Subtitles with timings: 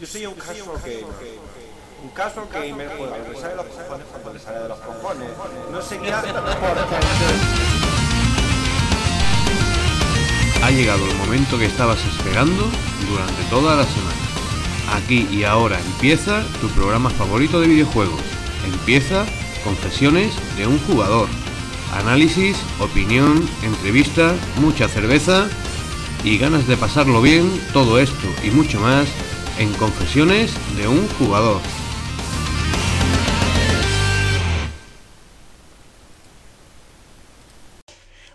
[0.00, 1.04] Yo soy un casual gamer.
[2.02, 4.78] Un casual gamer juega lo que sale de los cojones cuando le sale de los
[4.78, 5.28] cojones.
[5.70, 5.80] No
[6.60, 6.86] porque...
[10.64, 12.64] Ha llegado el momento que estabas esperando
[13.10, 14.16] durante toda la semana.
[14.94, 18.22] Aquí y ahora empieza tu programa favorito de videojuegos.
[18.64, 19.26] Empieza
[19.64, 21.28] Confesiones de un jugador.
[21.92, 25.46] Análisis, opinión, entrevistas, mucha cerveza
[26.24, 29.06] y ganas de pasarlo bien, todo esto y mucho más
[29.60, 31.60] en Confesiones de un jugador.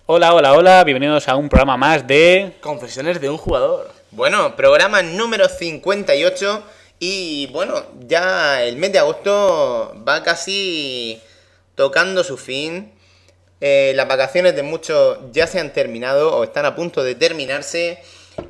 [0.05, 2.55] Hola, hola, hola, bienvenidos a un programa más de...
[2.61, 3.91] Confesiones de un jugador.
[4.11, 6.63] Bueno, programa número 58
[6.99, 11.19] y bueno, ya el mes de agosto va casi
[11.73, 12.91] tocando su fin.
[13.61, 17.99] Eh, las vacaciones de muchos ya se han terminado o están a punto de terminarse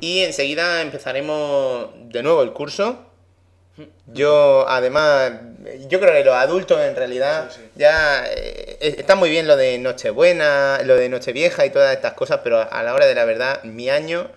[0.00, 3.02] y enseguida empezaremos de nuevo el curso.
[4.06, 5.32] Yo, además,
[5.88, 10.80] yo creo que los adultos en realidad ya eh, está muy bien lo de Nochebuena,
[10.84, 13.90] lo de Nochevieja y todas estas cosas, pero a la hora de la verdad, mi
[13.90, 14.30] año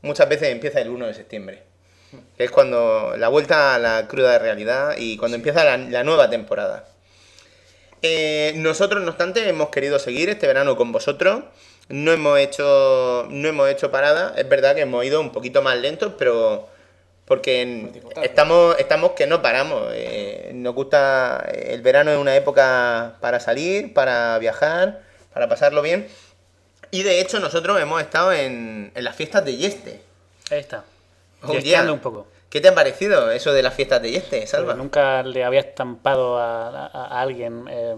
[0.00, 1.62] muchas veces empieza el 1 de septiembre.
[2.38, 6.30] que Es cuando la vuelta a la cruda realidad y cuando empieza la, la nueva
[6.30, 6.86] temporada.
[8.02, 11.44] Eh, nosotros, no obstante, hemos querido seguir este verano con vosotros.
[11.88, 14.34] No hemos hecho, no hemos hecho parada.
[14.36, 16.68] Es verdad que hemos ido un poquito más lentos, pero
[17.26, 19.88] porque en- estamos, estamos que no paramos.
[19.92, 26.08] Eh, nos gusta, el verano es una época para salir, para viajar, para pasarlo bien.
[26.90, 30.00] Y de hecho nosotros hemos estado en, en las fiestas de Yeste.
[30.50, 30.84] Ahí está.
[31.42, 31.82] Un día.
[31.92, 32.26] un poco.
[32.50, 34.68] ¿Qué te han parecido eso de las fiestas de Yeste, Salva?
[34.68, 37.94] Porque nunca le había estampado a, a- a alguien eh,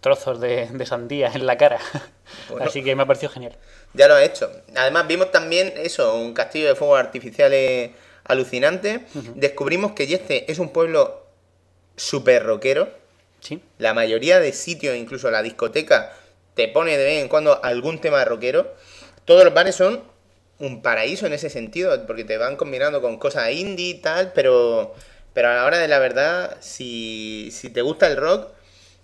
[0.00, 1.78] trozos de, de sandía en la cara.
[2.48, 2.64] Bueno.
[2.66, 3.56] Así que me ha parecido genial.
[3.92, 4.50] Ya lo ha hecho.
[4.76, 7.90] Además vimos también eso, un castillo de fuegos artificiales
[8.24, 9.04] alucinante.
[9.34, 11.26] Descubrimos que Yeste es un pueblo
[11.96, 12.88] súper rockero.
[13.40, 13.62] Sí.
[13.78, 16.12] La mayoría de sitios, incluso la discoteca,
[16.54, 18.74] te pone de vez en cuando algún tema rockero.
[19.24, 20.02] Todos los bares son
[20.60, 24.94] un paraíso en ese sentido, porque te van combinando con cosas indie y tal, pero,
[25.32, 28.48] pero a la hora de la verdad, si, si te gusta el rock,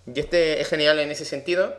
[0.05, 1.75] Yeste es genial en ese sentido.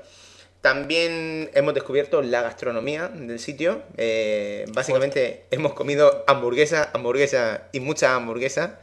[0.61, 3.83] También hemos descubierto la gastronomía del sitio.
[3.97, 8.81] Eh, básicamente hemos comido hamburguesa, hamburguesa y mucha hamburguesa.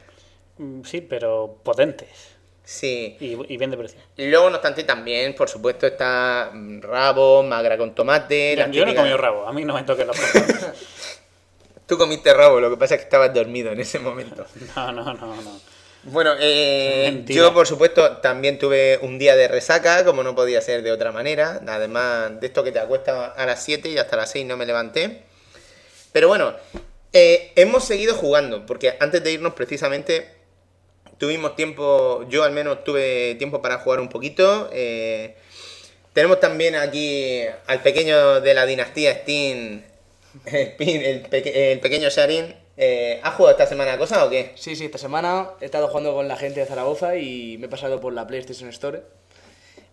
[0.58, 2.35] Mm, Sí, pero potentes.
[2.66, 3.16] Sí.
[3.20, 4.00] Y, y bien de precio.
[4.16, 8.56] Luego, no obstante, también, por supuesto, está mm, rabo, magra con tomate.
[8.72, 10.66] Yo, no he comido rabo, a mí no me toquen los cojones.
[11.86, 14.44] Tú comiste rabo, lo que pasa es que estabas dormido en ese momento.
[14.74, 15.60] No, no, no, no.
[16.02, 20.82] Bueno, eh, yo por supuesto también tuve un día de resaca, como no podía ser
[20.82, 21.60] de otra manera.
[21.68, 24.66] Además de esto que te acuestas a las 7 y hasta las 6 no me
[24.66, 25.22] levanté.
[26.10, 26.54] Pero bueno,
[27.12, 30.35] eh, hemos seguido jugando, porque antes de irnos precisamente
[31.18, 34.68] tuvimos tiempo, yo al menos tuve tiempo para jugar un poquito.
[34.72, 35.34] eh,
[36.12, 39.82] tenemos también aquí al pequeño de la dinastía Steam,
[40.46, 42.54] Spin, el, peque- el pequeño Sharin.
[42.78, 44.52] Eh, ¿Has jugado esta semana cosas o qué?
[44.54, 47.68] Sí, sí, esta semana he estado jugando con la gente de Zaragoza y me he
[47.68, 49.02] pasado por la PlayStation Store.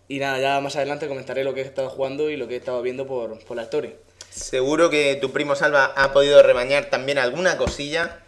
[0.10, 2.58] Y nada, ya más adelante comentaré lo que he estado jugando y lo que he
[2.58, 3.96] estado viendo por, por la Story.
[4.30, 8.20] Seguro que tu primo Salva ha podido rebañar también alguna cosilla.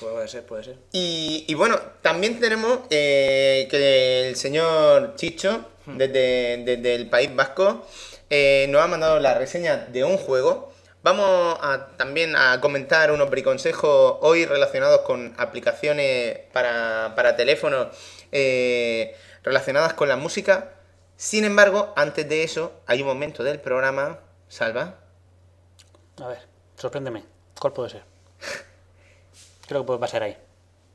[0.00, 0.78] Puede ser, puede ser.
[0.92, 7.86] Y, y bueno, también tenemos eh, que el señor Chicho, desde, desde el País Vasco,
[8.30, 10.72] eh, nos ha mandado la reseña de un juego.
[11.02, 17.88] Vamos a, también a comentar unos briconsejos hoy relacionados con aplicaciones para, para teléfonos
[18.32, 20.72] eh, relacionadas con la música.
[21.16, 24.94] Sin embargo, antes de eso, hay un momento del programa, Salva,
[26.22, 26.38] A ver,
[26.76, 27.24] sorpréndeme.
[27.58, 28.02] ¿Cuál puede ser?
[29.68, 30.36] Creo que puede pasar ahí.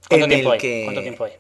[0.10, 1.34] ¿Cuánto tiempo hay?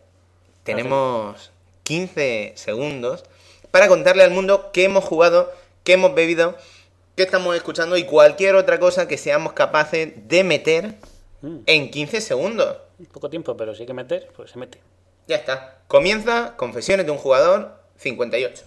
[0.64, 1.52] Tenemos
[1.84, 3.26] 15 segundos
[3.72, 5.52] para contarle al mundo qué hemos jugado,
[5.84, 6.56] qué hemos bebido,
[7.18, 10.96] qué estamos escuchando y cualquier otra cosa que seamos capaces de meter
[11.44, 11.58] Mm.
[11.66, 12.78] en 15 segundos.
[13.12, 14.79] Poco tiempo, pero si hay que meter, pues se mete.
[15.28, 15.79] Ya está.
[15.90, 18.64] Comienza Confesiones de un jugador 58.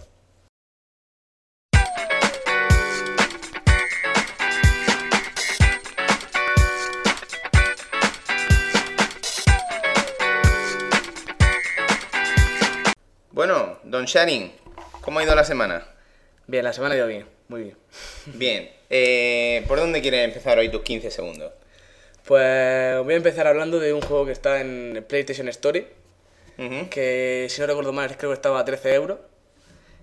[13.97, 14.51] Don Sharing,
[15.01, 15.83] ¿cómo ha ido la semana?
[16.45, 17.77] Bien, la semana ha ido bien, muy bien.
[18.27, 21.51] Bien, eh, ¿por dónde quieres empezar hoy tus 15 segundos?
[22.23, 25.87] Pues voy a empezar hablando de un juego que está en PlayStation Story,
[26.91, 29.17] que si no recuerdo mal creo que estaba a 13 euros,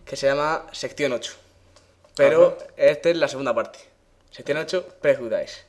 [0.04, 1.32] que se llama Sección 8.
[2.16, 3.78] Pero esta es la segunda parte.
[4.32, 5.62] Sección 8, Prejudice.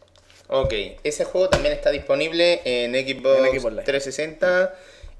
[0.48, 0.74] Ok,
[1.04, 3.83] ese juego también está disponible en Xbox, En Xbox Live.
[3.83, 4.74] 360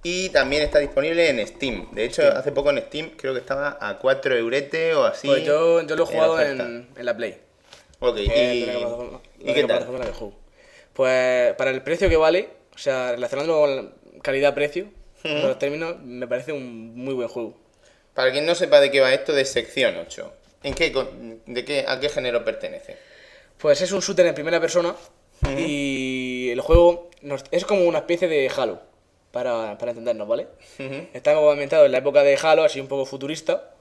[0.08, 1.88] y también está disponible en Steam.
[1.92, 5.28] De hecho, hace poco en Steam creo que estaba a 4 eurete o así.
[5.28, 7.40] Pues yo, yo lo he jugado en, en la Play.
[8.00, 8.74] Ok, que y, la
[9.40, 9.88] ¿y qué tal?
[9.98, 10.06] la.
[10.94, 14.90] Pues para el precio que vale, o sea, relacionándolo con calidad-precio,
[15.24, 17.58] los términos, me parece un muy buen juego.
[18.14, 20.94] Para quien no sepa de qué va esto de sección 8, ¿en qué,
[21.48, 22.96] de qué, ¿a qué género pertenece?
[23.58, 24.96] Pues es un shooter en primera persona
[25.58, 28.82] y el juego nos- es como una especie de Halo,
[29.36, 30.48] para, para entendernos, ¿vale?
[31.14, 33.72] Está como ambientado en la época de Halo, así un poco futurista,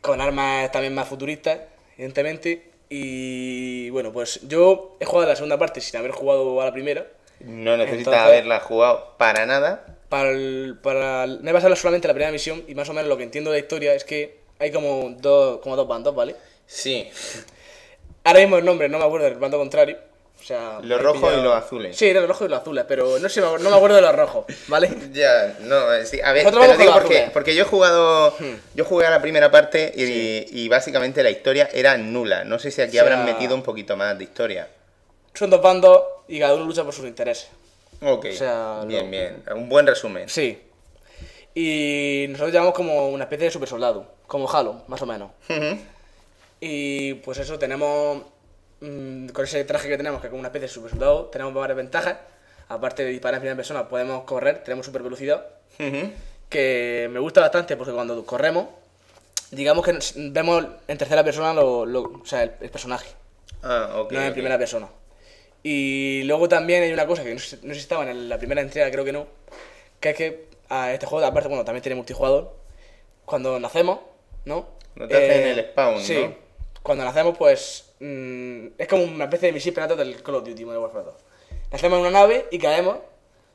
[0.00, 1.60] con armas también más futuristas,
[1.96, 2.70] evidentemente.
[2.90, 7.06] Y bueno, pues yo he jugado la segunda parte sin haber jugado a la primera.
[7.38, 9.96] No necesitas haberla jugado para nada.
[10.08, 13.08] Para el, para el- me he pasado solamente la primera misión y más o menos
[13.08, 16.34] lo que entiendo de la historia es que hay como dos, como dos bandos, ¿vale?
[16.66, 17.08] Sí,
[18.24, 19.98] Ahora mismo el nombre no me acuerdo del bando contrario.
[20.42, 21.96] O sea, Los he rojos y los azules.
[21.96, 24.44] Sí, los rojos y los azules, pero no, sé, no me acuerdo de los rojos,
[24.66, 24.90] ¿vale?
[25.12, 28.32] Ya, no, eh, sí, a ver, Nosotros te lo digo porque, porque yo he jugado,
[28.38, 28.56] Hmm.
[28.74, 32.42] yo jugué a la primera parte y, y básicamente la historia era nula.
[32.44, 34.68] No sé si aquí O sea- habrán metido un poquito más de historia.
[35.34, 37.48] Son dos bandos y cada uno lucha por sus intereses.
[38.02, 40.28] Ok, O sea, bien, lo- bien, un buen resumen.
[40.28, 40.60] Sí.
[41.54, 45.30] Y nosotros llamamos como una especie de super soldado, como Halo, más o menos.
[46.60, 48.22] Y pues eso, tenemos.
[48.82, 51.54] Mm, con ese traje que tenemos, que es como una especie de super soldado, tenemos
[51.54, 52.16] varias ventajas.
[52.68, 55.46] Aparte de disparar en primera persona, podemos correr, tenemos super velocidad.
[55.78, 56.10] Ujú.
[56.48, 58.66] Que me gusta bastante porque cuando corremos,
[59.50, 63.08] digamos que vemos en tercera persona lo, lo- o sea, el, el personaje,
[63.62, 64.12] Ah, ok.
[64.12, 64.88] no en primera persona.
[65.62, 68.38] Y luego también hay una cosa que no, sé- no sé si estaba en la
[68.38, 69.26] primera entrega, creo que no,
[70.00, 72.54] que es que a este juego, aparte, bueno, también tiene multijugador.
[73.24, 74.00] Cuando nacemos,
[74.44, 74.66] ¿no?
[74.96, 76.18] Eh, No te hacen el spawn, sí.
[76.22, 76.34] ¿no?
[76.82, 80.64] Cuando nacemos, pues mm, es como una especie de misil pirata del Call of Duty
[80.64, 81.14] Modern Warfare 2.
[81.72, 82.98] Nacemos en una nave y caemos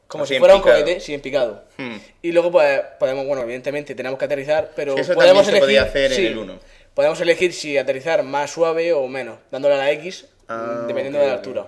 [0.07, 1.65] como Así si fuera un cohete, sí, en picado.
[1.77, 1.97] Hmm.
[2.21, 6.01] Y luego, pues, podemos, bueno, evidentemente tenemos que aterrizar, pero eso podemos se podía elegir.
[6.03, 6.59] en sí, el uno.
[6.93, 11.23] Podemos elegir si aterrizar más suave o menos, dándole a la X, Ah, dependiendo ok,
[11.25, 11.67] de la altura.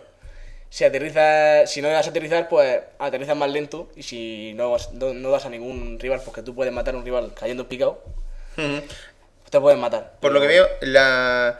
[0.69, 5.13] Si aterriza, si no das a aterrizar, pues aterrizas más lento y si no, no,
[5.13, 8.01] no das a ningún rival, porque tú puedes matar a un rival cayendo en picado,
[8.57, 8.81] Ujú.
[9.49, 10.13] te pueden matar.
[10.21, 11.59] Por lo que veo, la-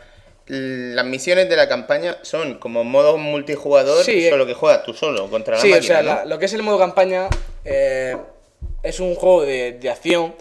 [0.49, 4.29] las misiones de la campaña son como modo multijugador, Sí, eh.
[4.29, 6.15] solo que juegas tú solo contra la Sí, máquina, o sea, ¿no?
[6.15, 7.27] la- lo que es el modo campaña
[7.65, 8.17] eh,
[8.83, 10.33] es un juego de, de acción,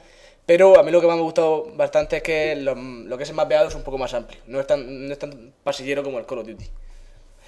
[0.47, 3.25] pero a mí lo que más me ha gustado bastante es que lo, lo que
[3.25, 6.03] es el mapeado es un poco más amplio, no es tan, no es tan pasillero
[6.03, 6.65] como el Call of Duty.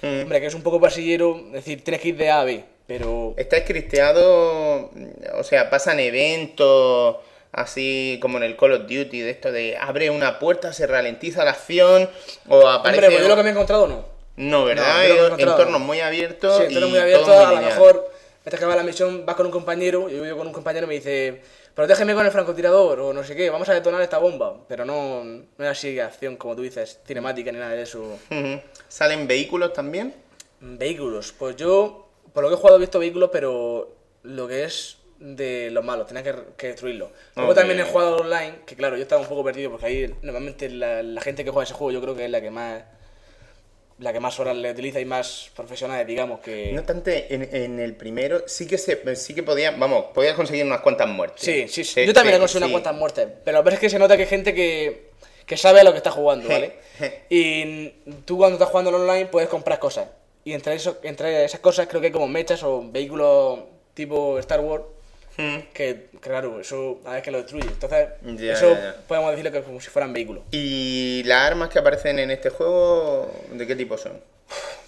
[0.03, 0.21] Mm.
[0.21, 2.63] Hombre, que es un poco pasillero, es decir, tienes que ir de A a B,
[2.87, 3.33] pero...
[3.37, 4.91] Está scripteado,
[5.35, 7.17] o sea, pasan eventos
[7.51, 11.43] así como en el Call of Duty, de esto de abre una puerta, se ralentiza
[11.43, 12.09] la acción,
[12.47, 13.05] o aparece...
[13.05, 14.05] Hombre, pues yo lo que me he encontrado no.
[14.37, 14.95] No, ¿verdad?
[14.95, 15.85] No, he encontrado, Entornos no.
[15.85, 18.11] muy abiertos Sí, y entonces muy abierto, todo muy a lo mejor,
[18.43, 20.85] mientras que va la misión, vas con un compañero, y yo voy con un compañero
[20.85, 21.41] y me dice,
[21.75, 24.55] protégeme con el francotirador, o no sé qué, vamos a detonar esta bomba.
[24.67, 28.17] Pero no, no es así acción, como tú dices, cinemática ni nada de eso.
[28.87, 30.15] ¿Salen vehículos también?
[30.61, 34.97] Vehículos, pues yo, por lo que he jugado, he visto vehículos, pero lo que es
[35.21, 37.09] de los malos, tenía que, que destruirlos.
[37.35, 40.67] Luego también he jugado online, que claro, yo estaba un poco perdido porque ahí normalmente
[40.69, 42.83] la, la gente que juega ese juego yo creo que es la que más
[43.99, 46.71] la que más horas le utiliza y más profesionales, digamos, que...
[46.73, 50.65] No obstante, en, en el primero sí que se sí que podía, vamos, podías conseguir
[50.65, 51.41] unas cuantas muertes.
[51.43, 51.93] Sí, sí, sí.
[51.93, 52.73] Se- Yo también he se- conseguido sí.
[52.73, 53.27] unas cuantas muertes.
[53.45, 55.11] Pero pasa es que se nota que hay gente que,
[55.45, 56.77] que sabe a lo que está jugando, ¿vale?
[57.29, 57.89] y
[58.25, 60.07] tú cuando estás jugando online puedes comprar cosas.
[60.43, 63.59] Y entre, eso, entre esas cosas creo que hay como mechas o vehículos
[63.93, 64.83] tipo Star Wars.
[65.37, 65.57] Mm.
[65.73, 67.67] Que, claro, eso a ver que lo destruye.
[67.67, 68.95] Entonces, Ya, eso ya, ya.
[69.07, 70.43] podemos decirlo que es como si fueran vehículos.
[70.51, 74.19] ¿Y las armas que aparecen en este juego, de qué tipo son?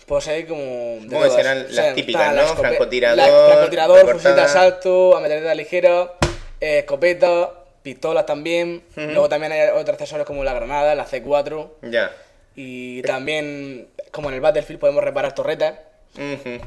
[0.06, 0.60] Pues hay como.
[0.62, 2.46] de serán las típicas, ¿no?
[2.56, 6.14] Francotirador, la- francotirador, fusil de asalto, ametralladora ligera,
[6.60, 8.84] eh, escopeta, pistolas también.
[8.96, 11.70] Luego también hay otros accesorios como la granada, la C4.
[11.84, 12.12] Ya.
[12.56, 15.76] Y también, como en el Battlefield, podemos reparar torretas.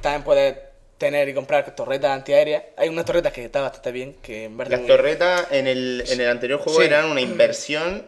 [0.00, 0.56] También puedes
[0.98, 2.62] tener y comprar torretas antiaéreas.
[2.76, 4.78] Hay unas torretas que están bastante bien, que en verdad...
[4.78, 6.86] Las torretas en el, en el anterior juego Sí.
[6.86, 8.06] eran una inversión.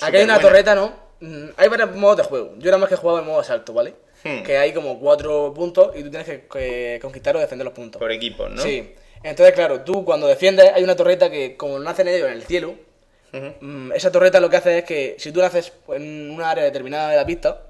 [0.00, 0.94] Aquí hay una torreta, ¿no?
[1.20, 2.54] Mm, Hay varios modos de juego.
[2.58, 3.94] Yo era más que he jugado en modo asalto, ¿vale?
[4.24, 4.42] Hmm.
[4.44, 7.98] Que hay como cuatro puntos y tú tienes que, que conquistar o defender los puntos.
[8.00, 8.62] Por equipos, ¿no?
[8.62, 8.94] Sí.
[9.22, 12.42] Entonces, claro, tú cuando defiendes hay una torreta que, como nace en ello en el
[12.44, 12.74] cielo,
[13.60, 17.10] mm, esa torreta lo que hace es que si tú naces en una área determinada
[17.10, 17.62] de la pista,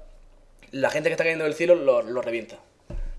[0.71, 2.57] la gente que está cayendo del cielo lo, lo revienta.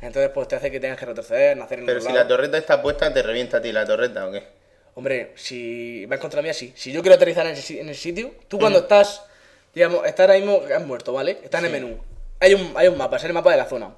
[0.06, 2.18] Entonces, pues te hace que tengas que retroceder, nacer en Pero si lado.
[2.18, 4.42] la torreta está puesta, te revienta a ti la torreta, ¿o qué?
[4.94, 8.32] Hombre, si vas contra mí así, si yo quiero aterrizar en ese, en ese sitio,
[8.48, 9.22] tú cuando estás,
[9.74, 11.38] digamos, estás ahora mismo, has muerto, ¿vale?
[11.42, 11.80] Estás en el Sí.
[11.80, 11.98] menú.
[12.40, 13.94] Hay un, hay un mapa, es el mapa de la zona.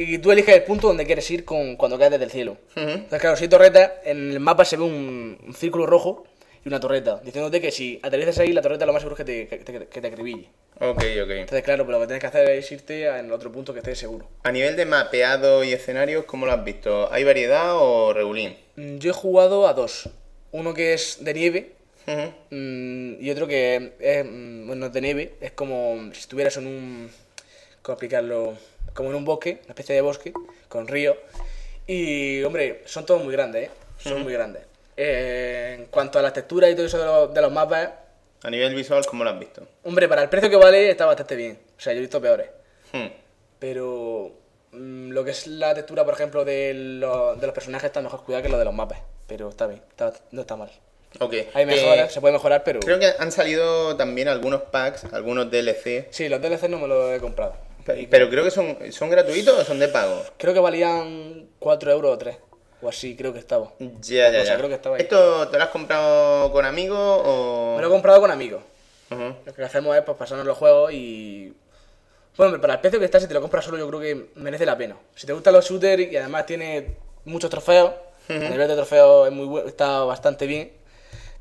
[0.00, 2.52] y tú eliges el punto donde quieres ir con, cuando caes desde el cielo.
[2.76, 2.88] Ujú.
[2.88, 6.24] Entonces, claro, si hay torretas, en el mapa se ve un, un círculo rojo
[6.64, 9.46] y una torreta, diciéndote que si aterrizas ahí, la torreta lo más seguro es que
[9.46, 10.48] te, que te, que te acribille.
[10.80, 11.30] Ok, ok.
[11.30, 13.98] Entonces, claro, pero lo que tienes que hacer es irte en otro punto que estés
[13.98, 14.28] seguro.
[14.44, 17.12] A nivel de mapeado y escenarios, ¿cómo lo has visto?
[17.12, 18.56] ¿Hay variedad o regulín?
[18.76, 20.08] Mm, Yo he jugado a dos.
[20.52, 21.72] Uno que es de nieve
[22.50, 25.34] mm, y otro que es, mm, bueno, es de nieve.
[25.40, 27.10] Es como si estuvieras en un...
[27.82, 28.54] ¿Cómo explicarlo?
[28.94, 30.32] Como en un bosque, una especie de bosque,
[30.68, 31.16] con río.
[31.86, 33.70] Y, hombre, son todos muy grandes, ¿eh?
[33.98, 34.62] Son muy grandes.
[34.96, 37.90] Eh, en cuanto a las texturas y todo eso de los, de los mapas,
[38.42, 39.66] A nivel visual, ¿cómo lo has visto?
[39.84, 41.58] hombre, para el precio que vale está bastante bien.
[41.76, 42.48] O sea, yo he visto peores.
[42.92, 43.06] Hmm.
[43.58, 44.32] Pero
[44.72, 48.22] mm, lo que es la textura, por ejemplo, de, lo- de los personajes está mejor
[48.24, 49.00] cuidado que lo de los mapas.
[49.26, 50.70] Pero está bien, está- no está mal.
[51.20, 51.34] Ok.
[51.54, 52.80] Hay mejoras, Eh, se puede mejorar, pero...
[52.80, 56.08] Creo que han salido también algunos packs, algunos DLC.
[56.10, 57.56] Sí, los DLC no me los he comprado.
[57.84, 60.22] Pe- Pero creo que son, son gratuitos o son de pago.
[60.36, 62.36] Creo que valían 4 euros o 3.
[62.80, 63.72] O así, creo que estaba.
[63.78, 65.02] Ya, ya, creo que estaba ahí.
[65.02, 67.74] ¿Esto te lo has comprado con amigos o...?
[67.76, 68.62] Me lo he comprado con amigos.
[69.10, 69.34] Ujú.
[69.44, 71.52] Lo que hacemos es pues, pasarnos los juegos y...
[72.36, 74.64] Bueno, para el precio que está, si te lo compras solo, yo creo que merece
[74.64, 74.96] la pena.
[75.16, 77.90] Si te gustan los shooters y además tiene muchos trofeos,
[78.28, 80.70] a nivel de trofeos es muy bu- está bastante bien.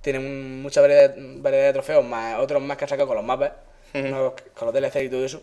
[0.01, 3.25] Tiene un- mucha variedad, variedad de trofeos, más otros más que han sacado con los
[3.25, 3.51] mapas,
[4.55, 5.41] con los DLC y todo eso.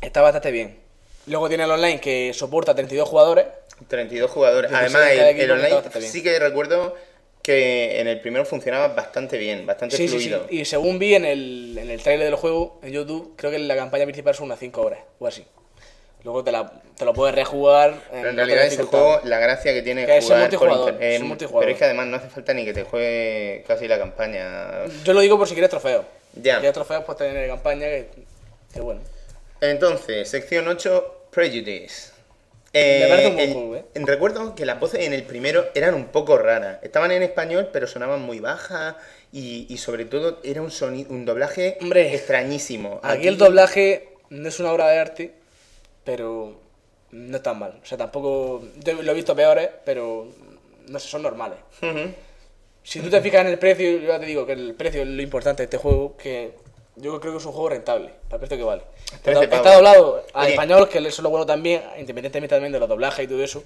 [0.00, 0.80] Está bastante bien.
[1.26, 3.46] Luego tiene el online que soporta 32 jugadores.
[3.88, 4.70] 32 jugadores.
[4.70, 6.94] 16 Además, en el, online sí que recuerdo
[7.42, 10.28] que en el primero funcionaba bastante bien, bastante Sí, sí, sí.
[10.28, 10.46] fluido.
[10.48, 13.74] Y según vi en el, en el trailer del juego, en YouTube, creo que la
[13.76, 15.44] campaña principal son unas 5 horas o así.
[16.24, 17.94] Luego te, la, te lo puedes rejugar.
[18.12, 20.92] Pero en realidad ese juego, la gracia que tiene Que es es jugar por multijugador,
[20.92, 21.14] internet.
[21.20, 21.60] es multijugador.
[21.64, 24.86] Pero es que además no hace falta ni que te juegue casi la campaña.
[25.02, 26.04] Yo lo digo por si quieres trofeos.
[26.34, 26.54] Ya.
[26.54, 28.08] Si quieres trofeos, pues tener campaña que,
[28.72, 29.00] que bueno.
[29.60, 32.11] Entonces, sección 8, Prejudice.
[32.74, 33.84] Me parece un buen el- juego, ¿eh?
[33.94, 36.78] Recuerdo que las voces en el primero eran un poco raras.
[36.82, 38.96] Estaban en español, pero sonaban muy bajas
[39.32, 43.00] y, y sobre todo era un sonido, un doblaje Hombre, extrañísimo.
[43.02, 45.32] Aquí el doblaje no es una obra de arte,
[46.04, 46.58] pero
[47.10, 47.78] no es tan mal.
[47.82, 48.62] O sea, tampoco.
[48.82, 50.28] Yo lo he visto peores, pero
[50.88, 51.58] no sé, son normales.
[52.82, 55.08] Si tú te fijas en el precio, yo ya te digo que el precio es
[55.08, 56.52] lo importante de este juego, que
[57.02, 58.82] yo creo que es un juego rentable, para el precio que vale.
[59.04, 60.50] Está, 13 está doblado a Oye.
[60.50, 63.62] español, que eso es lo bueno también, independientemente también de los doblajes y todo eso,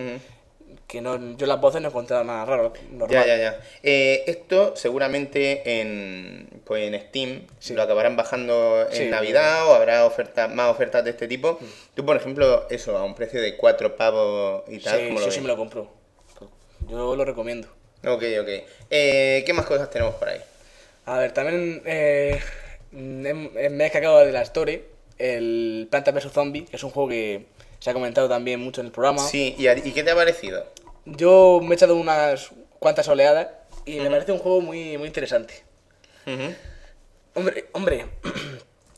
[0.86, 3.10] que no, yo las voces no he encontrado nada raro, normal.
[3.10, 3.60] Ya, ya, ya.
[3.82, 7.74] Eh, esto seguramente en, pues en Steam Sí.
[7.74, 9.04] lo acabarán bajando en Sí.
[9.06, 11.58] Navidad o habrá ofertas más ofertas de este tipo.
[11.94, 15.20] Tú, por ejemplo, eso, a un precio de 4 pavos y tal, Sí, ¿cómo lo
[15.20, 15.34] sí, ves?
[15.34, 15.90] sí me lo compro.
[16.88, 17.66] Yo lo recomiendo.
[18.06, 18.48] Ok, ok.
[18.90, 20.40] Eh, ¿Qué más cosas tenemos por ahí?
[21.06, 22.40] A ver, también eh,
[22.96, 24.84] me he descargado de la Story,
[25.18, 27.46] el Planta vs Zombie, que es un juego que
[27.78, 29.20] se ha comentado también mucho en el programa.
[29.26, 30.64] Sí, ¿y, a- y qué te ha parecido?
[31.04, 33.48] Yo me he echado unas cuantas oleadas
[33.84, 35.62] y me parece un juego muy, muy interesante.
[37.34, 38.06] Hombre, hombre,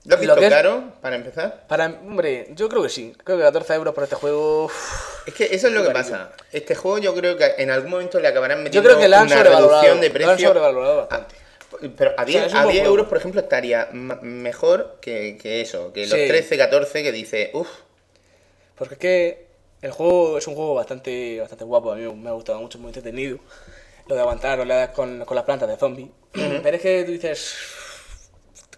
[0.05, 1.67] ¿Lo has Lo visto es- caro, para empezar?
[1.69, 3.13] para, hombre, yo creo que sí.
[3.25, 4.71] Creo que 14 euros por este juego.
[5.27, 6.31] Es que eso es lo que pasa.
[6.53, 9.21] Este juego yo creo que en algún momento le acabarán Yo metiendo creo que la
[9.21, 9.83] han una sobrevalorado.
[9.83, 10.49] reducción de Lo han precio.
[10.49, 11.35] sobrevalorado bastante.
[11.97, 12.95] Pero a 10, es un a buen 10 juego.
[12.95, 16.27] euros, por ejemplo, estaría mejor que, que eso, que los Sí.
[16.27, 17.69] 13, 14 que dice, uff,
[18.77, 19.47] Porque es que
[19.83, 21.93] el juego es un juego bastante, bastante guapo.
[21.93, 23.39] A mí me ha gustado mucho, muy entretenido.
[24.07, 26.11] Lo de aguantar oleadas con, con las plantas de zombie.
[26.33, 27.55] Pero es que tú dices.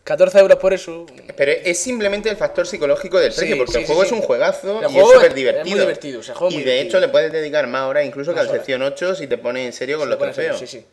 [0.03, 1.07] 14 euros por eso.
[1.37, 4.07] Pero es simplemente el factor psicológico del Sí, precio, porque sí, el juego sí.
[4.09, 5.71] es un juegazo El y juego es súper es divertido.
[5.71, 6.99] muy divertido, se juega y muy de divertido.
[6.99, 8.59] hecho le puedes dedicar más horas incluso que Más al horas.
[8.61, 10.59] sección 8 si te pones en serio con los trofeos.
[10.59, 10.85] Sí, sí.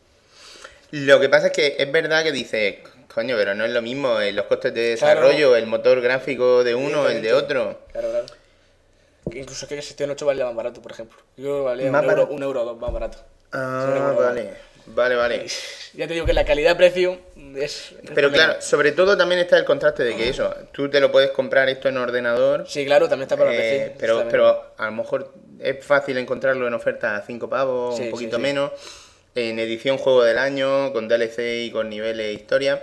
[0.90, 2.76] Lo que pasa es que es verdad que dices,
[3.12, 5.20] coño, pero no es lo mismo eh, los costes de Claro.
[5.20, 7.80] desarrollo, el motor gráfico de uno, el de otro.
[7.92, 8.26] Claro, claro.
[9.30, 11.18] Que incluso que el sección 8 valía más barato, por ejemplo.
[11.36, 12.34] Yo valía Más un, euro, barato.
[12.34, 13.18] un euro o dos más barato.
[13.52, 14.50] Ah, vale,
[14.86, 15.46] vale, vale.
[15.94, 17.18] Ya te digo que la calidad-precio
[17.56, 17.92] es.
[18.02, 21.10] es Pero claro, sobre todo también está el contraste de que eso, tú te lo
[21.10, 23.94] puedes comprar esto en ordenador, Sí, claro, también está para eh, PC.
[23.98, 28.06] pero, pero a lo mejor es fácil encontrarlo en oferta a 5 pavos, Sí, un
[28.08, 28.42] sí, poquito sí.
[28.42, 28.70] menos,
[29.38, 32.82] en edición juego del año, con DLC y con niveles de historia.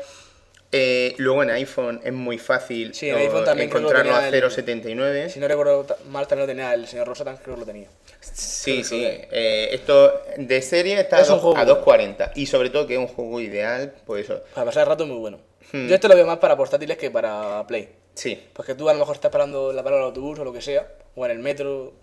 [0.72, 4.44] Eh, luego en iPhone es muy fácil Sí, en iPhone también encontrarlo a tenía el-
[4.44, 5.30] 0.79.
[5.30, 7.88] Si no recuerdo mal, también lo tenía el señor Rosa, también creo que lo tenía.
[8.20, 9.02] Sí, sí.
[9.06, 11.86] eh, esto de serie está a, Es un dos- juego a bueno.
[11.86, 12.32] 2.40.
[12.36, 14.42] Y sobre todo que es un juego ideal, pues eso.
[14.54, 15.40] Para pasar el rato es muy bueno.
[15.72, 15.88] Hmm.
[15.88, 17.90] Yo este lo veo más para portátiles que para Play.
[18.16, 18.42] Sí.
[18.54, 20.88] Porque tú a lo mejor estás esperando la parada del autobús o lo que sea,
[21.16, 21.94] o en el metro.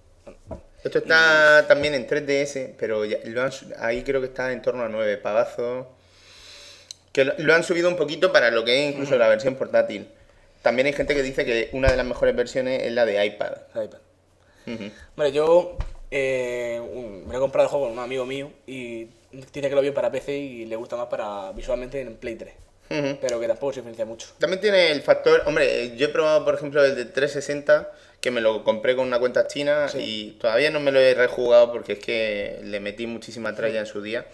[0.85, 4.83] Esto está también en 3DS, pero ya lo han ahí creo que está en torno
[4.83, 5.87] a 9 pavazos.
[7.13, 10.09] Que lo, lo han subido un poquito para lo que es incluso la versión portátil.
[10.63, 13.53] También hay gente que dice que una de las mejores versiones es la de iPad.
[13.75, 13.99] el iPad.
[15.17, 15.77] Hombre, yo
[16.11, 19.81] eh, un- me he comprado el juego con un amigo mío y dice que lo
[19.83, 22.55] vio para PC y le gusta más para visualmente en Play 3.
[22.91, 23.19] Ujú.
[23.21, 24.29] Pero que tampoco se diferencia mucho.
[24.39, 27.91] También tiene el factor, hombre, yo he probado por ejemplo el de 360,
[28.23, 29.99] que me lo compré con una cuenta china Sí.
[29.99, 33.87] y todavía no me lo he rejugado porque es que le metí muchísima tralla en
[33.87, 34.25] su día.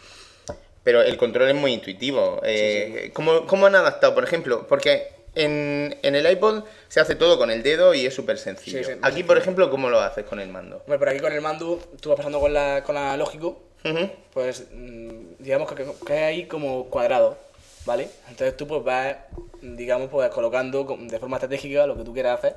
[0.84, 2.40] Pero el control es muy intuitivo.
[2.44, 4.66] Eh, ¿cómo, cómo han adaptado, por ejemplo?
[4.68, 8.78] Porque en, en el iPod se hace todo con el dedo y es súper sencillo.
[8.78, 10.76] Sí, sí, Aquí, por ejemplo, ¿cómo lo haces con el mando?
[10.84, 14.10] Hombre, por aquí con el mando, tú vas pasando con la, con la lógico, Ujú.
[14.34, 17.38] pues mm, digamos que, que hay ahí como cuadrado,
[17.86, 18.08] ¿vale?
[18.28, 19.16] Entonces tú pues vas,
[19.62, 22.56] digamos, pues colocando de forma estratégica lo que tú quieras hacer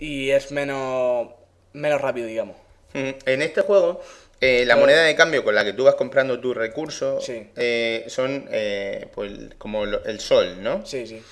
[0.00, 1.28] y es menos,
[1.72, 2.56] menos rápido, digamos.
[2.94, 3.14] Ujú.
[3.26, 4.00] En este juego,
[4.40, 7.46] eh, la moneda de cambio con la que tú vas comprando tus recursos Sí.
[7.56, 10.84] eh, son eh, pues, como el sol, ¿no?
[10.84, 11.22] Sí, sí.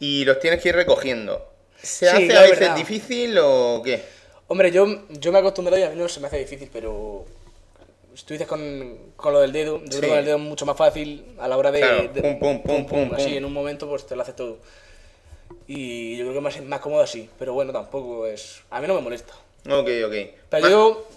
[0.00, 1.52] Y los tienes que ir recogiendo.
[1.80, 2.76] ¿Se Sí, hace a es veces verdad.
[2.76, 4.02] difícil o qué?
[4.48, 7.24] Hombre, yo, yo me he acostumbrado y a mí no se me hace difícil, pero
[8.14, 9.98] si tú dices con, con lo del dedo, yo Sí.
[9.98, 11.80] creo que con el dedo es mucho más fácil a la hora de...
[11.80, 13.34] Claro, de- pum, pum, pum, pum, Así, pum.
[13.36, 14.58] en un momento pues te lo hace todo.
[15.66, 18.62] Y yo creo que es más, más cómodo así, pero bueno, tampoco es...
[18.70, 19.34] A mí no me molesta.
[19.68, 20.14] Ok, ok.
[20.48, 21.08] Pero yo,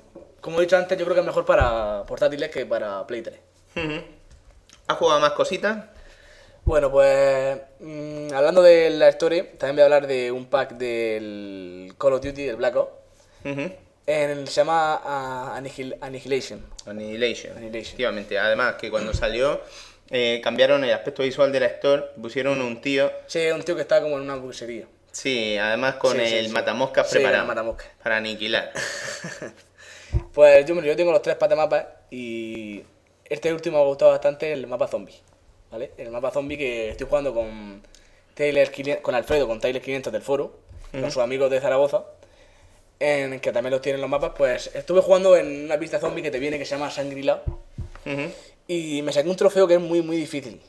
[0.41, 3.39] como he dicho antes, yo creo que es mejor para portátiles que para Play 3.
[3.75, 4.01] Ujú.
[4.87, 5.85] ¿Has jugado más cositas?
[6.65, 11.93] Bueno, pues mm, hablando de la historia, también voy a hablar de un pack del
[11.97, 12.91] Call of Duty, del Black Ops.
[14.05, 16.65] En se llama ah, Annihil- Annihilation.
[16.87, 17.51] Annihilation.
[17.55, 17.87] Annihilation.
[17.89, 18.39] Efectivamente.
[18.39, 19.61] Además, que cuando salió,
[20.11, 23.11] eh, cambiaron el aspecto visual del actor, pusieron un tío.
[23.27, 24.85] Sí, un tío que está como en una hamburguesería.
[25.11, 26.51] Sí, además con Sí, el sí.
[26.51, 27.77] matamoscas Sí, preparado.
[28.03, 28.71] Para aniquilar.
[30.33, 32.81] Pues yo, yo tengo los tres patas mapas y
[33.25, 35.15] este último me ha gustado bastante, el mapa zombie.
[35.71, 35.91] ¿Vale?
[35.97, 37.83] El mapa zombie que estoy jugando con
[38.33, 40.57] Taylor 500 con Alfredo, con Taylor 500 del foro,
[40.91, 42.05] con sus amigos de Zaragoza,
[42.99, 44.31] en que también los tienen los mapas.
[44.35, 46.89] Pues estuve jugando en una pista zombie que te viene que se llama
[48.11, 48.31] Ujú.
[48.67, 50.61] y me saqué un trofeo que es muy, muy difícil.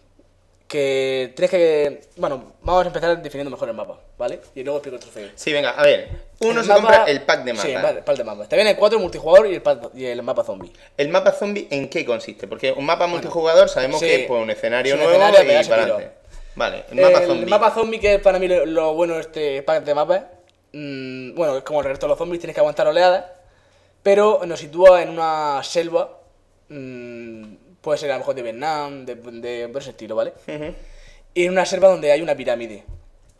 [0.69, 2.01] Que tienes que.
[2.17, 4.41] Bueno, vamos a empezar definiendo mejor el mapa, ¿vale?
[4.55, 5.29] Y luego explico el trofeo.
[5.35, 6.09] Sí, venga, a ver.
[6.39, 8.49] Uno El se mapa- compra el pack de Sí, el pack de mapas.
[8.49, 10.73] Te viene el 4 multijugador y el, pack- y el mapa zombie.
[10.97, 12.47] ¿El mapa zombie en qué consiste?
[12.47, 14.07] Porque un mapa multijugador sabemos sí.
[14.07, 16.11] que es pues, un escenario Es un nuevo escenario y adelante.
[16.55, 17.47] Vale, el mapa el zombie.
[17.47, 20.23] mapa zombie, que es para mí lo, lo bueno de este pack de mapas,
[20.73, 23.25] mm, bueno, es como el resto de los zombies, tienes que aguantar oleadas,
[24.05, 26.20] pero nos sitúa en una selva,
[26.71, 30.33] mm, puede ser a lo mejor de Vietnam, de, de ese estilo, ¿vale?
[30.49, 30.75] Ujú.
[31.35, 32.85] Y en una selva donde hay una pirámide.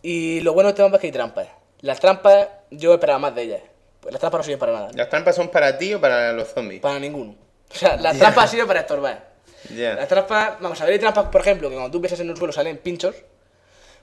[0.03, 1.49] Y lo bueno de este mapa es que hay trampas.
[1.81, 3.61] Las trampas, yo esperaba más de ellas.
[4.01, 6.49] Pues las trampas no sirven para nada, ¿Las trampas son para ti o para los
[6.49, 6.81] zombies?
[6.81, 7.35] para ninguno.
[7.71, 9.31] O sea, las trampas sirven para estorbar.
[9.71, 12.37] Las trampas, vamos a ver, hay trampas, por ejemplo, que cuando tú pisas en un
[12.37, 13.15] suelo salen pinchos.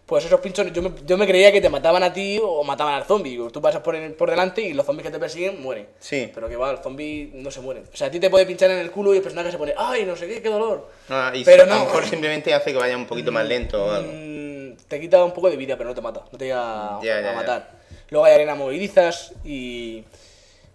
[0.08, 2.94] Pues esos pinchos, yo me, yo me creía que te mataban a ti o mataban
[2.94, 3.38] al zombie.
[3.52, 5.86] Tú pasas por, el- por delante y los zombies que te persiguen mueren.
[6.00, 6.32] Sí.
[6.34, 7.84] Pero que va, los zombies no se mueren.
[7.94, 9.74] O sea, a ti te puede pinchar en el culo y el personaje se pone,
[9.78, 10.90] ¡ay, no sé qué, qué dolor!
[11.10, 11.86] Ah, y Pero a lo no.
[11.86, 14.10] mejor simplemente hace que vaya un poquito más lento o algo.
[14.14, 16.24] Mm, te quita un poco de vida, pero no te mata.
[16.32, 17.72] No te llega a, matar.
[18.10, 20.06] Luego hay arena movilizas y.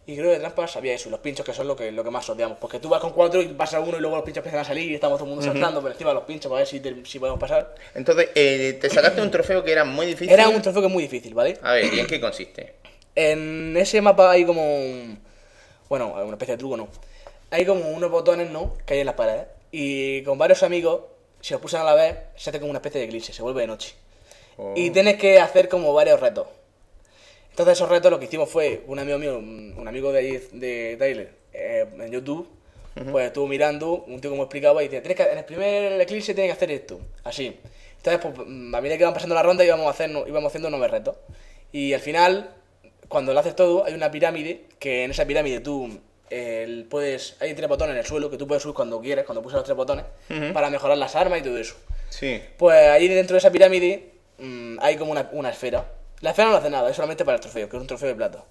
[0.04, 2.02] Y creo que de trampas había eso, y los pinchos que son lo que, lo
[2.02, 2.58] que más odiamos.
[2.58, 4.90] Porque tú vas con cuatro y pasa uno y luego los pinchos empiezan a salir
[4.90, 7.04] y estamos todo el mundo saltando por encima de los pinchos para ver si, te-
[7.06, 7.74] si podemos pasar.
[7.94, 10.32] Entonces, eh, te sacaste un trofeo que era muy difícil.
[10.32, 11.56] Era un trofeo que es muy difícil, ¿vale?
[11.62, 12.74] A ver, ¿y en qué consiste?
[13.14, 15.20] En ese mapa hay como un...
[15.88, 16.88] Bueno, una especie de truco, ¿no?
[17.50, 18.74] Hay como unos botones, ¿no?
[18.84, 19.46] Que hay en las paredes.
[19.70, 21.02] Y con varios amigos,
[21.40, 23.60] si los pulsan a la vez, se hace como una especie de eclipse, se vuelve
[23.60, 23.94] de noche.
[24.56, 24.72] Oh.
[24.74, 26.46] Y tienes que hacer como varios retos.
[27.52, 30.96] Entonces esos retos lo que hicimos fue, un amigo mío, un amigo de, ahí, de
[30.98, 32.48] Tyler, eh, en YouTube,
[33.10, 36.34] pues estuvo mirando, un tío como explicaba y decía, "Tienes que, en el primer eclipse
[36.34, 37.58] tienes que hacer esto, así.
[37.98, 40.70] Entonces, pues, mm, a medida que iban pasando la ronda íbamos, a hacer, íbamos haciendo
[40.70, 41.16] nueve retos.
[41.72, 42.54] Y al final,
[43.08, 47.52] cuando lo haces todo, hay una pirámide, que en esa pirámide tú eh, puedes, hay
[47.54, 49.76] tres botones en el suelo que tú puedes subir cuando quieres, cuando pulsas los tres
[49.76, 50.06] botones,
[50.54, 51.76] para mejorar las armas y todo eso.
[52.08, 52.40] Sí.
[52.56, 55.86] Pues ahí dentro de esa pirámide mm, hay como una, una esfera.
[56.22, 58.14] La esfera no hace nada, es solamente para el trofeo, que es un trofeo de
[58.14, 58.42] plata.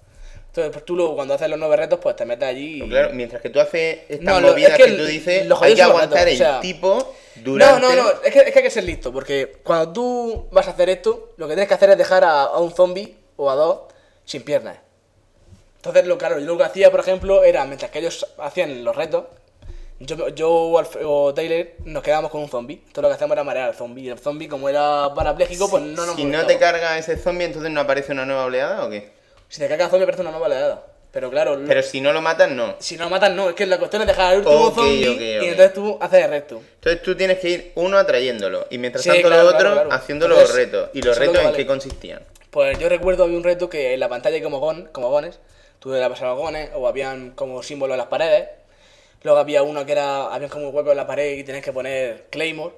[0.48, 2.78] Entonces, pues tú luego cuando haces los nueve retos, pues te metes allí y...
[2.80, 5.60] Pero claro, mientras que tú haces estas No, lo- movidas es que tú dices, lo
[5.62, 7.80] hay que los aguantar el o sea- tipo durante...
[7.80, 10.68] No, no, no, es que, es que hay que ser listo, porque cuando tú vas
[10.68, 13.50] a hacer esto, lo que tienes que hacer es dejar a, a un zombie o
[13.50, 13.78] a dos
[14.26, 14.76] sin piernas.
[15.76, 18.94] Entonces, lo claro, yo lo que hacía, por ejemplo, era, mientras que ellos hacían los
[18.94, 19.24] retos,
[20.06, 22.76] yo, yo o, Alf- o Taylor nos quedábamos con un zombie.
[22.76, 24.02] Entonces lo que hacíamos era marear al zombie.
[24.04, 27.44] Y el zombie, como era parapléjico, pues no nos Si no te carga ese zombie,
[27.46, 29.10] entonces no aparece una nueva oleada o qué?
[29.48, 30.86] Si te carga el zombie, parece una nueva oleada.
[31.12, 32.74] Pero claro, lo- Pero si no lo matas, no.
[32.78, 33.50] si no lo matan, no.
[33.50, 36.62] Es que la cuestión es dejar al último zombie y entonces tú haces el resto.
[36.76, 39.92] Entonces tú tienes que ir uno atrayéndolo y mientras Sí, tanto claro, los otros claro,
[39.92, 40.90] haciendo Entonces, los retos.
[40.94, 42.22] ¿Y los retos que en qué consistían?
[42.50, 45.38] Pues yo recuerdo había un reto que en la pantalla hay como, gon, como gones.
[45.80, 48.48] tú le dabas a dragones, o habían como símbolos en las paredes.
[49.22, 51.72] Luego había uno que era, había como un hueco en la pared y tenías que
[51.72, 52.74] poner Claymore,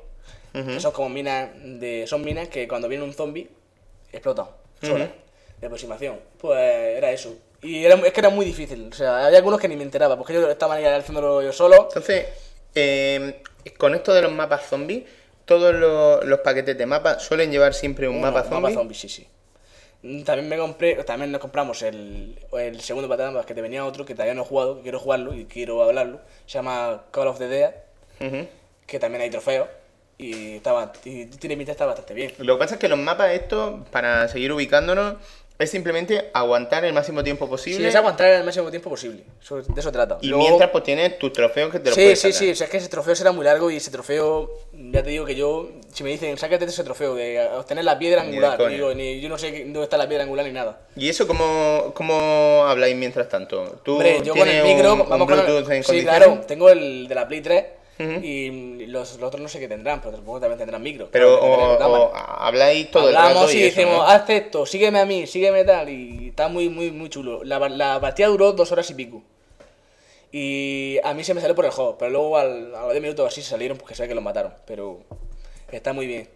[0.53, 3.49] que son como minas de, son minas que cuando viene un zombie
[4.13, 4.47] explotan,
[4.81, 5.09] solas,
[5.61, 6.21] de aproximación.
[6.39, 7.35] Pues era eso.
[7.63, 10.17] Y era, es que era muy difícil, o sea, había algunos que ni me enteraba,
[10.19, 11.85] porque yo estaba ahí haciéndolo yo solo.
[11.89, 12.27] Entonces,
[12.75, 13.43] eh,
[13.79, 15.05] con esto de los mapas zombies,
[15.47, 18.75] todos los, los paquetes de mapas suelen llevar siempre un Uno, mapa zombie.
[18.75, 19.27] zombie, sí, sí.
[20.27, 24.13] También me compré, también nos compramos el, el segundo Batman que te venía otro que
[24.13, 26.21] todavía no he jugado, que quiero jugarlo y quiero hablarlo.
[26.45, 27.75] Se llama Call of the Dead,
[28.87, 29.67] que también hay trofeos
[30.19, 32.33] y, estaba, y tiene pinta estar bastante bien.
[32.37, 35.15] Lo que pasa es que los mapas estos, para seguir ubicándonos,
[35.65, 37.89] es simplemente aguantar el máximo tiempo Sí, posible.
[37.89, 39.25] es aguantar el máximo tiempo posible.
[39.43, 40.19] Eso- de eso trata.
[40.21, 42.39] y Luego- mientras pues tienes tus trofeos que te los Sí, puedes sí, sacar.
[42.47, 45.11] sí, o sea, es que ese trofeo será muy largo y ese trofeo, ya te
[45.11, 48.37] digo que yo, si me dicen, sácate ese trofeo de obtener la piedra Ni de
[48.37, 48.69] angular, coña.
[48.71, 50.81] digo, ni, yo no sé qué- dónde está la piedra angular ni nada.
[50.97, 53.81] ¿Y eso cómo, cómo habláis mientras tanto?
[53.85, 55.87] ¿Tú Hombre, yo con el tienes micro, un- un vamos con el- Bluetooth en Sí,
[55.89, 56.19] condiciones?
[56.25, 57.65] claro, tengo el de la Play 3
[58.21, 61.11] Y los, los otros no sé qué tendrán, pero supongo que también tendrán micro.
[61.11, 64.09] Pero o- habláis todo el Hablamos rato y, y eso, decimos, ¿no?
[64.09, 67.43] haz esto, sígueme a mí, sígueme tal, y está muy, muy, muy chulo.
[67.45, 69.23] La, la partida duró dos horas y pico.
[70.33, 73.03] Y a mí se me salió por el juego, pero luego al, a los 10
[73.03, 74.99] minutos así se salieron porque sé que los mataron, pero
[75.71, 76.29] está muy bien.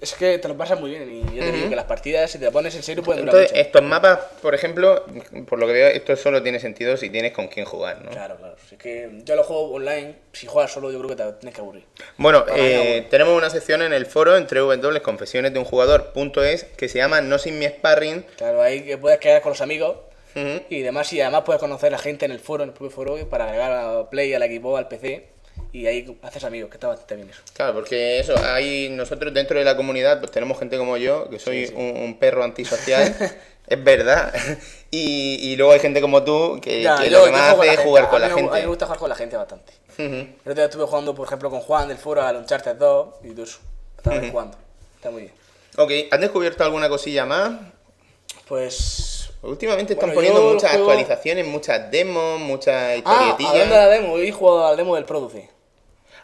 [0.00, 2.38] Es que te lo pasas muy bien y yo te digo que las partidas, si
[2.38, 3.66] te pones en serio, pueden durar Entonces, mucho.
[3.66, 5.04] estos mapas, por ejemplo,
[5.48, 8.10] por lo que veo, esto solo tiene sentido si tienes con quién jugar, ¿no?
[8.10, 8.56] Claro, claro.
[8.70, 11.60] Es que yo lo juego online, si juegas solo yo creo que te tienes que
[11.60, 11.84] aburrir.
[12.18, 16.98] Bueno, eh, tenemos una sección en el foro entre www.confesiones de un jugador.es que se
[16.98, 18.26] llama No sin mi sparring.
[18.36, 19.96] Claro, ahí que puedes quedar con los amigos
[20.68, 23.28] y demás, y además puedes conocer a gente en el foro, en el propio foro,
[23.30, 25.28] para agregar a Play, al equipo, al PC,
[25.72, 27.40] y ahí haces amigos, que está bastante bien eso.
[27.54, 31.38] Claro, porque eso, hay nosotros dentro de la comunidad, pues tenemos gente como yo, que
[31.38, 31.74] soy Sí, sí.
[31.76, 33.14] Un, un perro antisocial,
[33.66, 34.32] es verdad.
[34.90, 37.54] Y, y luego hay gente como tú que, Ya, que yo- lo que yo más
[37.58, 38.10] hace es jugar gente.
[38.10, 38.66] con la A mí me- A mí me gente.
[38.68, 39.72] gusta jugar con la gente bastante.
[39.98, 43.30] El otro día estuve jugando, por ejemplo, con Juan del foro al Uncharted 2 y
[43.30, 43.58] todo eso.
[43.96, 44.56] Estaba ahí jugando.
[44.96, 45.32] Está muy bien.
[45.78, 47.52] Ok, ¿has descubierto alguna cosilla más?
[48.48, 49.15] Pues.
[49.46, 53.52] Últimamente están Bueno, poniendo muchas juego- actualizaciones, muchas demos, muchas Ah, historietillas.
[53.52, 55.48] hablando de la demo, he jugado al demo del Produce.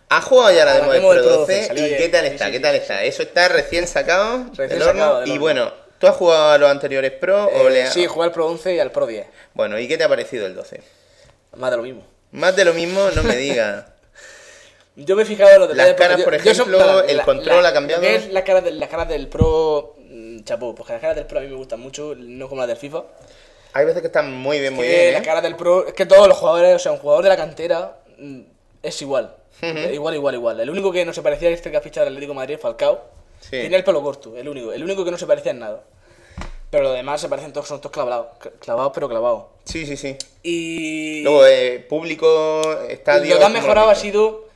[0.09, 1.53] ¿Has jugado ya la Ah, demo la del demo del Pro Pro 12?
[1.55, 1.99] 12, salió ¿Y ayer.
[1.99, 2.47] qué tal está?
[2.47, 3.05] sí, ¿Qué tal está?
[3.05, 5.01] Eso está recién sacado Recién del horno.
[5.03, 7.93] sacado del Y bueno, ¿tú has jugado a los anteriores Pro o Eh, le has-
[7.95, 9.27] Sí, jugué al Pro 11 y al Pro 10.
[9.55, 10.83] Bueno, ¿y qué te ha parecido el 12?
[11.57, 12.03] Más de lo mismo.
[12.33, 13.85] Más de lo mismo, no me digas.
[14.97, 15.95] Yo me he fijado en los Las detalles.
[15.95, 18.03] porque caras, por yo son- ejemplo, el control ha cambiado.
[18.31, 19.95] las caras, del- las caras del Pro,
[20.45, 22.77] chapó, porque las caras del Pro a mí me gustan mucho, no como las del
[22.77, 23.03] FIFA.
[23.75, 25.13] Hay veces que están muy bien, muy que bien.
[25.15, 25.25] las ¿eh?
[25.25, 27.99] caras del Pro, es que todos los jugadores, o sea, un jugador de la cantera
[28.19, 28.41] mm,
[28.83, 29.37] es igual.
[29.63, 30.61] Igual, igual, igual.
[30.61, 32.59] El único que no se parecía a este que ha fichado el Atlético de Madrid,
[32.61, 33.01] Falcao,
[33.41, 33.51] Sí.
[33.51, 34.73] tenía el pelo corto, el único.
[34.73, 35.83] El único que no se parecía en nada.
[36.71, 38.29] Pero los demás se parecen todos, son todos clavados.
[38.61, 39.45] Clavados, pero clavados.
[39.65, 40.17] Sí, sí, sí.
[40.43, 41.23] Y.
[41.23, 43.35] Luego, eh, público, estadio.
[43.35, 44.49] Lo que han ¿cómo mejorado ha sido,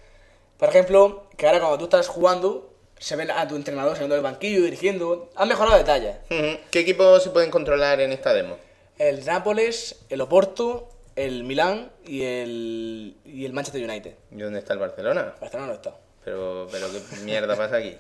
[0.57, 4.25] por ejemplo, que ahora cuando tú estás jugando, se ven a tu entrenador saliendo del
[4.25, 5.31] banquillo, dirigiendo.
[5.37, 6.17] Han mejorado detalles.
[6.29, 8.57] ¿Qué equipos se pueden controlar en esta demo?
[8.99, 14.15] El Nápoles, el Oporto, el Milán y el, y el Manchester United.
[14.31, 15.35] ¿Y dónde está el Barcelona?
[15.41, 15.95] Barcelona no está.
[16.25, 17.97] Pero, pero qué mierda pasa aquí.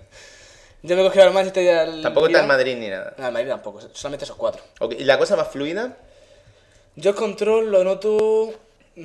[0.82, 2.02] Yo me he cogido al Manchester y al.
[2.02, 2.46] Tampoco está el.
[2.46, 3.14] Madrid ni nada.
[3.18, 4.62] No, el Madrid tampoco, solamente esos cuatro.
[4.80, 5.96] Ok, ¿Y la cosa más fluida?
[6.96, 8.54] Yo el control lo noto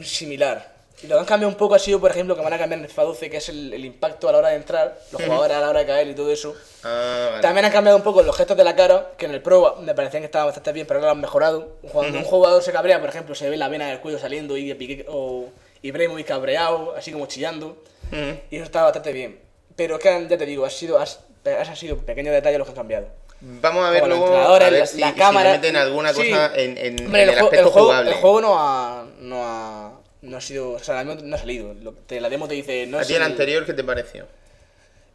[0.04, 0.76] similar.
[1.04, 2.78] Y lo que han cambiado un poco ha sido, por ejemplo, que van a cambiar
[2.78, 5.22] en el FIFA 12, que es el, el impacto a la hora de entrar, los
[5.24, 6.54] jugadores a la hora de caer y todo eso.
[6.84, 7.42] Ah, vale.
[7.42, 9.96] También han cambiado un poco los gestos de la cara, que en el Pro me
[9.96, 11.78] parecían que estaban bastante bien, pero ahora lo han mejorado.
[11.92, 14.72] Cuando un jugador se cabrea, por ejemplo, se ve la vena del cuello saliendo y
[14.76, 15.46] Piqué o
[15.82, 17.78] Ibrahimovic cabreado, así como chillando.
[18.12, 18.40] Ujú.
[18.52, 19.40] Y eso está bastante bien.
[19.76, 22.72] Pero es que, ya te digo, ha sido, has- han sido pequeños detalles los que
[22.74, 23.08] han cambiado.
[23.44, 25.54] Vamos a ver luego a ver la- si, si cámara.
[25.54, 26.30] le meten alguna Sí.
[26.30, 28.12] cosa en, en- Hombre, en el, el, aspecto juego, jugable.
[28.12, 31.74] el juego no ha, no ha, no ha sido, o sea, no, no ha salido.
[31.74, 34.28] Lo- te- la demo te dice, no ¿A ti el anterior qué te pareció?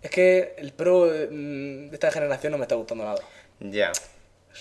[0.02, 3.20] Es que el Pro mm, de esta generación no me está gustando nada.
[3.60, 3.92] Ya.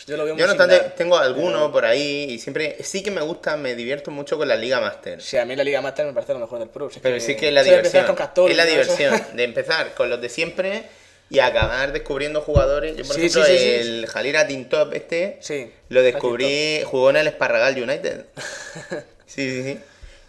[0.07, 0.93] Yo lo veo Yo no similar.
[0.97, 4.55] tengo alguno por ahí y siempre sí que me gusta, me divierto mucho con la
[4.57, 5.21] Liga Master.
[5.21, 6.89] Sí, a mí la Liga Master me parece lo mejor del Pro.
[6.89, 8.05] Si Pero sí que es la diversión.
[8.05, 10.83] con Castor y es la diversión de empezar con los de siempre
[11.29, 12.97] y acabar descubriendo jugadores.
[12.97, 17.09] Yo, por Sí, ejemplo, sí, sí, el Jalira Tintop este Sí, lo Jalil descubrí, jugó
[17.11, 18.25] en el Esparragal United.
[19.27, 19.79] Sí, sí, sí.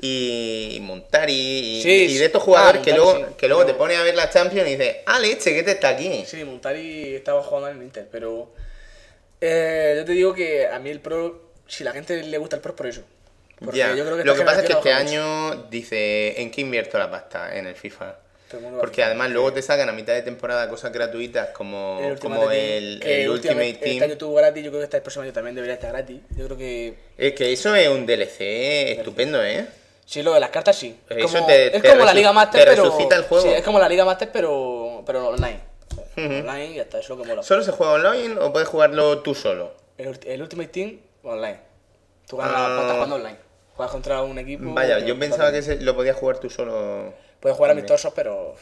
[0.00, 1.32] Y Montari
[1.78, 2.18] y, Sí, y sí.
[2.18, 3.35] de estos jugadores Ah, que Montari, luego, sí.
[3.38, 5.88] que luego te pones a ver la Champions y dices, ah, leche, que te está
[5.90, 6.24] aquí.
[6.26, 8.52] Sí, Montari estaba jugando en el Inter, pero
[9.40, 12.62] eh, yo te digo que a mí el Pro, si la gente le gusta el
[12.62, 13.02] Pro es por eso.
[13.59, 13.94] Porque Ya.
[13.94, 17.11] yo creo que Lo que pasa es que este año dice, ¿en qué invierto la
[17.11, 17.56] pasta?
[17.56, 18.18] En el FIFA.
[18.78, 22.76] Porque además luego te sacan a mitad de temporada cosas gratuitas como El como Ultimate
[22.78, 24.11] el, el Ultimate Este año Team.
[24.12, 26.20] estuvo gratis, yo creo que este próximo año también debería estar gratis.
[26.37, 26.94] Yo creo que.
[27.18, 28.37] Es que eso es un DLC
[28.98, 29.66] estupendo, ¿eh?
[30.06, 30.98] Sí, lo de las cartas sí.
[31.10, 32.84] Es Eso como, te- es te como la resu- Liga Master, te pero.
[32.84, 33.44] resucita el juego.
[33.44, 35.60] Sí, es como la Liga Master, pero, pero online.
[36.16, 37.42] Online y eso es lo que mola.
[37.42, 39.74] ¿Solo se juega online o puedes jugarlo tú solo?
[39.98, 41.58] El, ulti- el Ultimate Team online.
[42.28, 42.74] Tú ganas Ah.
[42.76, 43.36] cuenta jugando online.
[43.74, 44.72] Juegas contra un equipo.
[44.72, 47.12] Vaya, yo pensaba que se- lo podías jugar tú solo.
[47.40, 48.54] Puedes jugar amistosos, pero.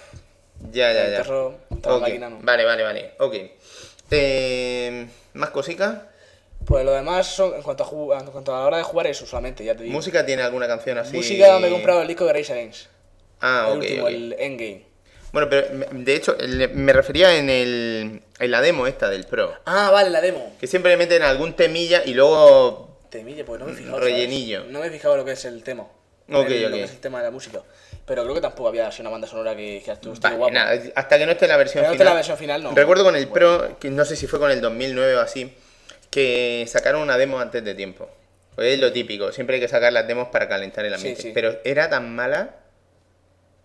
[0.73, 1.21] Ya, ya, ya.
[1.31, 2.39] Ok, máquina no.
[2.43, 3.13] Vale, vale, vale.
[3.19, 3.35] Ok.
[4.11, 5.99] Eh, ¿Más cositas?
[6.67, 9.27] Pues lo demás, son, en, cuanto a en cuanto a la hora de jugar, eso
[9.27, 9.93] solamente, ya te digo.
[9.95, 11.17] ¿Música tiene alguna canción así?
[11.17, 12.87] Música, me he comprado el disco de Race Against.
[13.41, 13.83] Ah, el ok.
[13.83, 14.87] último, el Endgame.
[15.33, 16.37] Bueno, pero de hecho,
[16.75, 19.53] me refería en, el, en la demo esta del Pro.
[19.67, 20.55] Ah, vale, la demo.
[20.61, 23.01] Que siempre le meten algún temilla y luego.
[23.11, 23.99] Temille, pues no me he fijado.
[23.99, 24.59] Rellenillo.
[24.61, 24.73] ¿sabes?
[24.73, 25.83] No me he fijado lo que es el tema.
[25.83, 26.71] Ok, el, ok.
[26.71, 27.61] Lo que es el tema de la música.
[28.07, 30.53] Pero creo que tampoco había así una banda sonora que, que estuvo Vale, guapa.
[30.55, 32.13] nada, hasta que no esté la versión que no esté final.
[32.13, 32.75] la versión final, no.
[32.75, 35.53] Recuerdo con el Pro, que no sé si fue con el 2009 o así,
[36.15, 38.09] que sacaron una demo antes de tiempo.
[38.55, 41.21] Pues es lo típico, siempre hay que sacar las demos para calentar el ambiente.
[41.23, 41.31] sí.
[41.35, 42.55] Pero era tan mala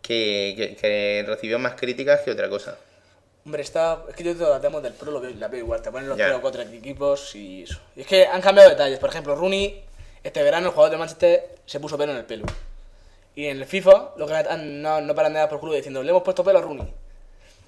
[0.02, 2.78] que, que- que recibió más críticas que otra cosa.
[3.46, 4.04] Hombre, está.
[4.10, 5.82] Es que yo todas las demos del Pro lo veo, las veo igual.
[5.82, 7.80] Te ponen los tres o cuatro equipos y eso.
[7.96, 9.00] Y es que han cambiado detalles.
[9.00, 9.84] Por ejemplo, Rooney,
[10.24, 12.46] este verano, el jugador de Manchester, se puso pelo en el pelo.
[13.36, 16.04] Y en el FIFA, lo que han- no, no paran de dar por culo diciendo,
[16.04, 16.88] le hemos puesto pelo a Rooney.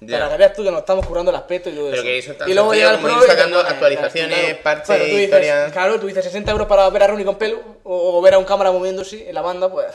[0.06, 0.18] Ya.
[0.18, 2.02] Para que veas tú que nos estamos currando el aspecto y todo Pero eso.
[2.02, 4.86] que eso y luego llega el Pro ir y te sacando pone, actualizaciones, claro, parches,
[4.86, 5.72] claro, tú dices, historias.
[5.72, 8.38] Claro, tú dices 60 euros para ver a Rooney con pelo o, o ver a
[8.38, 9.86] un cámara moviéndose en la banda, pues.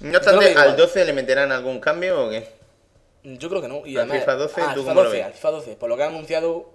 [0.00, 0.54] No lo obstante.
[0.56, 2.48] ¿al 12 le meterán algún cambio o qué?
[3.24, 3.86] Yo creo que no.
[3.86, 5.26] Y ¿Al además- FIFA 12 ah, tú FIFA cómo lo 12, ves?
[5.26, 5.76] al FIFA 12.
[5.76, 6.70] Por lo que han anunciado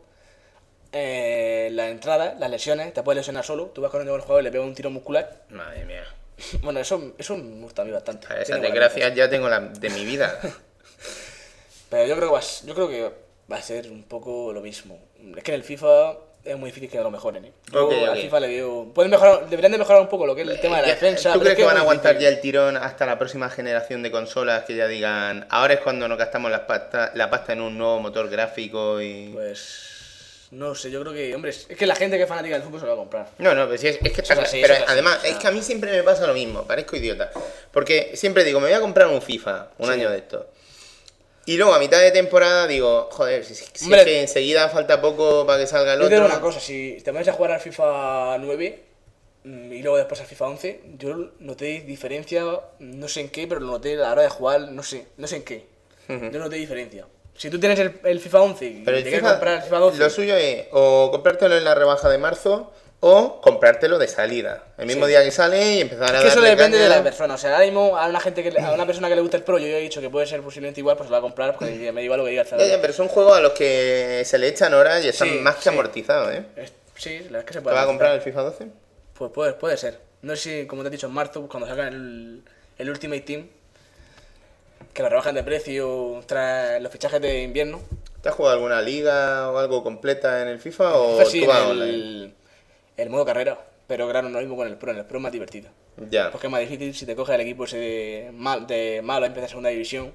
[0.93, 3.65] eh, la entrada, las lesiones, te puedes lesionar solo.
[3.65, 5.41] Tú vas corriendo con el jugador y le pegas un tiro muscular.
[5.49, 6.03] Madre mía.
[6.61, 8.27] Bueno, eso, eso me gusta a mí bastante.
[8.31, 10.39] A esas desgracias ya tengo la de mi vida.
[11.89, 13.11] Pero yo creo, que va, yo creo que
[13.51, 14.99] va a ser un poco lo mismo.
[15.35, 17.45] Es que en el FIFA es muy difícil que lo mejoren.
[17.45, 17.51] ¿eh?
[17.71, 18.17] Yo al.
[18.21, 18.91] FIFA le veo.
[18.93, 20.93] Pueden mejorar, deberían de mejorar un poco lo que es el tema de la Ya,
[20.95, 21.33] defensa.
[21.33, 22.29] ¿Tú pero crees es que van a aguantar difícil.
[22.31, 26.07] ya el tirón hasta la próxima generación de consolas que ya digan, ahora es cuando
[26.07, 29.29] nos gastamos la pasta, la pasta en un nuevo motor gráfico y...
[29.33, 29.85] Pues.
[30.51, 31.35] No sé, yo creo que.
[31.35, 33.27] Hombre, es que la gente que es fanática del fútbol se lo va a comprar.
[33.37, 35.61] No, no, pues sí, es, es que está Pero es además, es que a mí
[35.61, 37.31] siempre me pasa lo mismo, parezco idiota.
[37.71, 39.91] Porque siempre digo, me voy a comprar un FIFA, un Sí.
[39.93, 40.47] año de esto.
[41.47, 44.99] Y luego a mitad de temporada digo, joder, si, si Hombre, es que enseguida falta
[45.01, 46.25] poco para que salga el Yo te otro.
[46.25, 48.83] digo una cosa, si te pones a jugar al FIFA 9
[49.45, 52.43] mm, y luego después al FIFA 11, yo noté diferencia,
[52.79, 55.25] no sé en qué, pero lo noté a la hora de jugar, no sé, no
[55.25, 55.65] sé en qué.
[56.09, 57.07] Yo noté diferencia.
[57.33, 59.61] Si tú tienes el, el FIFA 11 y Pero te el quieres FIFA, comprar el
[59.63, 64.07] FIFA 12, lo suyo es o comprártelo en la rebaja de marzo o comprártelo de
[64.07, 64.63] salida.
[64.77, 65.09] El mismo Sí.
[65.11, 67.35] día que sale y empezar a es que eso depende de la persona.
[67.35, 69.43] O sea, ahora mismo a una, gente que, a una persona que le gusta el
[69.43, 71.21] Pro, yo ya he dicho que puede ser posiblemente igual, pues se lo va a
[71.21, 73.41] comprar porque me da igual lo que diga el Ya, ya, pero son juegos a
[73.41, 75.69] los que se le echan horas y están Sí, más que sí.
[75.69, 76.45] amortizados, ¿eh?
[76.55, 77.75] Es- Sí, la verdad es que se ¿Te puede.
[77.75, 78.67] vas a comprar el FIFA 12?
[79.13, 79.99] Pues puede, puede ser.
[80.23, 82.41] No sé si, como te he dicho, en marzo, pues, cuando sacan el,
[82.79, 83.47] el Ultimate Team,
[84.93, 87.81] que lo rebajan de precio tras los fichajes de invierno.
[88.23, 91.61] ¿Te has jugado alguna liga o algo completa en el FIFA o sí, tú vas
[91.65, 92.33] en online?
[92.97, 93.57] El, modo carrera.
[93.87, 94.91] Pero claro, no lo mismo con el Pro.
[94.91, 95.69] En el Pro es más divertido.
[96.09, 96.29] Ya.
[96.31, 99.47] Porque es más difícil si te coges el equipo ese de, mal, de malo, empieza
[99.47, 100.13] segunda división.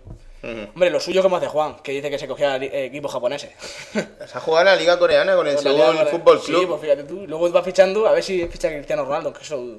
[0.74, 3.50] Hombre, lo suyo como hace Juan, que dice que se cogía li- equipos japoneses.
[4.20, 6.68] ¿Has jugado a la liga coreana con el la Seúl Fútbol Sí, Club?
[6.68, 7.26] pues fíjate tú.
[7.28, 9.78] Luego vas fichando, a ver si ficha Cristiano Ronaldo, que eso dudo.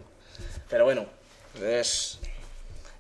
[0.69, 1.05] Pero bueno,
[1.61, 2.17] es,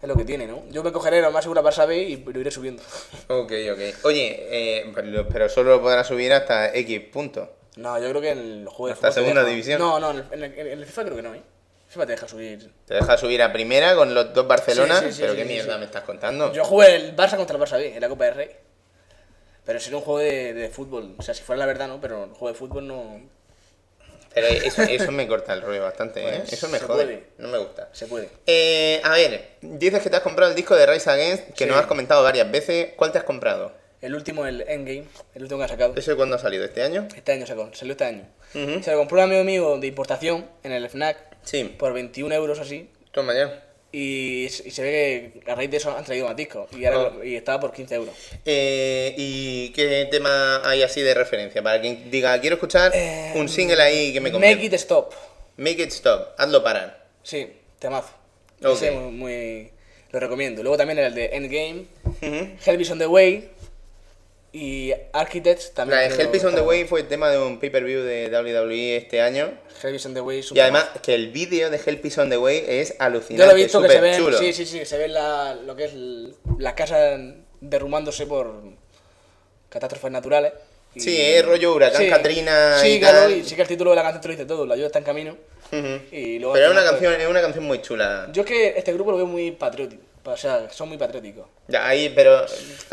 [0.01, 0.63] es lo que tiene, ¿no?
[0.71, 2.83] Yo me cogeré lo más seguro para saber y lo iré subiendo.
[3.29, 3.79] Ok, ok.
[4.05, 4.35] Oye,
[4.81, 7.49] eh, pero- pero solo lo podrás subir hasta X punto.
[7.75, 9.79] No, yo creo que en el juego de ¿Hasta fútbol segunda deja- división?
[9.79, 11.41] No, no, en el, en el- en el FIFA creo que no, ¿eh?
[11.87, 12.71] FIFA te deja subir.
[12.85, 15.77] Te deja subir a primera con los dos Barcelona, Sí, sí, sí, pero qué mierda
[15.77, 16.51] me estás contando.
[16.53, 18.49] Yo jugué el Barça contra el Barça B en la Copa del Rey.
[19.65, 21.15] Pero sería un juego de, de fútbol.
[21.17, 23.21] O sea, si fuera la verdad, no, pero el juego de fútbol no.
[24.33, 26.39] Pero eso, eso me corta el rollo bastante, ¿eh?
[26.39, 27.03] Pues, Eso me se jode.
[27.03, 27.27] puede.
[27.37, 27.89] No me gusta.
[27.91, 28.29] Se puede.
[28.47, 31.77] Eh, a ver, dices que te has comprado el disco de Rise Against, que nos
[31.77, 32.89] has comentado varias veces.
[32.97, 33.71] ¿Cuál te has comprado?
[34.03, 35.93] El último, el Endgame, el último que han sacado.
[35.95, 36.65] ¿Ese cuándo ha salido?
[36.65, 37.07] ¿Este año?
[37.15, 38.23] Este año sacó, salió este año.
[38.51, 41.63] Se lo compró un amigo mío de importación en el FNAC Sí.
[41.79, 42.89] por 21 euros así.
[43.11, 43.63] Toma ya.
[43.93, 46.67] Y, y se ve que a raíz de eso han traído más discos.
[46.75, 47.23] Y, ahora- Oh.
[47.23, 48.13] y estaba por 15 euros.
[48.43, 51.61] Eh, ¿Y qué tema hay así de referencia?
[51.63, 52.91] Para quien diga, quiero escuchar
[53.35, 55.13] un single ahí que me Eh, Make it stop.
[55.57, 57.05] Make it stop, hazlo parar.
[57.23, 57.47] Sí,
[57.79, 58.09] temazo.
[58.63, 58.73] Ok.
[58.73, 59.71] Ese muy, muy-
[60.11, 60.61] Lo recomiendo.
[60.61, 61.85] Luego también el de Endgame.
[62.65, 63.49] Hell is on the Way
[64.53, 65.99] y Architects también.
[65.99, 69.51] La de on the Way fue el tema de un pay-per-view de WWE este año.
[69.83, 72.63] On the Way un Y además que el vídeo de Help is on the Way
[72.67, 74.17] es Yo alucinante, lo he visto que se súper ve.
[74.17, 74.37] chulo.
[74.37, 75.93] Sí, sí, sí, se ve la, lo que es
[76.59, 77.17] la casa
[77.59, 78.53] derrumbándose por
[79.69, 80.53] catástrofes naturales.
[80.95, 83.31] Y- Sí, es rollo huracán Katrina Sí, y claro, tal.
[83.35, 84.99] y sí que el título de la canción te lo dice todo, la ayuda está
[84.99, 85.35] en camino.
[85.71, 85.99] Ujú.
[86.15, 88.29] Y luego Pero es una final, canción, es una canción muy chula.
[88.31, 91.47] Yo es que este grupo lo veo muy patriótico, o sea, son muy patrióticos.
[91.67, 92.45] Ya, ahí, pero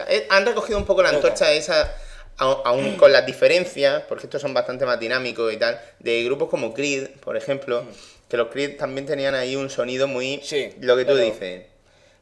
[0.08, 1.94] eh, han recogido un poco la antorcha esa,
[2.36, 6.72] aún con las diferencias, porque estos son bastante más dinámicos y tal, de grupos como
[6.72, 7.84] Creed, por ejemplo,
[8.28, 10.40] que los Creed también tenían ahí un sonido muy...
[10.42, 11.66] Sí, lo que tú dices.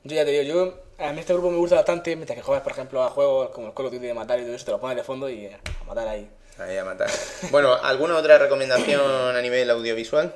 [0.05, 2.62] Yo ya te digo, yo a mí este grupo me gusta bastante, mientras que juegas,
[2.62, 4.71] por ejemplo, a juegos como el Call of Duty de matar y todo eso, te
[4.71, 6.29] lo pones de fondo y eh, a matar ahí.
[6.59, 7.09] Ahí a matar.
[7.51, 10.35] Bueno, ¿alguna otra recomendación a nivel audiovisual?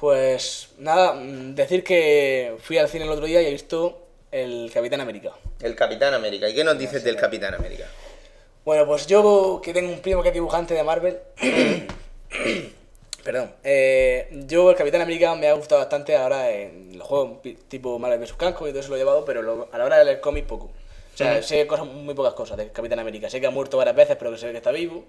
[0.00, 4.70] Pues nada, mm, decir que fui al cine el otro día y he visto el
[4.72, 5.32] Capitán América.
[5.60, 6.48] El Capitán América.
[6.48, 7.86] ¿Y qué nos dices del Capitán América?
[8.64, 11.18] Bueno, pues yo que tengo un primo que es dibujante de Marvel.
[13.24, 13.52] Perdón.
[13.64, 18.20] eh, yo el Capitán América me ha gustado bastante ahora en los juegos tipo Marvel
[18.20, 18.32] vs.
[18.34, 20.46] Capcom y todo eso lo he llevado, pero lo- a la hora de leer cómic
[20.46, 20.66] poco.
[20.66, 23.28] O sea, sé cosas, muy pocas cosas del Capitán América.
[23.28, 25.04] Sé que ha muerto varias veces, pero que sé que está vivo.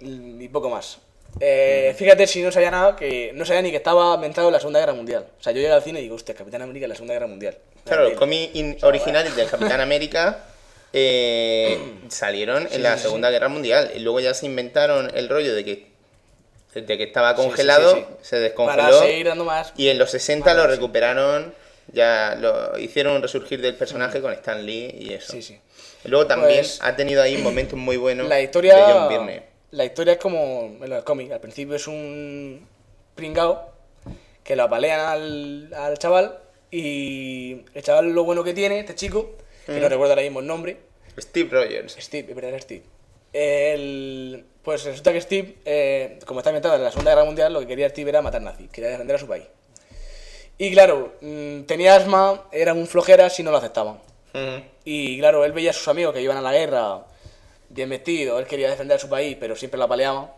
[0.00, 0.98] Y poco más.
[1.40, 4.60] Eh, Fíjate si no sabía nada, que no sabía ni que estaba ambientado en la
[4.60, 5.26] Segunda Guerra Mundial.
[5.38, 7.26] O sea, yo llegué al cine y digo, hostia, Capitán América en la Segunda Guerra
[7.26, 7.58] Mundial.
[7.84, 10.44] Claro, los cómics in- originales del Capitán América
[10.92, 13.90] eh, salieron en la sí, Segunda Guerra Mundial.
[13.94, 15.86] Y luego ya se inventaron el rollo de que,
[16.74, 18.82] de que estaba congelado, se descongeló.
[18.82, 19.72] Para seguir dando más.
[19.76, 21.52] Y en los 60 Vale, lo recuperaron,
[21.92, 25.32] ya lo hicieron resurgir del personaje con Stan Lee y eso.
[25.32, 25.58] Sí, sí.
[26.04, 28.76] Luego también Pues, ha tenido ahí momentos muy buenos La historia.
[28.76, 29.53] de John Byrne.
[29.74, 31.32] La historia es como en los cómics.
[31.32, 32.66] Al principio es un
[33.14, 33.70] pringao
[34.42, 36.38] que lo apalean al, al chaval.
[36.70, 39.32] Y el chaval lo bueno que tiene, este chico,
[39.66, 40.76] que no recuerdo ahora mismo el nombre.
[41.18, 41.96] Steve Rogers.
[42.00, 42.82] Steve, es verdad, Steve.
[43.32, 47.60] El- pues resulta que Steve, eh, como está inventado en la Segunda Guerra Mundial, lo
[47.60, 49.44] que quería Steve era matar nazis, quería defender a su país.
[50.56, 53.96] Y claro, mm, tenía asma, era un flojera si no lo aceptaban.
[54.32, 54.64] Ujú.
[54.84, 57.04] Y claro, él veía a sus amigos que iban a la guerra
[57.74, 60.30] bien vestidos, él quería defender a su país, pero siempre lo apaleaban.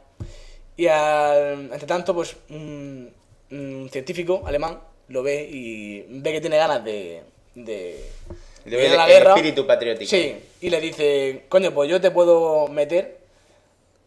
[0.76, 3.12] Y al- entre tanto, pues un,
[3.50, 7.22] un científico alemán lo ve y ve que tiene ganas de,
[7.54, 8.04] de,
[8.64, 9.30] Le de ir a la guerra.
[9.34, 10.10] espíritu patriótico.
[10.10, 13.18] Sí, y le dice, coño, pues yo te puedo meter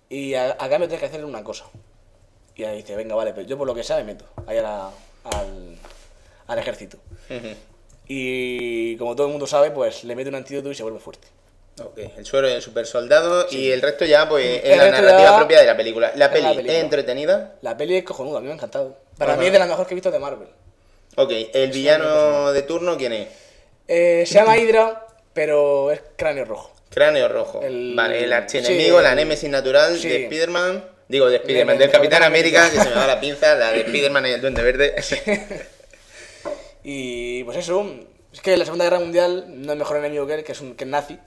[0.09, 1.65] y a, a cambio tienes que hacerle una cosa.
[2.55, 4.61] Y ella dice, venga, vale, pero yo por lo que sea me meto ahí a
[4.61, 4.91] la-
[5.23, 5.77] al,
[6.47, 6.97] al ejército.
[7.29, 7.55] Ujú.
[8.07, 11.27] Y como todo el mundo sabe, pues le mete un antídoto y se vuelve fuerte.
[11.81, 15.61] Ok, el suero del super soldado y el resto ya pues es la narrativa propia
[15.61, 16.11] de la película.
[16.15, 17.55] La es peli la es entretenida.
[17.61, 18.97] La peli es cojonuda, a mí me ha encantado.
[19.17, 19.39] Para Ajá.
[19.39, 20.47] mí es de las mejores que he visto de Marvel.
[21.15, 23.27] Ok, el villano de turno, ¿quién es?
[23.87, 26.71] Eh, se llama Hydra, pero es cráneo rojo.
[26.89, 27.61] Cráneo rojo.
[27.61, 30.09] El- Vale, el archienemigo, sí, la némesis natural sí.
[30.09, 30.83] de Spider-Man.
[31.07, 34.25] Digo, de Spider-Man, Del Capitán América, que se me va la pinza, la de Spider-Man
[34.27, 34.95] y el Duende Verde.
[36.83, 37.85] Y pues eso,
[38.33, 40.61] es que en la Segunda Guerra Mundial no hay mejor enemigo que él, que es
[40.61, 41.19] un que es nazi.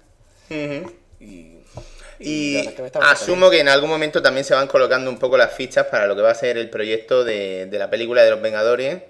[2.19, 5.87] Y, que asumo que en algún momento también se van colocando un poco las fichas
[5.87, 9.03] para lo que va a ser el proyecto de, de la película de los Vengadores,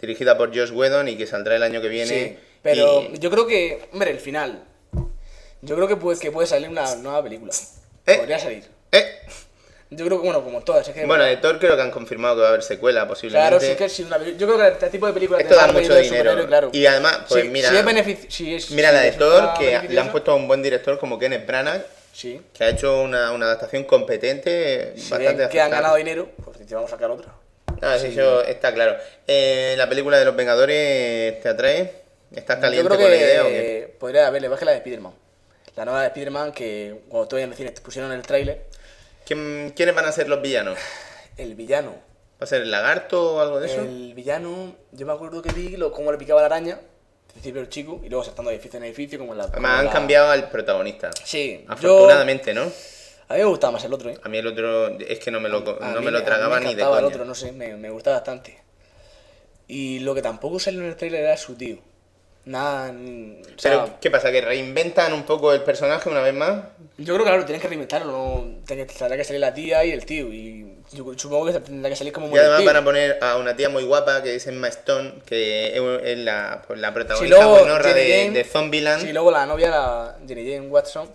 [0.00, 2.08] dirigida por Josh Whedon y que saldrá el año que viene.
[2.08, 4.64] Sí, pero Y- yo creo que, hombre, el final.
[5.60, 7.52] Yo creo que puede, que puede salir una nueva película.
[8.06, 8.16] ¿Eh?
[8.16, 8.64] Podría salir.
[8.92, 9.04] Eh,
[9.90, 10.88] Yo creo que, bueno, como todas.
[10.88, 13.48] Es que, Bueno, de Thor creo que han confirmado que va a haber secuela posiblemente.
[13.58, 15.94] Claro, sí que sí, una, yo creo que este tipo de películas Esto da mucho
[15.96, 16.46] dinero.
[16.46, 16.70] claro.
[16.72, 19.80] Y además, pues Sí, mira, si es si es- mira si la de Thor, que
[19.88, 22.40] le han puesto a un buen director como Kenneth Branagh, Sí.
[22.52, 26.58] que ha hecho una, una adaptación competente, Si bastante ven que han ganado dinero, pues
[26.66, 27.32] te vamos a sacar otra.
[27.82, 28.96] Ah, sí, eso está claro.
[29.26, 31.92] Eh, ¿La película de los Vengadores te atrae?
[32.34, 33.94] ¿Estás caliente Yo creo con la idea o qué?
[33.98, 35.12] podría haberle, más que la de Spider-Man.
[35.76, 38.62] La nueva de Spider-Man que cuando todavía en el cine te pusieron el tráiler,
[39.26, 40.78] ¿Quién- ¿Quiénes van a ser los villanos?
[41.36, 41.90] el villano.
[42.40, 43.80] ¿Va a ser el lagarto o algo de eso?
[43.80, 47.60] El villano, yo me acuerdo que vi lo, cómo le picaba la araña, al principio
[47.60, 49.44] el chico, y luego saltando de edificio en edificio, como en la.
[49.44, 51.10] Además, han la- cambiado al protagonista.
[51.24, 52.62] Sí, Afortunadamente, ¿no?
[53.28, 54.18] A mí me gustaba más el otro, ¿eh?
[54.22, 56.20] A mí el otro es que no me lo, A no mí me lo a
[56.20, 56.98] mí tragaba ni de coña.
[56.98, 58.60] el otro, no sé, me, me gustaba bastante.
[59.66, 61.78] Y lo que tampoco salió en el trailer era su tío.
[62.46, 62.90] Nada.
[62.92, 64.30] o sea, Pero, ¿qué pasa?
[64.30, 66.62] ¿Que reinventan un poco el personaje una vez más?
[66.98, 68.44] Yo creo que claro, tienen que reinventarlo, ¿no?
[68.66, 70.30] Tendrá que salir la tía y el tío.
[70.32, 73.56] Y yo supongo que tendrá que salir como Y además van a poner a una
[73.56, 75.74] tía muy guapa que es Emma Stone, que
[76.04, 79.02] es- la, pues, la Si protagonista luego Jenny de, Jane- de Zombieland.
[79.02, 81.08] Sí, luego la novia, la Jenny Jane Watson,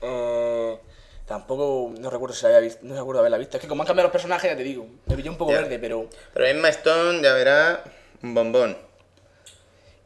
[0.00, 0.78] eh,
[1.26, 3.58] tampoco, no recuerdo si la había visto, no recuerdo haberla visto.
[3.58, 5.60] Es que como han cambiado los personajes, ya te digo, me pilló un poco Ya.
[5.60, 6.08] verde, pero...
[6.32, 7.78] Pero Emma Stone, ya verás,
[8.22, 8.76] un bombón.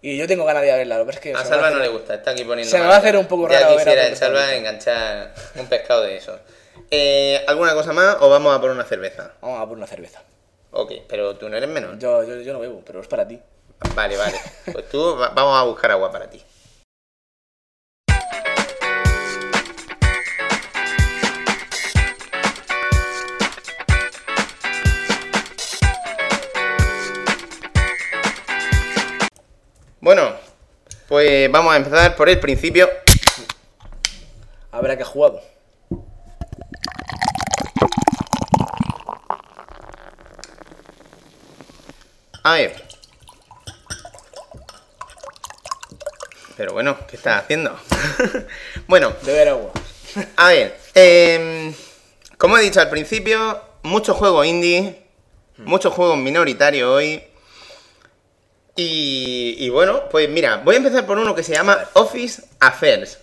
[0.09, 1.35] Y yo tengo ganas de verla, pasa es que...
[1.35, 2.71] A Salva no le gusta, está aquí poniendo.
[2.71, 5.35] Se me va a hacer un poco Ya raro ver a quisiera el Salva enganchar
[5.57, 6.39] un pescado de eso.
[6.93, 9.33] Eh, ¿Alguna cosa más o vamos a por una cerveza?
[9.41, 10.23] Vamos a por una cerveza.
[10.71, 11.99] Ok, pero tú no eres menor.
[11.99, 13.41] Yo, yo, yo no bebo, pero es para ti.
[13.97, 14.39] Vale, vale.
[14.73, 16.41] Pues tú va- vamos a buscar agua para ti.
[30.07, 30.37] Bueno,
[31.09, 32.89] pues vamos a empezar por el principio.
[34.71, 35.43] A ver a qué ha jugado.
[42.45, 42.85] A ver.
[46.57, 47.77] Pero bueno, ¿qué estás haciendo?
[48.87, 49.73] bueno, Beber agua.
[50.37, 50.79] a ver.
[50.95, 51.75] em,
[52.39, 55.03] como he dicho al principio, muchos juegos indie,
[55.57, 57.25] muchos juegos minoritarios hoy.
[58.77, 63.19] Y, y bueno, pues mira, voy a empezar por uno que se llama Office Affairs.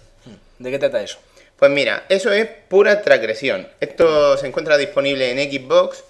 [0.57, 1.19] ¿De qué trata eso?
[1.57, 3.67] Pues mira, eso es pura transgresión.
[3.79, 6.03] Esto se encuentra disponible en Xbox,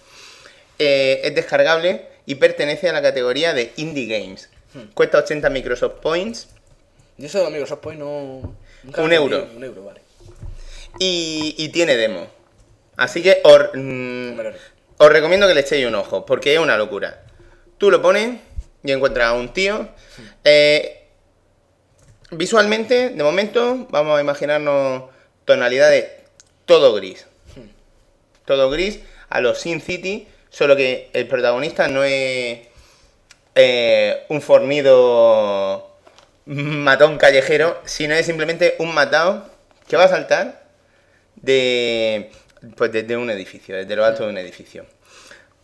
[0.80, 4.50] eh, es descargable y pertenece a la categoría de Indie Games.
[4.96, 6.48] Cuesta 80 Microsoft Points
[7.18, 8.56] Yo eso de Microsoft Point no...
[8.82, 9.48] nunca Un euro.
[9.56, 10.02] Un euro, vale.
[10.98, 12.28] y, y tiene demo.
[12.98, 14.40] Así que os, mm,
[14.98, 17.22] os recomiendo que le echéis un ojo, porque es una locura.
[17.78, 18.40] Tú lo pones
[18.84, 19.88] y encuentras a un tío.
[20.44, 21.00] eh,
[22.32, 25.04] visualmente, de momento, vamos a imaginarnos
[25.46, 26.06] tonalidades
[26.66, 27.26] todo gris.
[28.46, 32.60] Todo gris a los Sin City, solo que el protagonista no es
[33.56, 35.90] eh, un fornido
[36.46, 39.50] matón callejero, sino es simplemente un matado
[39.88, 40.64] que va a saltar
[41.36, 42.32] de
[42.76, 44.86] pues desde un edificio, desde lo alto de un edificio.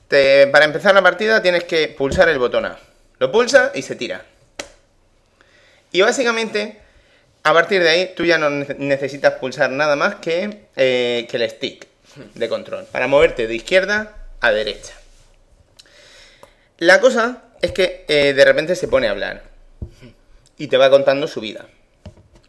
[0.07, 2.77] Te- para empezar la partida tienes que pulsar el botón A.
[3.19, 4.25] Lo pulsa y se tira.
[5.91, 6.77] Y básicamente,
[7.43, 11.37] a partir de ahí, tú ya no nece- necesitas pulsar nada más que, eh, que
[11.37, 11.87] el stick
[12.35, 12.85] de control.
[12.85, 14.93] Para moverte de izquierda a derecha.
[16.77, 19.43] La cosa es que eh, de repente se pone a hablar.
[20.57, 21.65] Y te va contando su vida.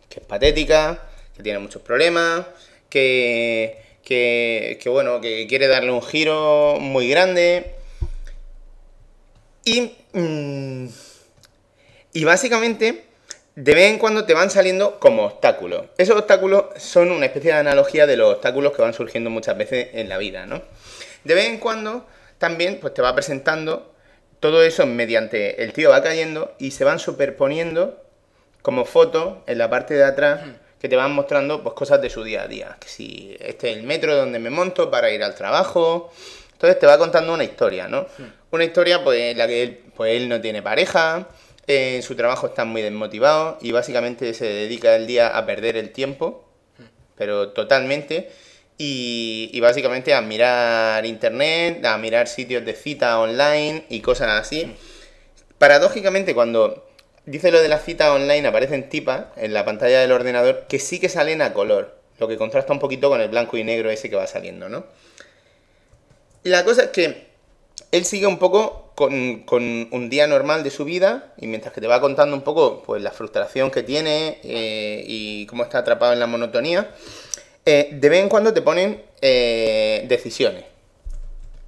[0.09, 1.01] Que es patética,
[1.37, 2.45] que tiene muchos problemas,
[2.89, 7.75] que, que, que, bueno, que quiere darle un giro muy grande.
[9.65, 10.87] Y, mm,
[12.13, 13.05] y básicamente,
[13.55, 15.87] de vez en cuando te van saliendo como obstáculos.
[15.99, 19.89] Esos obstáculos son una especie de analogía de los obstáculos que van surgiendo muchas veces
[19.93, 20.63] en la vida, ¿no?
[21.25, 22.07] De vez en cuando
[22.39, 23.95] también pues, te va presentando
[24.41, 28.03] todo eso mediante el tío va cayendo y se van superponiendo
[28.63, 30.41] como fotos en la parte de atrás
[30.81, 32.77] que te van mostrando pues cosas de su día a día.
[32.81, 36.11] Que si este es el metro donde me monto para ir al trabajo.
[36.61, 38.07] Entonces te va contando una historia, ¿no?
[38.51, 41.27] Una historia pues en la que él, pues, él no tiene pareja,
[41.67, 45.79] eh, en su trabajo está muy desmotivado y básicamente se dedica el día a perder
[45.79, 46.45] el tiempo,
[47.17, 48.29] pero totalmente.
[48.77, 54.71] Y, y básicamente a mirar internet, a mirar sitios de cita online y cosas así.
[55.57, 56.87] Paradójicamente, cuando
[57.25, 61.01] dice lo de la cita online, aparecen tipas en la pantalla del ordenador que sí
[61.01, 64.11] que salen a color, lo que contrasta un poquito con el blanco y negro ese
[64.11, 64.85] que va saliendo, ¿no?
[66.43, 67.27] La cosa es que
[67.93, 71.81] él sigue un poco con, con un día normal de su vida y mientras que
[71.81, 76.13] te va contando un poco pues la frustración que tiene eh, y cómo está atrapado
[76.13, 76.91] en la monotonía,
[77.67, 80.65] eh, de vez en cuando te ponen eh, decisiones.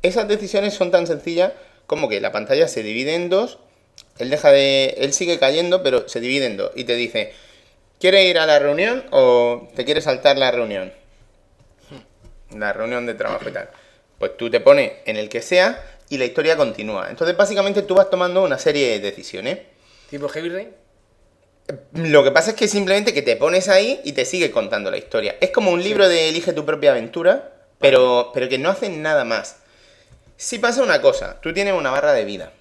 [0.02, 1.52] Esas decisiones son tan sencillas
[1.86, 3.58] como que la pantalla se divide en dos,
[4.18, 4.94] él deja de.
[4.98, 6.72] él sigue cayendo, pero se divide en dos.
[6.74, 7.32] Y te dice,
[7.98, 10.92] ¿quieres ir a la reunión o te quieres saltar la reunión?
[12.54, 13.70] La reunión de trabajo y tal.
[14.22, 17.08] Pues tú te pones en el que sea y la historia continúa.
[17.10, 19.58] Entonces, básicamente, tú vas tomando una serie de decisiones.
[20.10, 20.70] ¿Tipo Heavy Rain?
[21.94, 24.96] Lo que pasa es que simplemente que te pones ahí y te sigue contando la
[24.96, 25.34] historia.
[25.40, 29.24] Es como un libro de Elige tu propia aventura, pero, pero que no hacen nada
[29.24, 29.56] más.
[30.36, 32.52] Si pasa una cosa, tú tienes una barra de vida.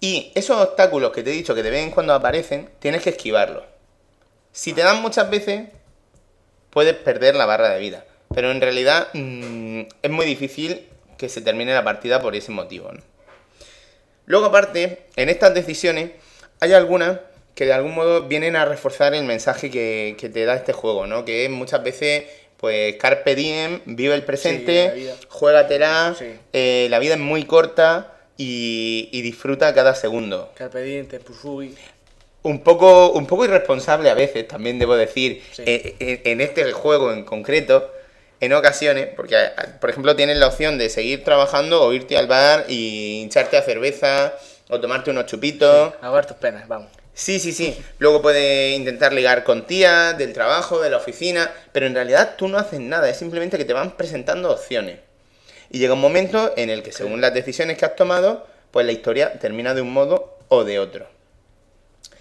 [0.00, 3.10] Y esos obstáculos que te he dicho que de vez en cuando aparecen, tienes que
[3.10, 3.64] esquivarlos.
[4.52, 5.68] Si te dan muchas veces,
[6.70, 8.06] puedes perder la barra de vida.
[8.34, 12.92] Pero en realidad mm, es muy difícil que se termine la partida por ese motivo.
[12.92, 13.00] ¿no?
[14.26, 16.10] Luego aparte, en estas decisiones
[16.60, 17.20] hay algunas
[17.54, 21.06] que de algún modo vienen a reforzar el mensaje que, que te da este juego,
[21.08, 21.24] ¿no?
[21.24, 22.24] Que es muchas veces,
[22.56, 25.16] pues, carpe diem, vive el Sí, presente, vida.
[25.28, 26.26] juégatela, Sí.
[26.52, 30.52] eh, la vida es muy corta y, y disfruta cada segundo.
[30.54, 31.74] Carpe Diem, Tepusui.
[32.44, 35.62] Un poco, un poco irresponsable a veces, también debo decir, Sí.
[35.66, 37.92] eh, en, en este juego en concreto,
[38.40, 39.36] en ocasiones, porque
[39.80, 43.62] por ejemplo tienes la opción de seguir trabajando o irte al bar y hincharte a
[43.62, 44.34] cerveza
[44.68, 45.94] o tomarte unos chupitos.
[46.00, 46.90] Ahogar tus penas, vamos.
[47.14, 47.76] Sí, sí, sí.
[47.98, 52.46] Luego puedes intentar ligar con tías del trabajo, de la oficina, pero en realidad tú
[52.46, 55.00] no haces nada, es simplemente que te van presentando opciones.
[55.70, 58.92] Y llega un momento en el que según las decisiones que has tomado, pues la
[58.92, 61.08] historia termina de un modo o de otro.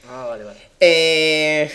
[0.09, 0.59] Ah, vale, vale.
[0.79, 1.69] Eh,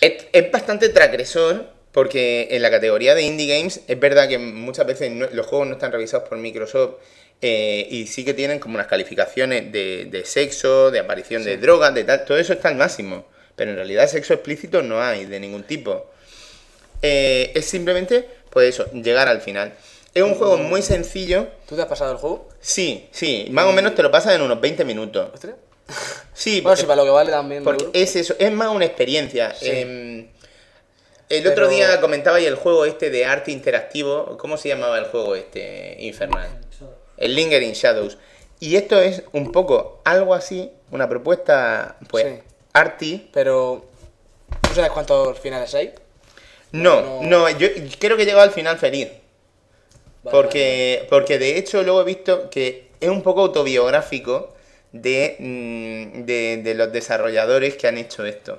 [0.00, 4.86] es, es bastante transgresor porque en la categoría de indie games es verdad que muchas
[4.86, 6.94] veces no- los juegos no están revisados por Microsoft
[7.42, 11.94] Eh, y sí que tienen como unas calificaciones de, de sexo, de aparición de drogas,
[11.94, 12.26] de tal.
[12.26, 13.24] Todo eso está al máximo.
[13.56, 16.10] Pero en realidad sexo explícito no hay de ningún tipo.
[17.00, 19.72] Eh, es simplemente, pues eso, llegar al final.
[20.14, 21.48] Es un juego muy sencillo.
[21.66, 22.46] ¿Tú te has pasado el juego?
[22.60, 25.30] Sí, sí, más o menos te lo pasas en unos 20 minutos.
[25.32, 25.54] ¿Ostras?
[26.34, 27.64] Sí, Bueno, sí, para lo que vale también.
[27.64, 29.54] porque es eso, es más una experiencia.
[29.54, 29.66] Sí.
[29.70, 30.26] Em,
[31.30, 35.06] el otro día comentaba y el juego este de arte interactivo, ¿cómo se llamaba el
[35.06, 36.48] juego este infernal?
[37.16, 38.18] El Lingering Shadows.
[38.58, 42.42] Y esto es un poco algo así, una propuesta, pues, Sí.
[42.72, 43.30] arty.
[43.32, 43.86] Pero.
[44.62, 45.94] ¿Tú sabes cuántos finales hay?
[46.72, 47.22] No, No.
[47.22, 47.68] no, yo
[47.98, 49.08] creo que he llegado al final feliz.
[50.22, 54.54] Vale, Porque, porque de hecho luego he visto que es un poco autobiográfico
[54.92, 58.58] de, mm, de, de los desarrolladores que han hecho esto.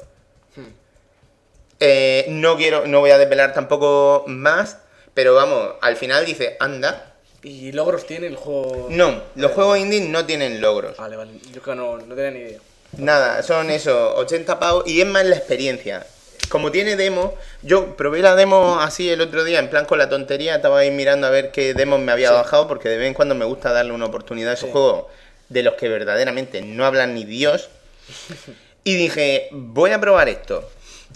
[1.84, 4.78] Eh, no quiero, no voy a desvelar tampoco más,
[5.16, 7.12] pero vamos, al final dice, anda.
[7.42, 8.88] ¿Y logros tiene el juego?
[8.92, 10.96] No, los juegos indie no tienen logros.
[10.98, 11.32] Vale, vale.
[11.52, 12.60] Yo creo que no, no tenía ni idea.
[12.98, 16.06] Nada, son eso, 80 pavos y es más la experiencia.
[16.50, 20.08] Como tiene demo, yo probé la demo así el otro día, en plan con la
[20.10, 22.34] tontería, estaba ahí mirando a ver qué demos me había Sí.
[22.36, 24.74] bajado, porque de vez en cuando me gusta darle una oportunidad a esos Sí.
[24.74, 25.06] juegos
[25.50, 27.70] de los que verdaderamente no hablan ni Dios.
[28.84, 30.68] Y dije, voy a probar esto.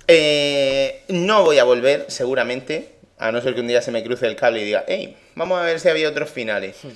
[0.08, 4.28] Eh, no voy a volver, seguramente, a no ser que un día se me cruce
[4.28, 6.78] el cable y diga, hey, vamos a ver si había otros finales.
[6.84, 6.90] Hmm.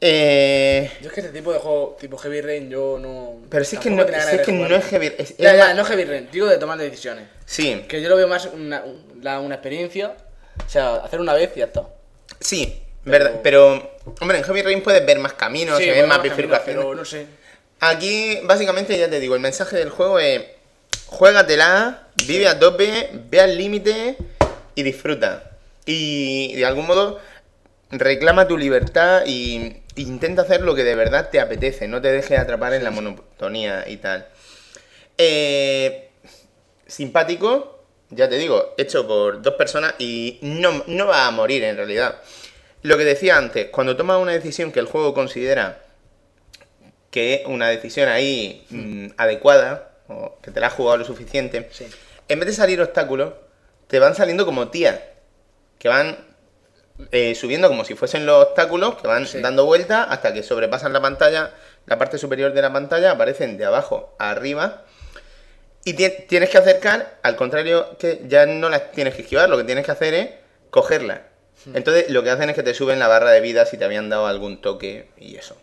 [0.00, 3.36] Eh, Yo es que este tipo de juego, tipo Heavy Rain, yo no.
[3.48, 5.10] pero si es que no, si es, que no es heavy.
[5.16, 7.24] es- Ya, ya, no Heavy Rain, digo de tomar decisiones.
[7.46, 8.82] Sí, Que yo lo veo más una,
[9.54, 10.14] experiencia.
[10.64, 11.88] O sea, hacer una vez y ya está.
[12.40, 13.40] sí, Pero- verdad.
[13.42, 13.90] Pero,
[14.20, 16.82] hombre, en Heavy Rain puedes ver más caminos, se ven más caminos, bifurcaciones.
[16.84, 17.26] Pero no sé.
[17.80, 20.42] Aquí, básicamente, ya te digo, el mensaje del juego es:
[21.06, 24.16] juégatela, vive a tope, ve al límite
[24.74, 25.50] y disfruta.
[25.84, 27.20] Y de algún modo,
[27.90, 32.38] reclama tu libertad y intenta hacer lo que de verdad te apetece, no te dejes
[32.38, 34.26] atrapar en la monotonía y tal.
[35.18, 36.10] Eh,
[36.86, 41.76] simpático, ya te digo, hecho por dos personas y no, no va a morir en
[41.76, 42.16] realidad.
[42.82, 45.82] Lo que decía antes, cuando tomas una decisión que el juego considera
[47.10, 51.68] que es una decisión ahí mm, adecuada, o que te la has jugado lo suficiente,
[51.72, 51.86] Sí.
[52.28, 53.34] en vez de salir obstáculos,
[53.88, 54.98] te van saliendo como tías,
[55.78, 56.24] que van
[57.12, 59.40] eh, subiendo como si fuesen los obstáculos, que van Sí.
[59.42, 61.52] dando vueltas hasta que sobrepasan la pantalla,
[61.84, 64.84] la parte superior de la pantalla, aparecen de abajo a arriba,
[65.84, 69.58] y ti- tienes que acercar, al contrario que ya no las tienes que esquivar, lo
[69.58, 70.30] que tienes que hacer es
[70.70, 71.20] cogerlas.
[71.66, 71.76] Hmm.
[71.76, 74.08] Entonces lo que hacen es que te suben la barra de vida si te habían
[74.08, 75.54] dado algún toque y eso.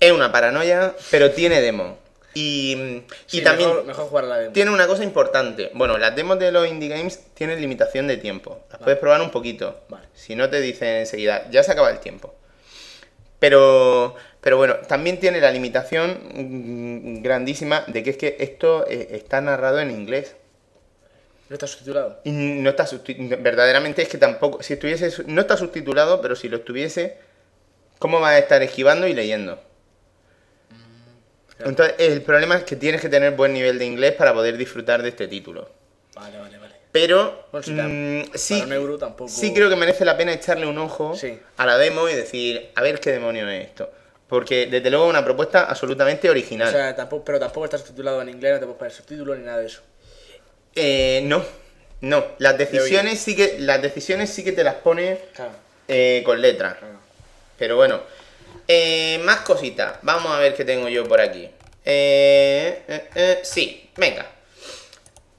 [0.00, 1.98] Es una paranoia, pero tiene demo.
[2.34, 4.52] Y, y Sí, también Mejor, mejor jugar a la demo.
[4.52, 5.70] tiene una cosa importante.
[5.74, 8.60] Bueno, las demos de los indie games tienen limitación de tiempo.
[8.70, 9.80] Las puedes probar un poquito.
[9.88, 10.06] Vale.
[10.14, 12.34] Si no te dicen enseguida, ya se acaba el tiempo.
[13.38, 19.08] Pero, pero bueno, también tiene la limitación mm, grandísima de que es que esto eh,
[19.12, 20.36] está narrado en inglés.
[21.48, 22.20] ¿No está subtitulado?
[22.24, 26.48] Y no está subti- verdaderamente es que tampoco, si estuviese, no está subtitulado, pero si
[26.48, 27.16] lo estuviese,
[27.98, 29.60] ¿cómo vas a estar esquivando y leyendo?
[31.60, 31.70] Claro.
[31.70, 35.02] Entonces, el problema es que tienes que tener buen nivel de inglés para poder disfrutar
[35.02, 35.68] de este título.
[36.14, 36.74] Vale, vale, vale.
[36.92, 40.66] Pero Bueno, sí, mm, tam- sí, euro tampoco- sí creo que merece la pena echarle
[40.66, 41.38] un ojo Sí.
[41.56, 43.90] a la demo y decir, a ver qué demonio es esto.
[44.28, 46.68] Porque desde luego es una propuesta absolutamente original.
[46.68, 49.44] O sea, tampoco, pero tampoco está subtitulado en inglés, no te puedes poner subtítulos ni
[49.44, 49.80] nada de eso.
[50.74, 51.44] Eh, no,
[52.02, 52.24] no.
[52.38, 55.50] Las decisiones sí que las decisiones sí que te las pone Claro.
[55.88, 56.76] eh, con letras.
[56.78, 56.94] claro.
[57.58, 58.00] Pero bueno.
[58.72, 59.98] Eh, más cositas.
[60.02, 61.50] Vamos a ver qué tengo yo por aquí.
[61.84, 64.24] Eh, eh, sí, venga.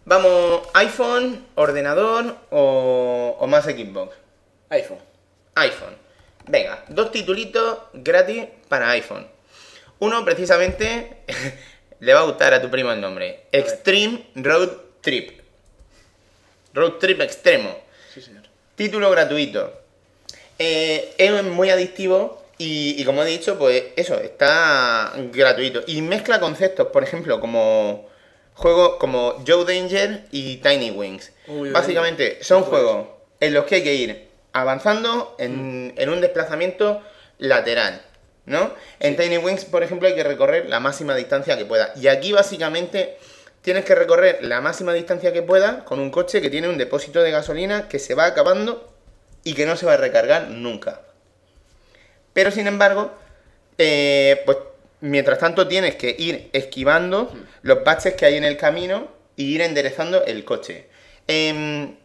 [0.03, 4.17] Vamos, iPhone, ordenador o, o más Xbox.
[4.67, 4.99] iPhone.
[5.55, 5.95] iPhone.
[6.45, 9.25] Venga, dos titulitos gratis para iPhone.
[9.99, 11.23] Uno, precisamente,
[12.01, 13.45] le va a gustar a tu primo el nombre.
[13.53, 15.39] Extreme Road Trip.
[16.73, 17.79] Road Trip extremo.
[18.13, 18.43] Sí, señor.
[18.75, 19.71] Título gratuito.
[20.59, 25.81] Eh, es muy adictivo y, y como he dicho, pues eso, está gratuito.
[25.87, 28.07] Y mezcla conceptos, por ejemplo, como
[28.53, 31.31] juegos como Joe Danger y Tiny Wings.
[31.47, 32.43] Uy, Básicamente, uy.
[32.43, 33.07] son ¿Qué juegos
[33.39, 37.01] en los que hay que ir avanzando en, en un desplazamiento
[37.39, 38.03] lateral.
[38.45, 38.73] ¿No?
[38.99, 41.93] En Tiny Wings, por ejemplo, hay que recorrer la máxima distancia que pueda.
[41.95, 43.17] Y aquí, básicamente,
[43.61, 47.21] tienes que recorrer la máxima distancia que pueda con un coche que tiene un depósito
[47.21, 48.91] de gasolina que se va acabando
[49.43, 51.01] y que no se va a recargar nunca.
[52.33, 53.11] Pero sin embargo,
[53.77, 54.57] eh, pues
[55.01, 59.61] mientras tanto tienes que ir esquivando los baches que hay en el camino y ir
[59.61, 60.87] enderezando el coche.
[61.27, 61.95] Em,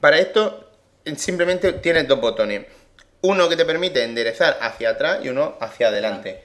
[0.00, 0.68] para esto
[1.16, 2.66] simplemente tienes dos botones.
[3.22, 6.42] Uno que te permite enderezar hacia atrás y uno hacia adelante.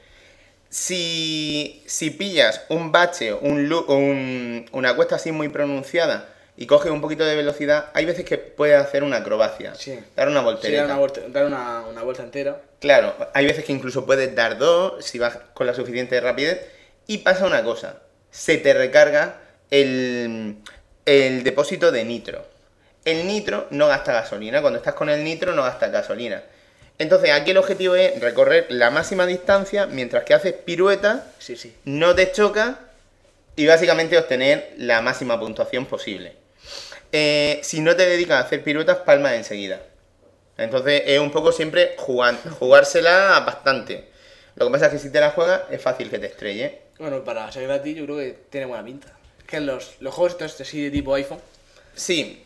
[0.70, 7.02] Si, si pillas un bache, un, un- una cuesta así muy pronunciada y coges un
[7.02, 9.76] poquito de velocidad, hay veces que puedes hacer una acrobacia.
[9.76, 9.98] Sí.
[10.16, 10.82] Dar una Sí, voltereta.
[10.82, 12.60] dar una vuelta, dar una, una vuelta entera.
[12.80, 16.60] Claro, hay veces que incluso puedes dar dos si vas con la suficiente rapidez.
[17.06, 18.00] Y pasa una cosa,
[18.32, 19.38] se te recarga
[19.72, 20.58] el,
[21.06, 22.46] el depósito de nitro.
[23.06, 26.44] El nitro no gasta gasolina, cuando estás con el nitro no gasta gasolina.
[27.00, 31.74] Entonces aquí el objetivo es recorrer la máxima distancia mientras que haces piruetas, Sí, sí.
[31.86, 32.80] no te choca
[33.56, 36.34] y básicamente obtener la máxima puntuación posible.
[37.12, 39.82] Eh, si no te dedicas a hacer piruetas, palmas enseguida.
[40.58, 44.10] Entonces es un poco siempre jugar, jugársela bastante.
[44.56, 46.80] Lo que pasa es que si te la juegas es fácil que te estrelle.
[46.98, 49.08] Bueno, para ser gratis yo creo que tiene buena pinta.
[49.40, 51.40] Es que los, los juegos estos así de tipo iPhone,
[51.98, 52.44] Sí,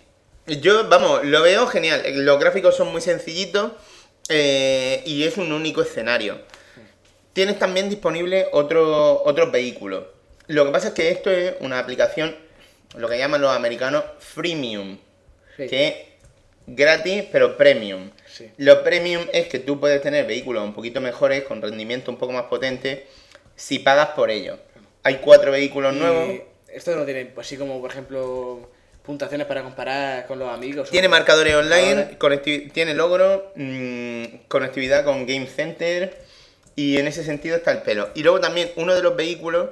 [0.48, 2.02] yo, vamos, lo veo genial.
[2.26, 3.74] Los gráficos son muy sencillitos
[4.30, 6.40] eh, y es un único escenario.
[7.34, 10.06] Tienes también disponible otro, otros vehículos.
[10.48, 12.36] Lo que pasa es que esto es una aplicación,
[12.96, 14.98] lo que llaman los americanos freemium,
[15.58, 15.68] Sí.
[15.68, 15.96] que es
[16.68, 18.10] gratis pero premium.
[18.26, 18.50] Sí.
[18.58, 22.32] Lo premium es que tú puedes tener vehículos un poquito mejores, con rendimiento un poco
[22.34, 23.08] más potente,
[23.56, 24.58] si pagas por ello.
[25.04, 26.30] Hay cuatro vehículos Y nuevos.
[26.68, 28.70] Esto no tiene, pues, así como por ejemplo,
[29.04, 30.90] puntuaciones para comparar con los amigos.
[30.90, 32.18] Tiene marcadores online,
[32.74, 36.18] tiene logro, mm, conectividad con Game Center
[36.76, 38.10] y en ese sentido está el pelo.
[38.16, 39.70] Y luego también uno de los vehículos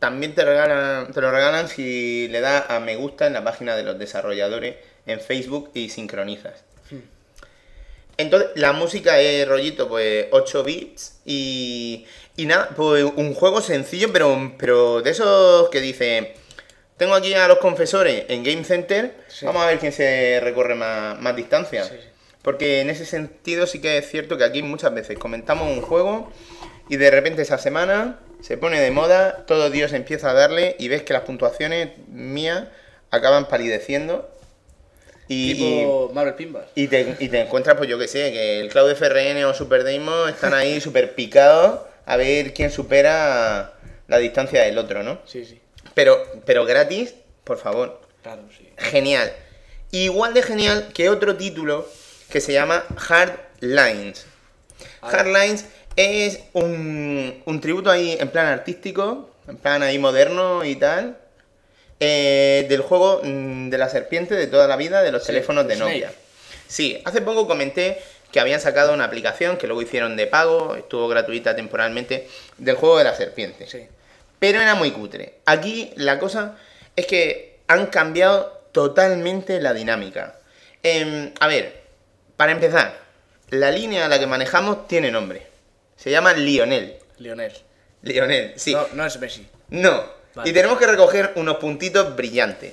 [0.00, 3.76] también te regalan, te lo regalan si le das a me gusta en la página
[3.76, 4.74] de los desarrolladores
[5.06, 6.64] en Facebook y sincronizas.
[8.16, 12.04] Entonces, la música es rollito, pues 8 bits y,
[12.36, 16.34] y nada, pues un juego sencillo, pero, pero de esos que dice,
[16.98, 19.46] tengo aquí a los confesores en Game Center, Sí.
[19.46, 21.84] vamos a ver quién se recorre más, más distancia.
[21.84, 22.08] Sí, sí.
[22.42, 26.30] Porque en ese sentido sí que es cierto que aquí muchas veces comentamos un juego
[26.90, 30.88] y de repente esa semana se pone de moda, todo Dios empieza a darle y
[30.88, 32.64] ves que las puntuaciones mías
[33.12, 34.28] acaban palideciendo.
[35.28, 36.64] Y, tipo Marvel Pinball.
[36.74, 39.84] y te, y te encuentras, pues yo que sé, que el Cloud FRN o Super
[39.84, 43.74] Deimos están ahí súper picados a ver quién supera
[44.08, 45.20] la distancia del otro, ¿no?
[45.26, 45.60] Sí, sí.
[45.94, 47.14] Pero, pero gratis,
[47.44, 48.00] por favor.
[48.24, 48.68] Claro, sí.
[48.76, 49.32] Genial.
[49.92, 51.88] Igual de genial que otro título
[52.30, 54.26] que se llama Hard Lines.
[55.02, 55.66] Hard Lines
[56.00, 61.18] es un, un tributo ahí en plan artístico, en plan ahí moderno y tal,
[61.98, 65.68] eh, del juego mm, de la serpiente de toda la vida de los Sí, teléfonos
[65.68, 65.92] de Snake.
[65.92, 66.12] Nokia.
[66.66, 67.98] Sí, hace poco comenté
[68.32, 72.28] que habían sacado una aplicación que luego hicieron de pago, estuvo gratuita temporalmente,
[72.58, 73.66] del juego de la serpiente.
[73.66, 73.86] Sí.
[74.38, 75.34] Pero era muy cutre.
[75.44, 76.56] Aquí la cosa
[76.96, 80.36] es que han cambiado totalmente la dinámica.
[80.82, 81.82] Em, a ver,
[82.36, 82.96] para empezar,
[83.50, 85.49] la línea a la que manejamos tiene nombre.
[86.00, 86.96] Se llama Lionel.
[87.18, 87.52] Lionel.
[88.00, 88.72] Lionel, sí.
[88.72, 89.46] No, no es Messi.
[89.68, 90.02] No.
[90.34, 90.48] Vale.
[90.48, 92.72] Y tenemos que recoger unos puntitos brillantes.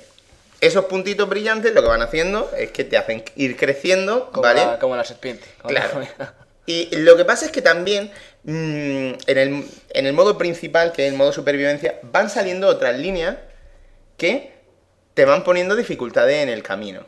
[0.62, 4.64] Esos puntitos brillantes lo que van haciendo es que te hacen ir creciendo, Como, ¿vale?
[4.64, 5.44] la, como la serpiente.
[5.60, 6.00] como Claro.
[6.64, 8.10] Y lo que pasa es que también
[8.44, 12.98] mm, en, el, en el modo principal, que es el modo supervivencia, van saliendo otras
[12.98, 13.36] líneas
[14.16, 14.52] que
[15.12, 17.04] te van poniendo dificultades en el camino.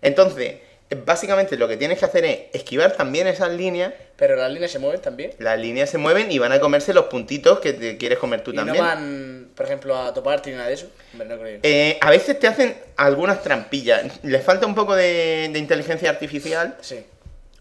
[0.00, 0.56] Entonces,
[0.94, 3.92] básicamente lo que tienes que hacer es esquivar también esas líneas.
[4.16, 5.32] Pero las líneas se mueven también.
[5.38, 8.52] Las líneas se mueven y van a comerse los puntitos que te quieres comer tú
[8.52, 8.76] y también.
[8.76, 10.88] no van, por ejemplo, a toparte ni nada de eso.
[11.14, 11.60] No creo.
[11.62, 14.22] Eh, a veces te hacen algunas trampillas.
[14.24, 17.04] Les falta un poco de, de inteligencia artificial, Sí.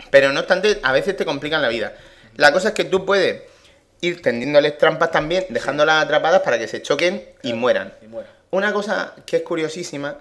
[0.10, 1.94] pero no obstante, a veces te complican la vida.
[2.36, 3.44] La cosa es que tú puedes
[4.02, 7.94] ir tendiéndoles trampas también, dejándolas atrapadas para que se choquen y mueran.
[8.02, 8.06] Y.
[8.52, 10.18] Una cosa que es curiosísima,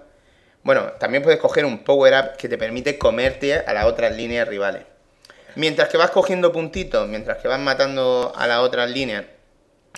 [0.63, 4.47] bueno, también puedes coger un power up que te permite comerte a las otras líneas
[4.47, 4.83] rivales.
[5.55, 9.25] Mientras que vas cogiendo puntitos, mientras que vas matando a las otras líneas,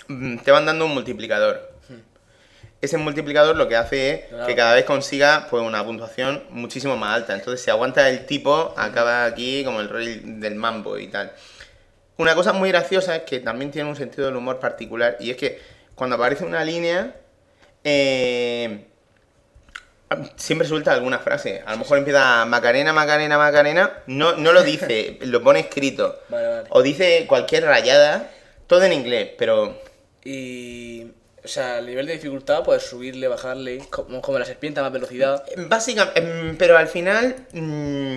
[0.08, 1.70] mm, te van dando un multiplicador.
[2.80, 4.46] Ese multiplicador lo que hace es Claro.
[4.46, 7.32] que cada vez consiga pues una puntuación muchísimo más alta.
[7.34, 11.32] Entonces, si aguanta el tipo, acaba aquí como el rey del mambo y tal.
[12.16, 15.36] Una cosa muy graciosa es que también tiene un sentido del humor particular y es
[15.36, 15.60] que
[15.94, 17.14] cuando aparece una línea,
[17.84, 18.86] eh,
[20.36, 21.62] siempre suelta alguna frase.
[21.66, 23.92] A lo mejor empieza Macarena, Macarena, Macarena.
[24.06, 26.20] No, no lo dice, lo pone escrito.
[26.28, 26.66] Vale, vale.
[26.70, 28.30] O dice cualquier rayada,
[28.66, 29.80] todo en inglés, pero
[30.24, 31.06] Y.
[31.44, 33.78] O sea, el nivel de dificultad, puedes subirle, bajarle.
[33.90, 35.44] Como, como la serpiente a más velocidad.
[35.66, 38.16] básicamente, em, pero al final, mm,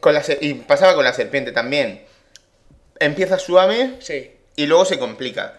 [0.00, 2.04] con la, y pasaba con la serpiente también.
[3.00, 4.30] Empieza suave, Sí.
[4.56, 5.58] y luego se complica.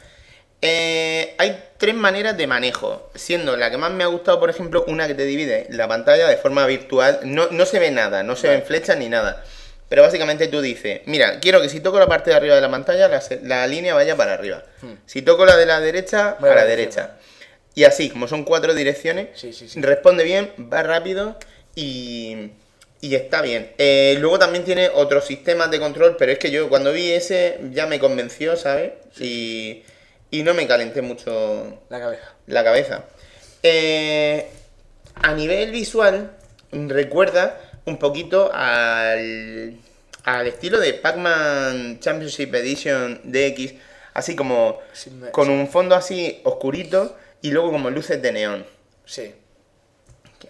[0.61, 4.83] Eh, hay tres maneras de manejo, siendo la que más me ha gustado, por ejemplo,
[4.87, 7.21] una que te divide la pantalla de forma virtual.
[7.23, 9.43] No, no se ve nada, no se ven flechas ni nada.
[9.87, 12.69] pero básicamente tú dices, mira, quiero que si toco la parte de arriba de la
[12.69, 14.63] pantalla, la, la línea vaya para arriba.
[15.05, 17.11] Si toco la de la derecha, Vaya a la derecha.
[17.73, 19.79] Y así, como son cuatro direcciones, Sí, sí, sí.
[19.81, 21.37] responde bien, va rápido
[21.75, 22.49] y,
[22.99, 23.71] y está bien.
[23.77, 27.57] Eh, luego también tiene otros sistemas de control, pero es que yo cuando vi ese
[27.71, 28.91] ya me convenció, ¿sabes?
[29.19, 29.83] Y,
[30.31, 32.33] y no me calenté mucho La cabeza.
[32.47, 33.05] la cabeza.
[33.63, 34.49] Eh,
[35.15, 36.31] a nivel visual,
[36.71, 39.77] recuerda un poquito al,
[40.23, 43.73] al estilo de Pac-Man Championship Edition DX,
[44.13, 48.65] así como Sí, me- con un fondo así oscurito y luego como luces de neón,
[49.05, 49.33] Sí.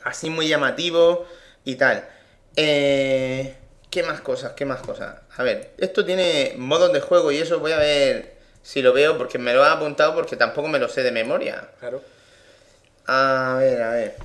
[0.03, 1.25] así muy llamativo
[1.63, 2.07] y tal.
[2.55, 3.55] Eh,
[3.89, 4.53] ¿Qué más cosas?
[4.53, 5.15] ¿Qué más cosas?
[5.37, 8.37] A ver, esto tiene modos de juego y eso voy a ver
[8.69, 11.69] si lo veo porque me lo ha apuntado porque tampoco me lo sé de memoria.
[11.79, 12.03] Claro.
[13.07, 14.15] A ver, a ver.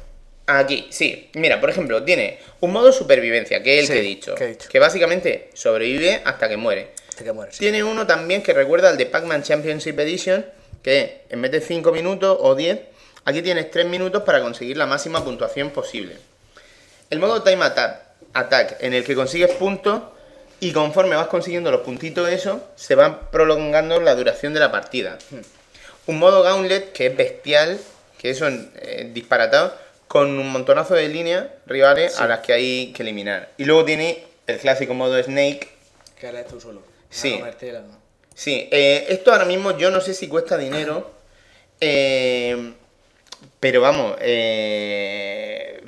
[0.46, 1.30] Aquí, sí.
[1.32, 4.34] Mira, por ejemplo, tiene un modo supervivencia, que es el Sí, que he dicho.
[4.34, 4.68] que he dicho.
[4.68, 6.90] Que básicamente sobrevive hasta que muere.
[7.08, 7.60] Hasta que muere, sí.
[7.60, 10.44] Tiene uno también que recuerda al de Pac-Man Championship Edition,
[10.82, 12.80] que en vez de 5 minutos o 10,
[13.24, 16.18] aquí tienes 3 minutos para conseguir la máxima puntuación posible.
[17.08, 17.98] El modo Time Attack,
[18.34, 20.02] attack en el que consigues puntos
[20.68, 25.18] y conforme vas consiguiendo los puntitos eso, se va prolongando la duración de la partida.
[26.06, 27.78] Un modo Gauntlet que es bestial,
[28.18, 29.74] que eso es disparatado,
[30.08, 33.50] con un montonazo de líneas rivales a las que hay que eliminar.
[33.58, 35.68] Y luego tiene el clásico modo Snake,
[36.18, 36.82] Que harás tú solo.
[37.10, 37.34] Sí.
[37.34, 37.82] A comerte la-
[38.34, 41.10] Sí, eh, esto ahora mismo yo no sé si cuesta dinero,
[41.80, 42.72] eh,
[43.60, 45.82] pero vamos, eh,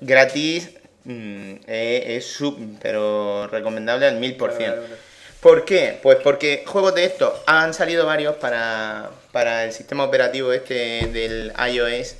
[0.00, 0.70] gratis
[1.04, 4.70] mm, eh, es sub, pero recomendable al mil por Claro, cien.
[4.70, 5.02] claro, claro.
[5.40, 5.98] ¿Por qué?
[6.02, 11.52] Pues porque juegos de estos han salido varios para, para el sistema operativo este del
[11.72, 12.14] iOS,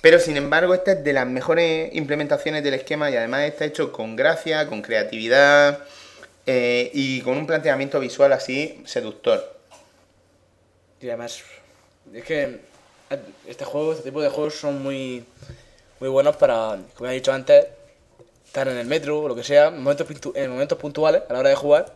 [0.00, 3.90] pero sin embargo esta es de las mejores implementaciones del esquema y además está hecho
[3.92, 5.80] con gracia, con creatividad
[6.46, 9.56] eh, y con un planteamiento visual así seductor.
[11.00, 11.42] Y además,
[12.14, 12.60] es que
[13.46, 15.24] este juego, este tipo de juegos son muy,
[16.00, 17.66] muy buenos para, como he dicho antes,
[18.56, 21.40] estar en el metro o lo que sea, en momentos, en momentos puntuales a la
[21.40, 21.92] hora de jugar.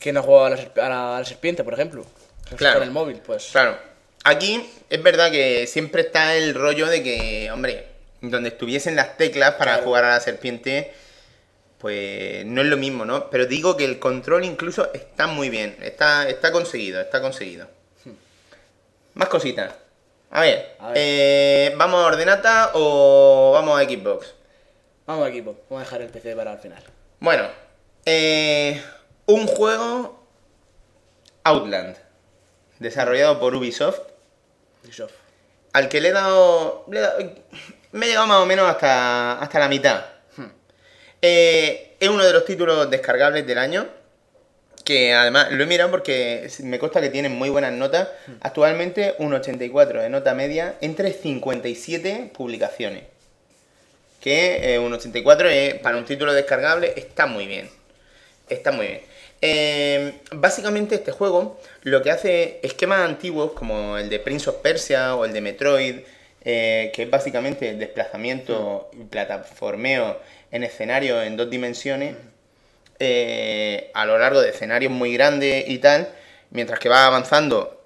[0.00, 2.04] ¿Quién no juega a la, a la- a la serpiente, por ejemplo?
[2.48, 2.80] Que Claro.
[2.80, 3.50] Con el móvil, pues.
[3.52, 3.78] Claro,
[4.24, 7.86] aquí es verdad que siempre está el rollo de que, hombre,
[8.20, 9.84] donde estuviesen las teclas para Claro.
[9.84, 10.92] jugar a la serpiente,
[11.78, 13.30] pues no es lo mismo, ¿no?
[13.30, 17.68] Pero digo que el control incluso está muy bien, está, está conseguido, está conseguido.
[19.14, 19.72] Más cositas.
[20.32, 20.94] A ver, A ver.
[20.96, 24.34] eh, ¿vamos a Ordenata o vamos a Xbox?
[25.10, 26.80] Vamos equipo, vamos a dejar el PC para el final.
[27.18, 27.48] Bueno,
[28.06, 28.80] eh,
[29.26, 30.24] un juego
[31.42, 31.96] Outland,
[32.78, 33.98] desarrollado por Ubisoft,
[34.84, 35.10] Ubisoft.
[35.72, 37.18] al que le he dado, le he dado-
[37.90, 40.04] me he llegado más o menos hasta, hasta la mitad.
[41.22, 43.88] Eh, es uno de los títulos descargables del año,
[44.84, 48.08] que además lo he mirado porque me consta que tienen muy buenas notas.
[48.42, 53.04] Actualmente un 84 de nota media entre 57 publicaciones.
[54.20, 57.70] Que eh, un 84 es, para un título descargable está muy bien.
[58.48, 59.00] Está muy bien.
[59.42, 65.16] Eh, básicamente este juego lo que hace esquemas antiguos como el de Prince of Persia
[65.16, 66.00] o el de Metroid,
[66.44, 70.18] eh, que es básicamente desplazamiento y plataformeo
[70.50, 72.16] en escenario en dos dimensiones,
[72.98, 76.08] eh, a lo largo de escenarios muy grandes y tal,
[76.50, 77.79] mientras que va avanzando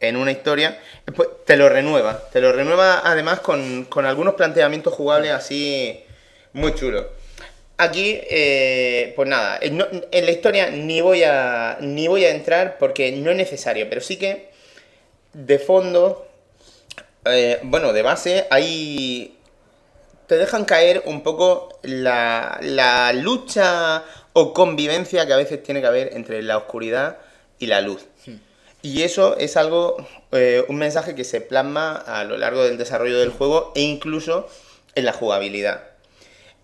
[0.00, 0.78] en una historia,
[1.14, 2.28] pues te lo renueva.
[2.32, 6.04] Te lo renueva además con, con algunos planteamientos jugables así
[6.52, 7.06] muy chulos.
[7.76, 12.76] Aquí, eh, pues nada, no- en la historia ni voy, a, ni voy a entrar
[12.78, 14.50] porque no es necesario, pero sí que
[15.32, 16.26] de fondo,
[17.26, 19.34] eh, bueno, de base, hay...
[20.26, 25.86] Te dejan caer un poco la, la lucha o convivencia que a veces tiene que
[25.86, 27.16] haber entre la oscuridad
[27.58, 28.07] y la luz.
[28.88, 29.98] Y eso es algo,
[30.32, 34.48] eh, un mensaje que se plasma a lo largo del desarrollo del juego e incluso
[34.94, 35.82] en la jugabilidad.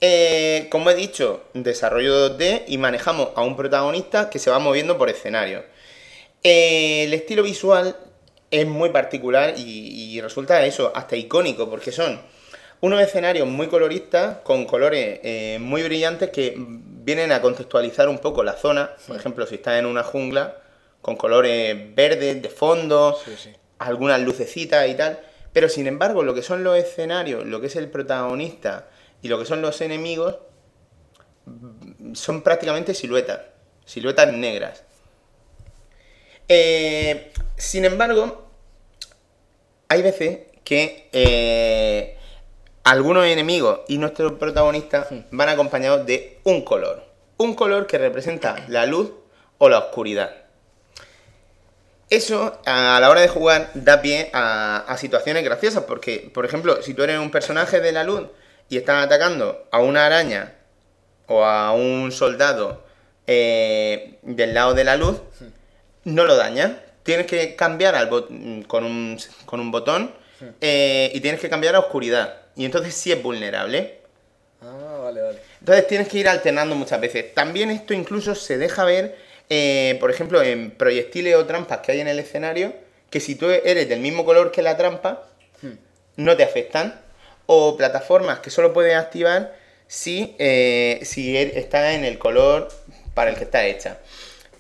[0.01, 4.97] Eh, como he dicho, desarrollo 2D y manejamos a un protagonista que se va moviendo
[4.97, 5.64] por escenario.
[6.43, 7.95] Eh, el estilo visual
[8.51, 12.20] es muy particular y, y resulta eso, hasta icónico, porque son
[12.81, 18.43] unos escenarios muy coloristas, con colores eh, muy brillantes que vienen a contextualizar un poco
[18.43, 18.93] la zona.
[19.07, 20.64] Por ejemplo, si estás en una jungla,
[21.05, 23.51] con colores verdes de fondo, Sí, sí.
[23.79, 25.21] algunas lucecitas y tal.
[25.53, 28.89] Pero sin embargo, lo que son los escenarios, lo que es el protagonista
[29.21, 30.39] y lo que son los enemigos,
[32.15, 33.41] son prácticamente siluetas,
[33.85, 34.83] siluetas negras.
[36.49, 38.49] Eh, sin embargo,
[39.89, 42.17] hay veces que
[42.83, 47.05] algunos enemigos y nuestro protagonista van acompañados de un color.
[47.37, 49.13] un color que representa la luz
[49.59, 50.43] o la oscuridad.
[52.15, 56.81] Eso, a la hora de jugar, da pie a, a situaciones graciosas, porque, por ejemplo,
[56.81, 58.29] si tú eres un personaje de la luz
[58.69, 60.55] y estás atacando a una araña
[61.27, 62.85] o a un soldado
[63.27, 65.21] eh, del lado de la luz,
[66.05, 66.73] no lo dañas.
[67.03, 70.15] Tienes que cambiar al bot- con, un, con un botón
[70.61, 72.43] eh, y tienes que cambiar a oscuridad.
[72.55, 73.99] Y entonces sí es vulnerable.
[74.62, 75.39] Ah, vale, vale.
[75.61, 77.35] Entonces tienes que ir alternando muchas veces.
[77.35, 79.17] También esto incluso se deja ver,
[79.51, 82.72] eh, por ejemplo, en proyectiles o trampas que hay en el escenario,
[83.11, 85.22] que si tú eres del mismo color que la trampa,
[86.16, 87.01] no te afectan.
[87.47, 89.55] O plataformas que solo puedes activar
[89.86, 92.68] si, eh, si er- está en el color
[93.12, 93.99] para el que está hecha.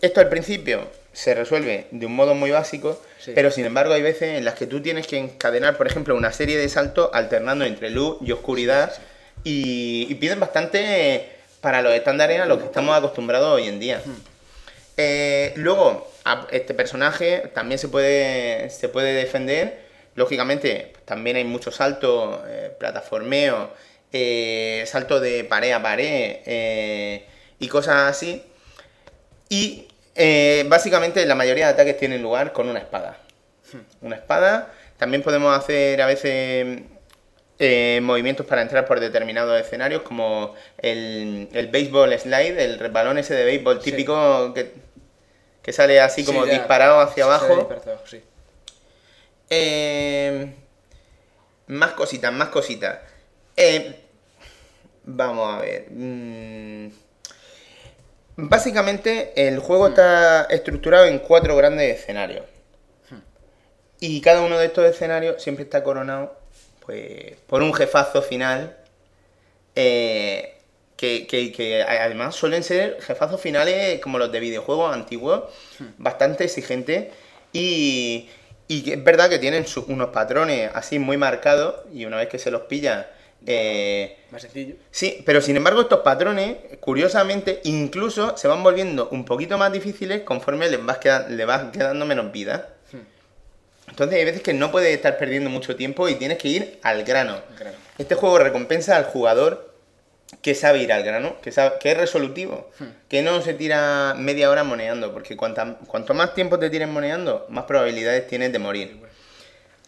[0.02, 3.32] Esto al principio se resuelve de un modo muy básico, Sí.
[3.34, 6.30] pero sin embargo hay veces en las que tú tienes que encadenar, por ejemplo, una
[6.32, 8.92] serie de saltos alternando entre luz y oscuridad
[9.44, 11.26] y, y piden bastante
[11.62, 14.02] para los estándares a los que estamos acostumbrados hoy en día.
[14.96, 19.82] Eh, luego, a- este personaje también se puede, se puede defender.
[20.14, 23.70] Lógicamente, también hay muchos saltos, eh, plataformeo,
[24.12, 27.26] eh, salto de pared a pared eh,
[27.58, 28.42] y cosas así.
[29.48, 33.18] Y eh, básicamente la mayoría de ataques tienen lugar con una espada.
[34.00, 34.72] Una espada.
[34.98, 36.82] También podemos hacer a veces
[37.58, 43.34] eh, movimientos para entrar por determinados escenarios, como el, el baseball slide, el resbalón ese
[43.34, 43.90] de béisbol Sí.
[43.90, 44.70] típico que,
[45.64, 47.68] que sale así como Sí, disparado hacia abajo.
[48.06, 48.22] sí.
[49.50, 50.54] Eh,
[51.68, 52.98] más cositas, más cositas.
[53.56, 54.00] Eh,
[55.04, 55.86] vamos a ver.
[55.90, 56.88] mm,
[58.36, 62.44] Básicamente el juego está estructurado en cuatro grandes escenarios.
[64.00, 66.38] Y cada uno de estos escenarios siempre está coronado
[66.84, 68.76] pues, por un jefazo final.
[69.76, 70.53] eh,
[70.96, 75.44] que, que- que además suelen ser jefazos finales como los de videojuegos antiguos,
[75.98, 77.06] bastante exigentes.
[77.52, 78.28] Y,
[78.68, 81.76] y es verdad que tienen su- unos patrones así muy marcados.
[81.92, 83.10] Y una vez que se los pilla.
[83.46, 84.76] eh, Más sencillo.
[84.90, 90.22] Sí, pero sin embargo estos patrones, curiosamente, incluso se van volviendo un poquito más difíciles
[90.22, 92.70] conforme les vas, queda- le vas quedando menos vida.
[93.88, 97.04] Entonces hay veces que no puedes estar perdiendo mucho tiempo y tienes que ir al
[97.04, 97.36] grano.
[97.58, 97.76] grano.
[97.98, 99.73] Este juego recompensa al jugador
[100.44, 102.70] que sabe ir al grano, que, sabe, que es resolutivo,
[103.08, 107.46] que no se tira media hora moneando, porque cuanta- cuanto más tiempo te tires moneando,
[107.48, 109.00] más probabilidades tienes de morir.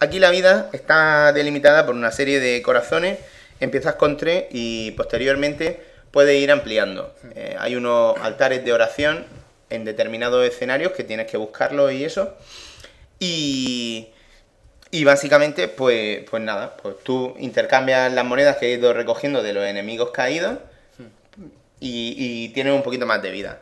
[0.00, 3.18] Aquí la vida está delimitada por una serie de corazones,
[3.60, 5.78] empiezas con tres y posteriormente
[6.10, 7.14] puedes ir ampliando.
[7.34, 9.26] Eh, hay unos altares de oración
[9.68, 12.34] en determinados escenarios que tienes que buscarlos y eso.
[13.18, 14.08] Y,
[14.96, 19.52] y básicamente, pues, pues nada, pues tú intercambias las monedas que he ido recogiendo de
[19.52, 20.56] los enemigos caídos
[21.80, 23.60] y, tienes un poquito más de vida.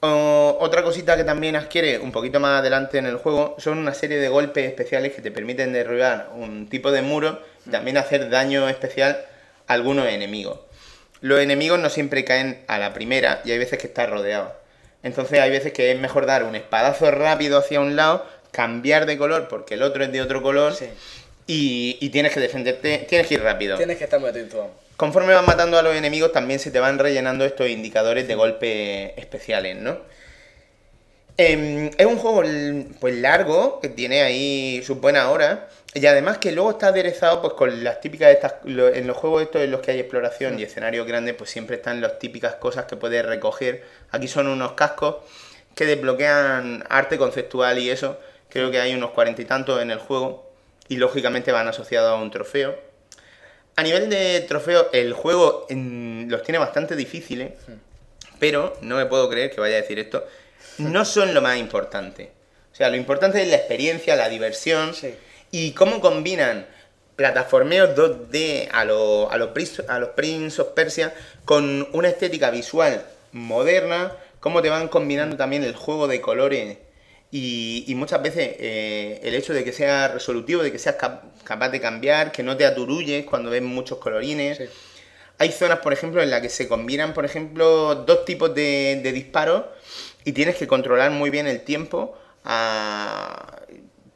[0.00, 4.18] Otra cosita que también adquiere un poquito más adelante en el juego son una serie
[4.18, 8.68] de golpes especiales que te permiten derribar un tipo de muro y también hacer daño
[8.68, 9.24] especial
[9.68, 10.60] a algunos enemigos.
[11.22, 14.54] Los enemigos no siempre caen a la primera y hay veces que estás rodeado.
[15.02, 18.26] Entonces hay veces que es mejor dar un espadazo rápido hacia un lado,
[18.58, 20.86] cambiar de color porque el otro es de otro color Sí.
[21.46, 23.76] y, y tienes que defenderte, tienes que ir rápido.
[23.76, 24.68] Tienes que estar muy atento.
[24.96, 29.14] Conforme vas matando a los enemigos, también se te van rellenando estos indicadores de golpe
[29.20, 29.98] especiales, ¿no?
[31.36, 32.42] Em, es un juego
[32.98, 35.60] pues largo, que tiene ahí sus buenas horas,
[35.94, 39.62] y además que luego está aderezado pues con las típicas estas, en los juegos estos
[39.62, 42.96] en los que hay exploración y escenarios grandes, pues siempre están las típicas cosas que
[42.96, 43.84] puedes recoger.
[44.10, 45.18] Aquí son unos cascos
[45.76, 48.18] que desbloquean arte conceptual y eso.
[48.48, 50.50] Creo que hay unos cuarenta y tantos en el juego,
[50.88, 52.78] y lógicamente van asociados a un trofeo.
[53.76, 57.52] A nivel de trofeo, el juego los tiene bastante difíciles,
[58.38, 60.26] pero no me puedo creer que vaya a decir esto.
[60.78, 62.30] No son lo más importante.
[62.72, 65.14] O sea, lo importante es la experiencia, la diversión Sí.
[65.50, 66.66] y cómo combinan
[67.16, 71.12] plataformeos 2D a, lo- a, los Prince, a los Prince of Persia
[71.44, 76.78] con una estética visual moderna, cómo te van combinando también el juego de colores
[77.30, 81.24] y, y muchas veces eh, el hecho de que sea resolutivo, de que seas cap-
[81.44, 84.58] capaz de cambiar, que no te aturulles cuando ves muchos colorines.
[84.58, 84.64] Sí.
[85.38, 89.12] Hay zonas, por ejemplo, en las que se combinan, por ejemplo, dos tipos de, de
[89.12, 89.64] disparos
[90.24, 93.60] y tienes que controlar muy bien el tiempo a-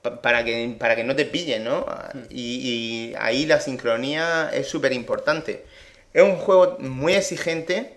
[0.03, 1.87] pa- para, que, para que no te pillen, ¿no?
[2.31, 5.65] Y, y ahí la sincronía es súper importante.
[6.13, 7.95] Es un juego muy exigente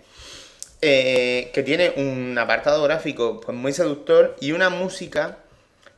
[0.81, 5.37] eh, que tiene un apartado gráfico pues, muy seductor y una música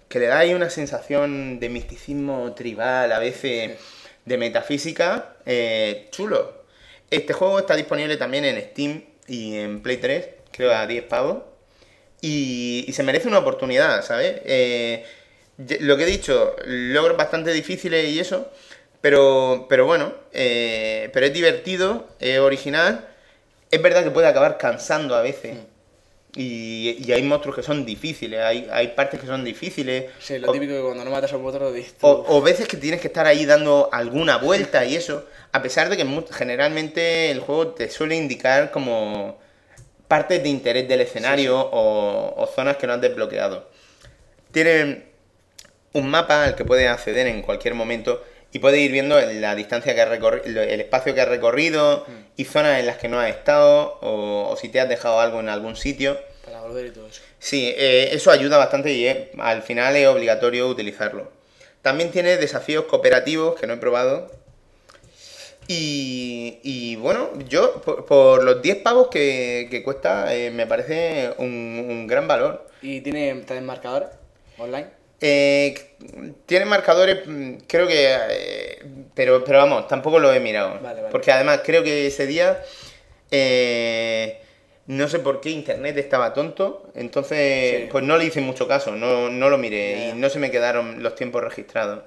[0.10, 3.78] que le da ahí una sensación de misticismo tribal, a veces
[4.26, 6.64] de metafísica, eh, chulo.
[7.10, 11.44] Este juego está disponible también en Steam y en Play 3 creo a 10 pavos.
[12.22, 14.42] Y, y se merece una oportunidad, ¿sabes?
[14.46, 15.06] Eh,
[15.80, 18.52] lo que he dicho, logros bastante difíciles y eso,
[19.02, 23.08] pero, pero bueno, eh, pero es divertido, es original.
[23.72, 25.58] Es verdad que puede acabar cansando a veces.
[26.36, 30.06] Y, y hay monstruos que son difíciles, hay, hay partes que son difíciles.
[30.20, 32.68] Sí, lo O- típico que cuando no matas a un monstruo dices o, o veces
[32.68, 37.32] que tienes que estar ahí dando alguna vuelta y eso, a pesar de que generalmente
[37.32, 39.40] el juego te suele indicar como
[40.08, 43.68] partes de interés del escenario O, o zonas que no has desbloqueado.
[44.52, 45.06] Tiene
[45.94, 49.94] un mapa al que puedes acceder en cualquier momento y puedes ir viendo la distancia
[49.94, 53.30] que has recorrido, el espacio que has recorrido y zonas en las que no has
[53.30, 56.18] estado o, o si te has dejado algo en algún sitio.
[56.46, 57.22] para volver y todo eso.
[57.40, 61.32] Sí, eh, eso ayuda bastante y eh, al final es obligatorio utilizarlo.
[61.82, 64.32] También tiene desafíos cooperativos que no he probado.
[65.70, 71.34] Y, y bueno, yo por, por los 10 pavos que, que cuesta eh, me parece
[71.38, 72.68] un, un gran valor.
[72.82, 74.10] ¿Y tiene también marcadores
[74.58, 74.88] online?
[75.20, 75.74] Eh,
[76.46, 78.16] tiene marcadores, mm, creo que...
[78.30, 80.80] eh, pero, pero vamos, tampoco lo he mirado.
[80.82, 81.12] Vale, vale.
[81.12, 82.62] Porque además creo que ese día...
[83.32, 84.42] eh,
[84.88, 87.88] no sé por qué internet estaba tonto, entonces Sí.
[87.92, 91.04] pues no le hice mucho caso, no, no lo miré y no se me quedaron
[91.04, 92.04] los tiempos registrados.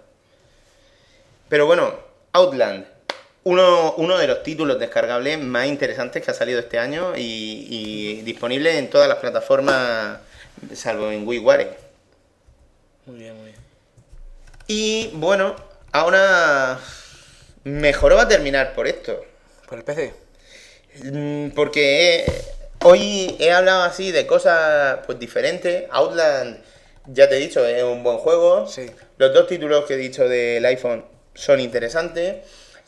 [1.51, 1.93] Pero bueno,
[2.33, 2.87] Outland,
[3.45, 8.23] uno, uno de los títulos descargables más interesantes que ha salido este año y, y
[8.23, 10.19] disponible en todas las plataformas,
[10.73, 11.90] salvo en WiiWare.
[13.07, 13.57] Muy bien, muy bien.
[14.67, 15.57] Y bueno,
[15.93, 16.79] ahora
[17.65, 19.21] mejor va a terminar por esto.
[19.69, 20.13] ¿Por el PC?
[21.05, 22.25] Mm, Porque
[22.85, 25.85] hoy he hablado así de cosas pues diferentes.
[25.91, 26.59] Outland,
[27.07, 28.67] ya te he dicho, es un buen juego.
[28.67, 28.87] Sí.
[29.19, 32.45] Los dos títulos que he dicho del iPhone son interesantes.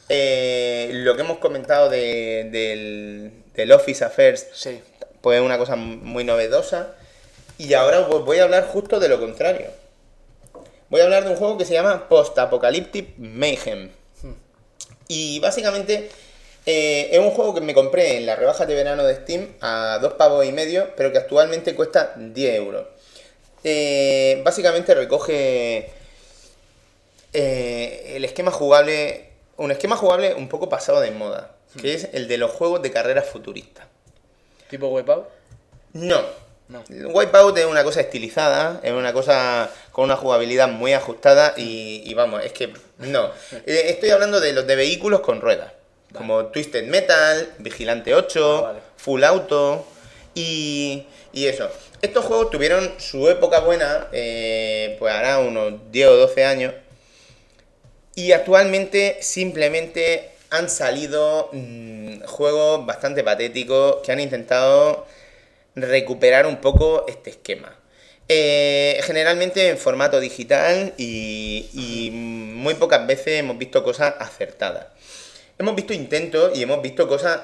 [0.08, 4.80] Eh, lo que hemos comentado de- del, del Office Affairs, Sí.
[5.20, 6.94] pues es una cosa muy novedosa.
[7.58, 9.70] Y ahora pues, voy a hablar justo de lo contrario.
[10.92, 13.88] Voy a hablar de un juego que se llama Post Apocalyptic Mayhem.
[15.08, 16.10] Y básicamente
[16.66, 19.98] eh, es un juego que me compré en la rebaja de verano de Steam a
[20.02, 22.84] dos pavos y medio, pero que actualmente cuesta 10 euros.
[23.64, 25.92] Eh, básicamente recoge
[27.32, 32.28] eh, el esquema jugable, un esquema jugable un poco pasado de moda, que es el
[32.28, 33.86] de los juegos de carreras futuristas.
[34.68, 35.26] ¿Tipo Wipeout?
[35.94, 36.20] No.
[36.72, 36.82] No.
[37.10, 42.14] Wipeout es una cosa estilizada, es una cosa con una jugabilidad muy ajustada y, y
[42.14, 43.30] vamos, es que no.
[43.66, 45.70] Eh, Estoy hablando de los de vehículos con ruedas,
[46.16, 48.80] como Twisted Metal, Vigilante 8, Ah, vale.
[48.96, 49.86] Full Auto
[50.34, 51.68] y, y eso.
[52.00, 56.74] Estos juegos tuvieron su época buena, eh, pues hará unos 10 o 12 años,
[58.14, 65.06] y actualmente simplemente han salido mm, juegos bastante patéticos que han intentado
[65.74, 67.76] recuperar un poco este esquema.
[68.28, 74.86] Eh, generalmente en formato digital y, y muy pocas veces hemos visto cosas acertadas.
[75.58, 77.40] Hemos visto intentos y hemos visto cosas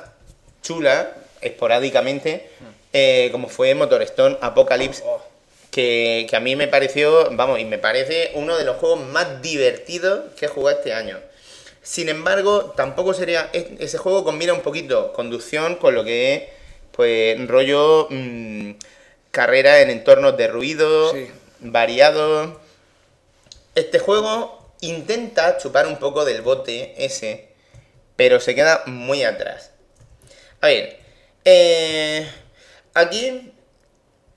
[0.62, 1.06] chulas
[1.40, 2.48] esporádicamente,
[2.92, 5.22] eh, como fue Motorstone Apocalypse, Oh,
[5.70, 9.42] que, que a mí me pareció, vamos, y me parece uno de los juegos más
[9.42, 11.18] divertidos que he jugado este año.
[11.82, 13.50] Sin embargo, tampoco sería.
[13.52, 16.42] es- Ese juego combina un poquito conducción con lo que es,
[16.98, 18.08] pues, rollo.
[18.10, 18.72] mm,
[19.30, 21.28] carrera en entornos de ruido, Sí.
[21.60, 22.58] variados.
[23.76, 27.50] Este juego intenta chupar un poco del bote ese,
[28.16, 29.70] pero se queda muy atrás.
[30.60, 30.98] A ver,
[31.44, 32.28] eh,
[32.94, 33.52] aquí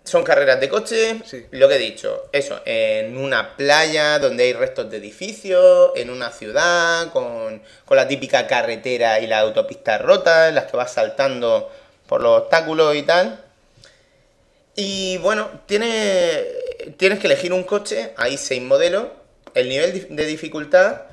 [0.03, 1.47] son carreras de coche, Sí.
[1.49, 6.30] lo que he dicho, eso, en una playa donde hay restos de edificios, en una
[6.32, 11.72] ciudad, con, con la típica carretera y la autopista rota, en las que vas saltando
[12.12, 13.39] por los obstáculos y tal.
[14.76, 16.43] Y bueno, tiene,
[16.97, 19.05] tienes que elegir un coche, hay seis modelos,
[19.53, 21.03] el nivel de dificultad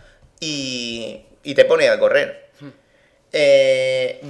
[0.41, 2.49] y, y te pone a correr.
[3.33, 4.21] Eh,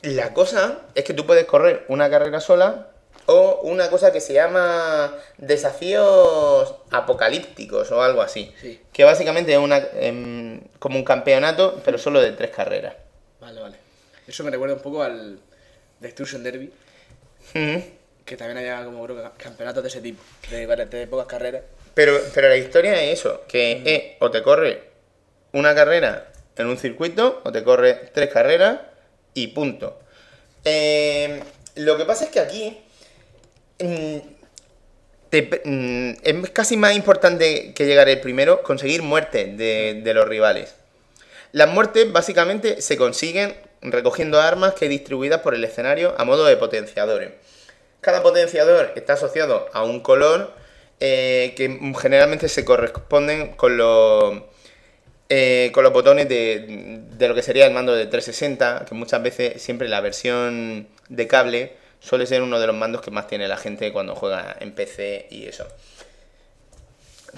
[0.00, 2.88] la cosa es que tú puedes correr una carrera sola
[3.26, 8.54] o una cosa que se llama desafíos apocalípticos o algo así.
[8.58, 8.80] Sí.
[8.90, 12.94] Que básicamente es una, em, como un campeonato, pero solo de tres carreras.
[13.38, 13.76] vale, vale.
[14.26, 15.38] Eso me recuerda un poco al
[16.00, 16.70] Destruction Derby,
[17.54, 17.82] Ujú.
[18.24, 21.62] que también había como creo, campeonatos de ese tipo, de, pocas carreras.
[21.94, 24.82] Pero, pero la historia es eso, que es o te corre
[25.52, 28.80] una carrera en un circuito, o te corre tres carreras
[29.34, 29.98] y punto.
[30.64, 31.42] Eh,
[31.76, 32.78] lo que pasa es que aquí
[33.80, 34.16] mm,
[35.30, 40.28] te- mm, es casi más importante que llegar el primero conseguir muertes de, de los
[40.28, 40.74] rivales.
[41.52, 43.54] Las muertes básicamente se consiguen
[43.92, 47.32] recogiendo armas que distribuidas por el escenario a modo de potenciadores.
[48.00, 50.52] Cada potenciador está asociado a un color
[51.00, 54.42] eh, que generalmente se corresponden con los,
[55.28, 59.22] eh, con los botones de, de lo que sería el mando de 360, que muchas
[59.22, 63.48] veces siempre la versión de cable suele ser uno de los mandos que más tiene
[63.48, 65.66] la gente cuando juega en PC y eso.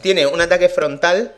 [0.03, 1.35] Tiene un ataque frontal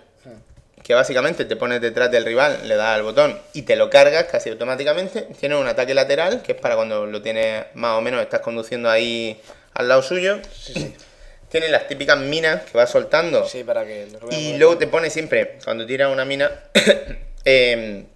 [0.83, 4.25] que básicamente te pones detrás del rival, le das al botón y te lo cargas
[4.25, 5.29] casi automáticamente.
[5.39, 8.91] Tiene un ataque lateral, que es para cuando lo tienes más o menos, estás conduciendo
[8.91, 9.41] ahí
[9.75, 10.39] al lado suyo.
[11.51, 13.47] Tiene las típicas minas que va soltando.
[13.47, 14.07] Sí, para que...
[14.31, 16.49] Y luego te pone siempre, cuando tiras una mina,
[17.45, 18.07] em,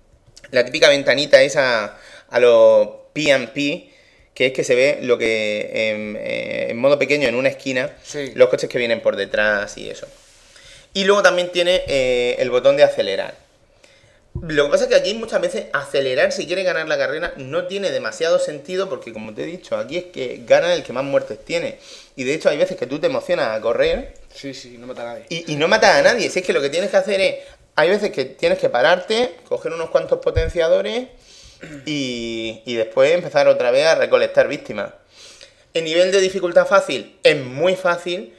[0.53, 1.99] la típica ventanita esa
[2.31, 3.91] a los PMP,
[4.33, 7.91] que es que se ve lo que em, eh, en modo pequeño en una esquina,
[8.05, 8.33] Sí.
[8.37, 10.07] los coches que vienen por detrás y eso.
[10.95, 13.34] Y luego también tiene eh, el botón de acelerar.
[14.42, 17.66] Lo que pasa es que aquí muchas veces acelerar si quieres ganar la carrera no
[17.66, 21.05] tiene demasiado sentido porque como te he dicho, aquí es que gana el que más
[21.05, 21.78] muertes tiene.
[22.16, 25.03] Y de hecho hay veces que tú te emocionas a correr Sí, sí, no mata
[25.03, 25.26] a nadie.
[25.28, 26.28] y, y no matas a nadie.
[26.30, 27.36] Si es que lo que tienes que hacer es.
[27.76, 31.09] Hay veces que tienes que pararte, coger unos cuantos potenciadores
[31.86, 34.90] y, y después empezar otra vez a recolectar víctimas.
[35.72, 38.32] En nivel de dificultad fácil, es muy fácil.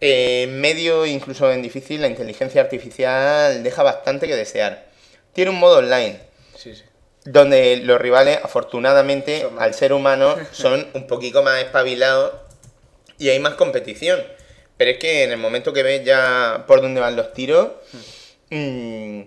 [0.00, 4.86] Eh, En medio, incluso en difícil, la inteligencia artificial deja bastante que desear.
[5.32, 6.20] Tiene un modo online
[6.56, 6.82] Sí, sí.
[7.24, 12.32] donde los rivales, afortunadamente, Son al ser humano, son un poquito más espabilados
[13.18, 14.22] y hay más competición.
[14.76, 17.68] Pero es que en el momento que ves ya por dónde van los tiros,
[18.50, 19.22] mm,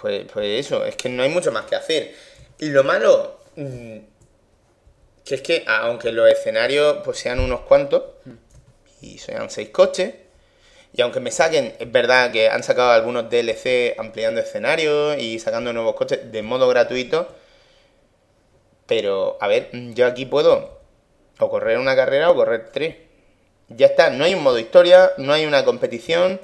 [0.00, 2.14] pues, pues eso, es que no hay mucho más que hacer.
[2.58, 3.96] Y lo malo, mm,
[5.24, 8.02] que es que aunque los escenarios pues sean unos cuantos,
[9.12, 10.14] y sean seis coches,
[10.96, 15.72] y aunque me saquen, es verdad que han sacado algunos DLC ampliando escenarios y sacando
[15.72, 17.26] nuevos coches de modo gratuito.
[18.86, 20.78] Pero, a ver, yo aquí puedo
[21.40, 22.96] o correr una carrera o correr tres.
[23.68, 26.40] Ya está, no hay un modo historia, no hay una competición,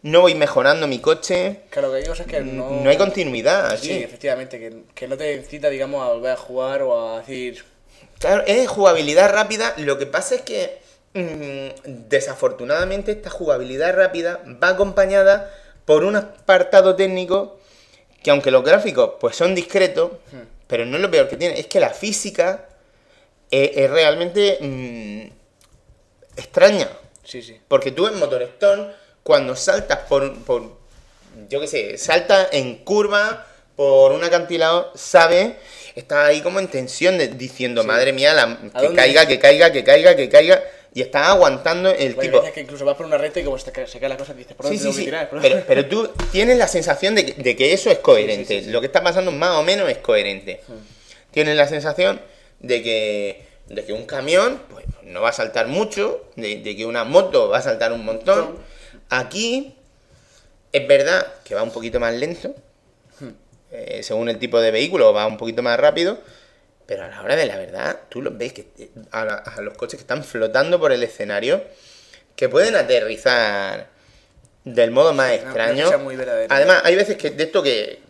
[0.00, 2.70] no voy mejorando mi coche, Claro, lo que hay cosas que no...
[2.70, 3.88] no hay continuidad aquí.
[3.88, 7.64] Sí, efectivamente, que, que no te incita, digamos, a volver a jugar o a decir...
[8.18, 9.74] Claro, es jugabilidad rápida.
[9.76, 10.78] Lo que pasa es que
[11.84, 15.52] desafortunadamente esta jugabilidad rápida va acompañada
[15.84, 17.58] por un apartado técnico
[18.22, 20.12] que aunque los gráficos pues son discretos,
[20.66, 22.66] pero no es lo peor que tiene, es que la física
[23.50, 26.88] es, es realmente mm, extraña.
[27.24, 27.58] Sí, sí.
[27.66, 28.88] Porque tú en Motor Stone,
[29.22, 30.78] cuando saltas por, por
[31.48, 33.46] yo qué sé, saltas en curva
[33.76, 35.54] por un acantilado, sabes,
[35.94, 37.86] está ahí como en tensión, de- diciendo, Sí.
[37.88, 40.62] madre mía, la- ¿A que caiga, que caiga, que caiga, que caiga,
[40.92, 42.38] y estás aguantando el Hay tipo...
[42.38, 44.66] veces que incluso vas por una recta y como se cae, la cosa, dices, ¿por
[44.66, 45.30] dónde sí, tengo que tirar?
[45.30, 48.62] ¿Por pero, tú tienes la sensación de que, de que eso es coherente.
[48.62, 50.60] Lo que está pasando más o menos es coherente.
[51.30, 52.20] Tienes la sensación
[52.58, 56.84] de que, de que un camión pues, no va a saltar mucho, de, de que
[56.84, 58.58] una moto va a saltar un montón.
[59.10, 59.74] Aquí
[60.72, 62.54] es verdad que va un poquito más lento,
[63.72, 66.18] eh, según el tipo de vehículo, va un poquito más rápido.
[66.90, 69.60] Pero a la hora de la verdad, tú los ves que eh, a, la- a
[69.60, 71.62] los coches que están flotando por el escenario,
[72.34, 73.86] que pueden aterrizar
[74.64, 75.84] del modo más extraño.
[75.98, 76.16] muy.
[76.52, 78.00] Además, hay veces que de esto que,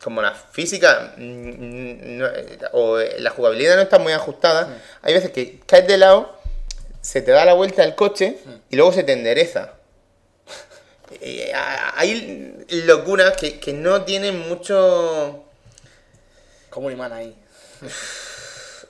[0.00, 5.12] como la física mm, no- eh, o eh, la jugabilidad no está muy ajustada, hay
[5.12, 6.38] veces que caes de lado,
[7.00, 8.38] se te da la vuelta el coche
[8.70, 9.72] y luego se te endereza.
[11.96, 15.44] Hay locuras que, que no tienen mucho...
[16.70, 17.36] Como un imán ahí.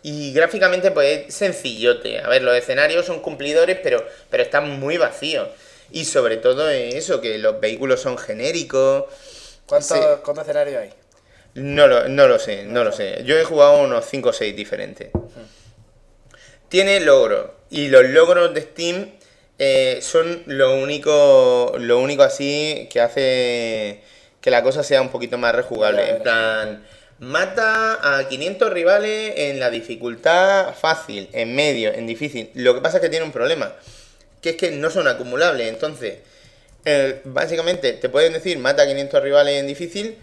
[0.03, 2.21] Y gráficamente, pues es sencillote.
[2.21, 5.49] A ver, los escenarios son cumplidores, pero, pero están muy vacíos.
[5.91, 9.05] Y sobre todo eso, que los vehículos son genéricos.
[9.67, 10.05] ¿Cuántos Sí.
[10.25, 10.91] cuántos escenarios hay?
[11.55, 13.23] No lo, no lo sé, no lo sé.
[13.25, 15.11] Yo he jugado unos 5 o 6 diferentes.
[16.69, 17.51] Tiene logros.
[17.71, 19.11] Y los logros de Steam
[19.59, 24.01] eh, son lo único, lo único así que hace
[24.41, 26.09] que la cosa sea un poquito más rejugable.
[26.09, 26.87] En plan,
[27.21, 32.51] mata a 500 rivales en la dificultad fácil, en medio, en difícil.
[32.55, 33.73] Lo que pasa es que tiene un problema,
[34.41, 35.69] que es que no son acumulables.
[35.69, 36.19] Entonces,
[36.85, 40.17] eh, básicamente te pueden decir mata a 500 rivales en difícil,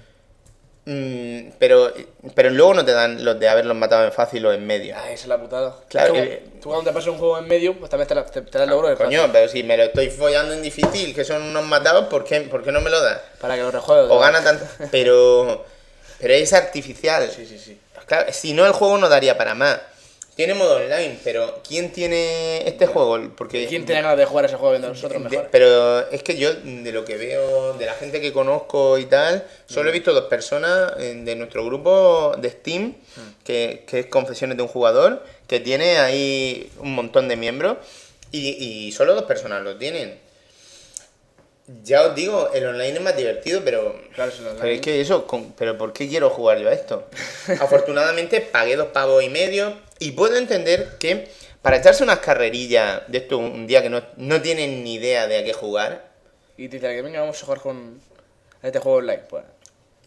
[0.85, 1.93] mm, pero,
[2.33, 4.95] pero luego no te dan los de haberlos matado en fácil o en medio.
[4.97, 5.75] Ah, esa es la putada.
[5.89, 8.25] Claro, Tú, eh, tú cuando te pasas un juego en medio, pues también te, la-
[8.25, 9.31] te, te el logro de Coño, fácil.
[9.33, 12.63] pero si me lo estoy follando en difícil, que son unos matados, ¿por qué, por
[12.63, 13.19] qué no me lo das?
[13.39, 14.09] Para que lo rejuegues.
[14.09, 14.65] O gana tanto.
[14.89, 15.63] Pero,
[16.19, 17.29] pero es artificial.
[17.33, 17.77] Sí, sí, sí.
[18.05, 19.79] Claro, si no, el juego no daría para más.
[20.35, 23.19] Tiene modo online, pero ¿quién tiene este juego?
[23.35, 25.49] Porque ¿Quién tiene ganas de jugar ese juego a nosotros de- mejor?
[25.51, 29.43] pero es que yo, de lo que veo, de la gente que conozco y tal,
[29.65, 32.93] solo he visto dos personas eh, de nuestro grupo de Steam,
[33.43, 37.77] que, que es Confesiones de un Jugador, que tiene ahí un montón de miembros,
[38.31, 40.19] y, y solo dos personas lo tienen.
[41.83, 44.61] Ya os digo, el online es más divertido, pero, Claro, es el online.
[44.61, 47.07] pero es que eso, con- pero ¿por qué quiero jugar yo a esto?
[47.59, 51.27] Afortunadamente pagué dos pavos y medio y puedo entender que
[51.61, 55.39] para echarse unas carrerillas de esto un día que no, no tienen ni idea de
[55.39, 56.07] a qué jugar,
[56.55, 57.99] Y te dice que venga, vamos a jugar con
[58.63, 59.23] este juego online.
[59.29, 59.43] Pues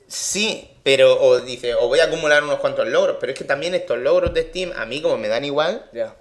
[0.08, 3.74] sí, pero o dice, o voy a acumular unos cuantos logros, pero es que también
[3.74, 6.14] estos logros de Steam a mí como me dan igual, ya.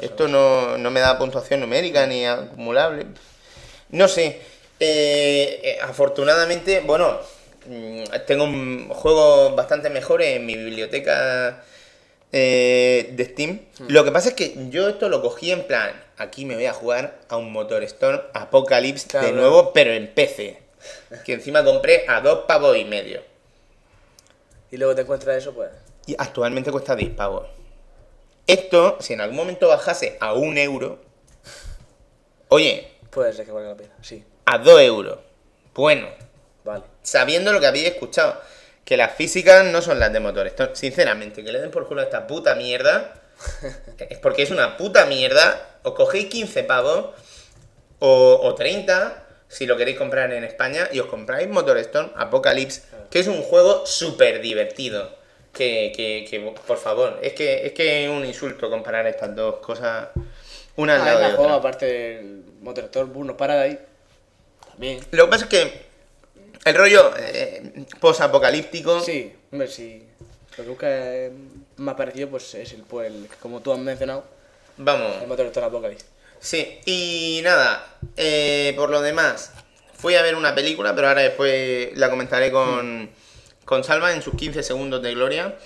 [0.00, 3.06] Esto no, no me da puntuación numérica ni acumulable.
[3.90, 4.40] No sé.
[4.80, 7.18] Eh, eh, afortunadamente, bueno,
[7.66, 11.64] mm, tengo un juego bastante mejores en mi biblioteca
[12.32, 13.60] eh, de Steam.
[13.88, 16.72] Lo que pasa es que yo esto lo cogí en plan, aquí me voy a
[16.72, 19.26] jugar a un Motor Storm Apocalypse Claro.
[19.28, 20.58] de nuevo, pero en PC.
[21.24, 23.22] Que encima compré a dos pavos y medio.
[24.70, 25.70] Y luego te encuentras eso, pues.
[26.06, 27.46] Y actualmente cuesta 10 pavos.
[28.46, 31.00] Esto, si en algún momento bajase a un euro,
[32.48, 33.94] oye, Puede ser que valga la pena.
[34.02, 35.18] Sí, a 2 euros.
[35.74, 36.08] Bueno,
[36.64, 36.84] vale.
[37.02, 38.40] sabiendo lo que habéis escuchado,
[38.84, 40.54] que las físicas no son las de motores.
[40.74, 43.14] Sinceramente, que le den por culo a esta puta mierda,
[43.98, 45.60] es porque es una puta mierda.
[45.82, 47.10] Os cogéis 15 pavos
[47.98, 53.20] o, o 30 si lo queréis comprar en España y os compráis Motorstone Apocalypse, que
[53.20, 55.14] es un juego súper divertido.
[55.52, 59.56] Que, que, que, por favor, es que es que es un insulto comparar estas dos
[59.56, 60.08] cosas
[60.76, 61.54] una al Ah, lado de juego, otra.
[61.56, 63.78] aparte del Motortor Burno Paradise.
[64.76, 65.00] También.
[65.10, 65.86] Lo que pasa es que
[66.66, 70.02] el rollo eh, post-apocalíptico Sí, hombre, si
[70.58, 71.32] lo que busca es
[71.76, 74.24] más parecido, pues es el, pues, el como tú has mencionado,
[74.76, 75.22] Vamos.
[75.22, 76.04] el Motortor Apocalypse.
[76.38, 79.52] Sí, y nada, eh, por lo demás,
[79.96, 83.08] fui a ver una película, pero ahora después la comentaré con,
[83.64, 85.56] con Salva en sus 15 segundos de gloria.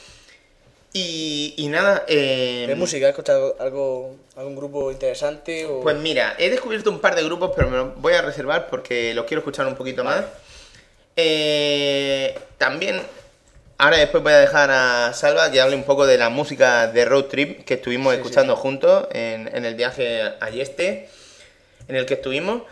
[0.92, 3.06] Y, y nada, eh, ¿De música?
[3.06, 5.64] ¿Has escuchado algo, algún grupo interesante?
[5.64, 5.82] O...
[5.82, 9.14] pues mira, he descubierto un par de grupos, pero me los voy a reservar porque
[9.14, 10.24] los quiero escuchar un poquito más.
[11.14, 13.00] Eh, también,
[13.78, 17.04] ahora después voy a dejar a Salva que hable un poco de la música de
[17.04, 21.08] Road Trip que estuvimos Sí, escuchando juntos en, en el viaje a Yeste,
[21.86, 22.62] en el que estuvimos.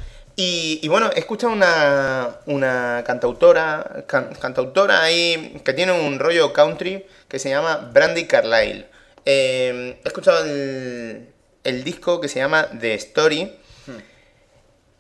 [0.40, 6.52] Y, y bueno, he escuchado una, una cantautora, can- cantautora ahí que tiene un rollo
[6.52, 8.86] country que se llama Brandy Carlyle.
[9.27, 11.27] Eh, he escuchado el,
[11.65, 13.52] el disco que se llama The Story.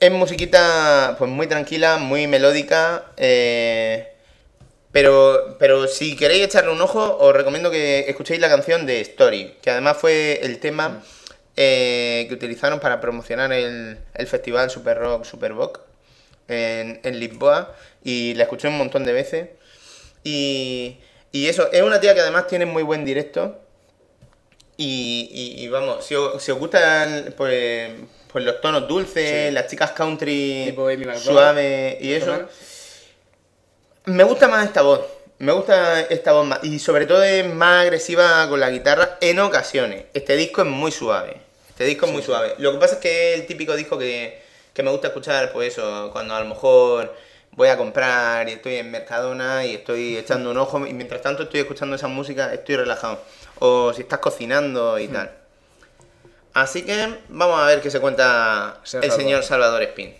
[0.00, 3.04] Es musiquita pues muy tranquila, muy melódica.
[3.16, 4.08] eh,
[4.90, 9.54] pero, pero si queréis echarle un ojo, os recomiendo que escuchéis la canción de Story,
[9.62, 11.00] que además fue el tema
[11.60, 15.80] eh, que utilizaron para promocionar el, el festival Super Rock Superboc
[16.46, 17.74] en, en Lisboa.
[18.04, 19.48] Y la escuché un montón de veces.
[20.22, 20.98] Y,
[21.32, 23.58] y eso, es una tía que además tiene muy buen directo.
[24.76, 27.90] Y, y- y vamos, si os, si os gustan pues,
[28.30, 29.52] pues los tonos dulces, Sí.
[29.52, 30.72] las chicas country
[31.20, 32.46] suaves y eso,
[34.04, 35.00] me gusta más esta voz.
[35.40, 36.60] Me gusta esta voz más.
[36.62, 40.04] Y sobre todo es más agresiva con la guitarra en ocasiones.
[40.14, 41.40] Este disco es muy suave.
[41.78, 42.56] Este disco es muy suave.
[42.58, 44.42] Lo que pasa es que es el típico disco que,
[44.74, 47.14] que me gusta escuchar, pues eso, cuando a lo mejor
[47.52, 51.44] voy a comprar y estoy en Mercadona y estoy echando un ojo y mientras tanto
[51.44, 53.22] estoy escuchando esa música, estoy relajado.
[53.60, 55.30] O si estás cocinando y tal.
[56.52, 59.16] Así que vamos a ver qué se cuenta el Salvador.
[59.16, 60.16] señor Salvador Espín.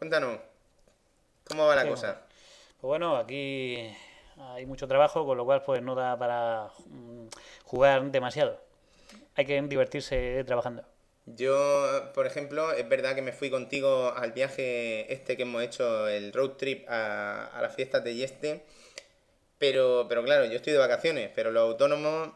[0.00, 0.40] Cuéntanos,
[1.44, 2.22] ¿cómo va la Sí, cosa?
[2.80, 3.76] Pues bueno, aquí
[4.38, 7.28] hay mucho trabajo, con lo cual pues no da para mm,
[7.64, 8.60] jugar demasiado.
[9.36, 10.84] Hay que divertirse trabajando.
[11.26, 16.08] Yo, por ejemplo, es verdad que me fui contigo al viaje este que hemos hecho,
[16.08, 18.64] el road trip a, a las fiestas de Yeste,
[19.58, 22.30] pero, pero claro, yo estoy de vacaciones, pero los autónomos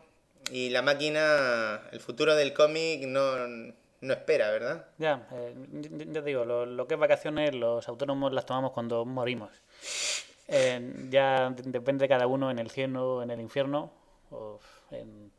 [0.50, 3.74] y la máquina, el futuro del cómic no,
[4.04, 4.86] no espera, ¿verdad?
[4.98, 9.04] Ya, eh, ya- te digo, lo, lo que es vacaciones, los autónomos las tomamos cuando
[9.04, 9.50] morimos.
[10.48, 13.92] Eh, ya de- depende de cada uno en el cielo, en el infierno
[14.30, 14.60] o
[14.90, 15.32] en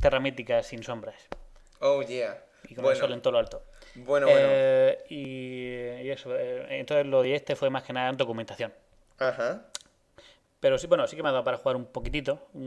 [0.00, 1.14] tierra mítica sin sombras
[1.80, 2.42] Oh, yeah.
[2.68, 3.62] y con el sol Bueno, en todo lo alto.
[3.94, 4.48] bueno, bueno.
[4.50, 8.72] Eh, y, y eso, eh, entonces lo de este fue más que nada documentación.
[9.18, 9.66] Ajá.
[10.60, 12.62] Pero sí, bueno, sí que me ha dado para jugar un poquitito, un,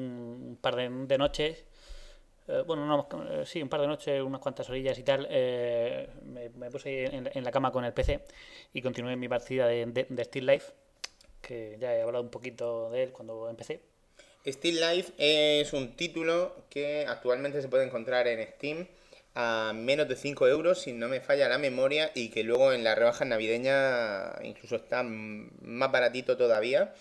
[0.50, 1.64] un par de, de noches.
[2.48, 6.08] Eh, bueno, no, eh, sí, un par de noches, unas cuantas orillas y tal, eh,
[6.24, 8.22] me, puse en, la cama con el PC
[8.74, 10.72] y continué mi partida de, de, de Still Life,
[11.42, 13.82] que ya he hablado un poquito de él cuando empecé.
[14.46, 18.88] Still Life es un título que actualmente se puede encontrar en Steam
[19.34, 22.84] a menos de 5 euros, si no me falla la memoria, y que luego en
[22.84, 26.94] las rebajas navideñas incluso está más baratito todavía.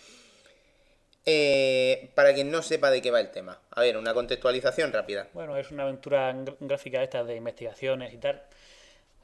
[1.27, 3.59] Eh, para quien no sepa de qué va el tema.
[3.71, 5.29] A ver, una contextualización rápida.
[5.33, 8.43] Bueno, es una aventura gr- gráfica esta de investigaciones y tal.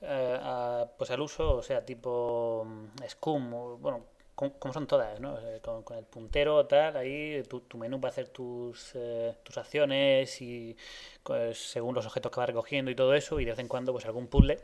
[0.02, 4.86] eh, a- pues al uso, o sea, tipo mm, Scum, o, bueno, com- como son
[4.86, 5.38] todas, ¿no?
[5.38, 9.58] Eh, Con, con el puntero, tal, ahí tu, tu menú para hacer tus, eh, tus
[9.58, 10.74] acciones y
[11.22, 13.92] pues, según los objetos que vas recogiendo y todo eso, y de vez en cuando
[13.92, 14.58] pues algún puzzle,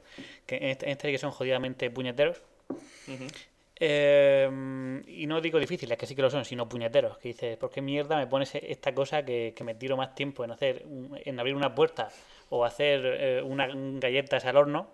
[0.47, 2.41] que en este, en este que son jodidamente puñeteros.
[3.79, 7.19] Eh, y no digo difíciles, que sí que lo son, sino puñeteros.
[7.19, 10.45] Que dices, ¿por qué mierda me pones esta cosa que, que me tiro más tiempo
[10.45, 10.85] en hacer
[11.25, 12.09] en abrir una puerta
[12.49, 13.71] o hacer eh, unas
[14.01, 14.91] galletas al horno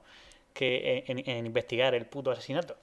[0.52, 2.76] que en, investigar el puto asesinato?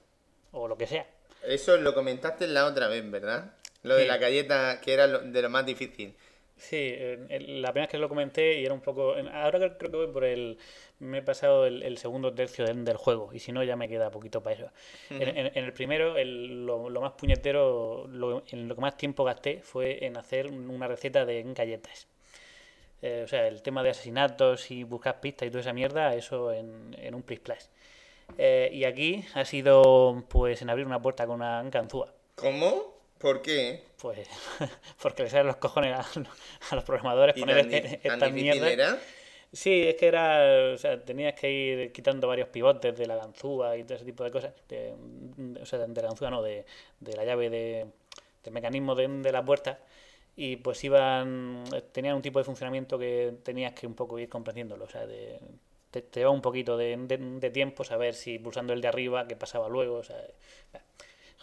[0.52, 1.06] O lo que sea.
[1.44, 3.52] Eso lo comentaste la otra vez, ¿verdad?
[3.82, 6.14] Lo de la galleta, que era lo- de lo más difícil.
[6.60, 9.14] Sí, eh, la primera vez que lo comenté y era un poco...
[9.32, 10.58] Ahora creo que voy por el...
[10.98, 13.88] Me he pasado el, el segundo tercio del, del juego y si no ya me
[13.88, 14.70] queda poquito para eso.
[15.08, 18.96] En, en- en el primero, el- lo, lo más puñetero, lo, en lo que más
[18.98, 22.08] tiempo gasté fue en hacer una receta de galletas.
[23.02, 26.52] Eh, o sea, el tema de asesinatos y buscar pistas y toda esa mierda, eso
[26.52, 27.70] en, en un plis plas.
[28.36, 32.12] Eh, y aquí ha sido pues en abrir una puerta con una ganzúa.
[32.34, 32.99] ¿Cómo?
[33.20, 33.84] ¿Por qué?
[33.96, 34.26] Pues
[35.02, 36.00] porque les salen los cojones a,
[36.70, 37.58] a los programadores ¿Y poner
[38.02, 38.70] esta mierda.
[38.72, 38.98] era?
[39.52, 43.76] Sí, es que era, o sea, tenías que ir quitando varios pivotes de la ganzúa
[43.76, 44.54] y todo ese tipo de cosas.
[44.68, 44.94] De,
[45.60, 46.64] o sea, de la ganzúa no, de,
[47.00, 47.86] de la llave de,
[48.44, 49.80] del mecanismo de, de la puerta.
[50.36, 54.84] Y pues iban, tenían un tipo de funcionamiento que tenías que un poco ir comprendiéndolo.
[54.86, 55.40] O sea, de,
[55.90, 59.26] te, te lleva un poquito de, de- de tiempo saber si pulsando el de arriba,
[59.28, 59.96] qué pasaba luego.
[59.98, 60.16] O sea,
[60.72, 60.80] bah,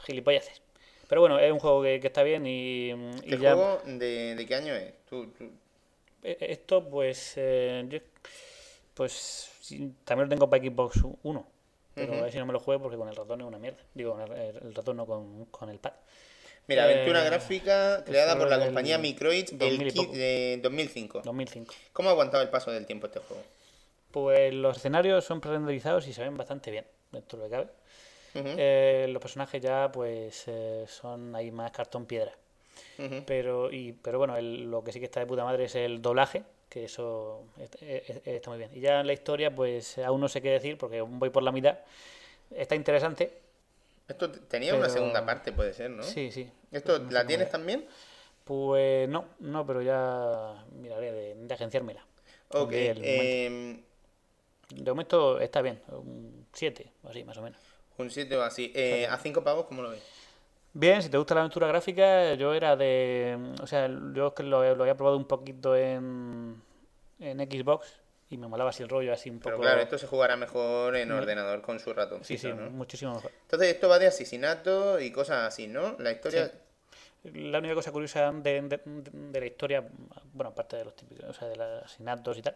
[0.06, 0.62] gilipolleces.
[1.08, 3.54] Pero bueno, es un juego que, que está bien y, y ¿El ya...
[3.54, 4.94] juego de, de qué año es?
[5.10, 5.50] Tú- tú-
[6.24, 8.00] Eh, Esto, pues, eh, yo,
[8.94, 9.50] pues
[10.04, 11.44] también lo tengo para Xbox One,
[11.94, 13.80] pero a ver si no me lo juego porque con el ratón es una mierda.
[13.94, 15.94] Digo, con el, el ratón no con, con el pad.
[16.68, 20.18] Mira, aventura Eh, gráfica creada por la compañía Microids el 2000 y qui- poco.
[20.18, 21.22] de 2005.
[21.24, 21.74] 2005.
[21.94, 23.42] ¿Cómo ha aguantado el paso del tiempo este juego?
[24.12, 27.70] Pues los escenarios son pre-renderizados y se ven bastante bien, dentro de lo que cabe.
[28.34, 32.34] Eh, los personajes ya, pues, eh, son ahí más cartón piedra.
[33.26, 36.02] Pero, y, pero bueno, el- lo que sí que está de puta madre es el
[36.02, 38.72] doblaje, que eso est- e- e- está muy bien.
[38.74, 41.52] Y ya en la historia, pues aún no sé qué decir, porque voy por la
[41.52, 41.78] mitad.
[42.52, 43.32] Está interesante.
[44.08, 46.04] Esto tenía una segunda parte, puede ser, ¿no?
[46.04, 46.50] Sí, sí.
[46.72, 47.52] ¿Esto No sé la tienes es.
[47.52, 47.86] también?
[48.44, 52.06] Pues no, no, pero ya miraré de, de agenciármela.
[52.50, 52.72] Ok.
[52.72, 53.82] Momento- em,
[54.70, 57.60] de momento está bien, un 7 o así, más o menos.
[57.98, 58.72] Un 7 o así.
[58.76, 60.02] Eh, ¿A 5 pavos cómo lo ves?
[60.74, 63.38] Bien, si te gusta la aventura gráfica, yo era de.
[63.62, 66.62] O sea, yo es que lo, lo había probado un poquito en,
[67.20, 67.88] en Xbox
[68.30, 69.50] y me molaba así el rollo, así un poco.
[69.50, 72.70] Pero claro, esto se jugará mejor en ordenador con su Sí, ratoncito, sí, ¿no?
[72.70, 73.32] muchísimo mejor.
[73.44, 75.96] Entonces esto va de asesinato y cosas así, ¿no?
[76.00, 76.52] La historia...
[77.24, 79.84] La única cosa curiosa de, de- de la historia,
[80.34, 82.56] bueno, aparte de los típicos, o sea, de los asesinatos y tal,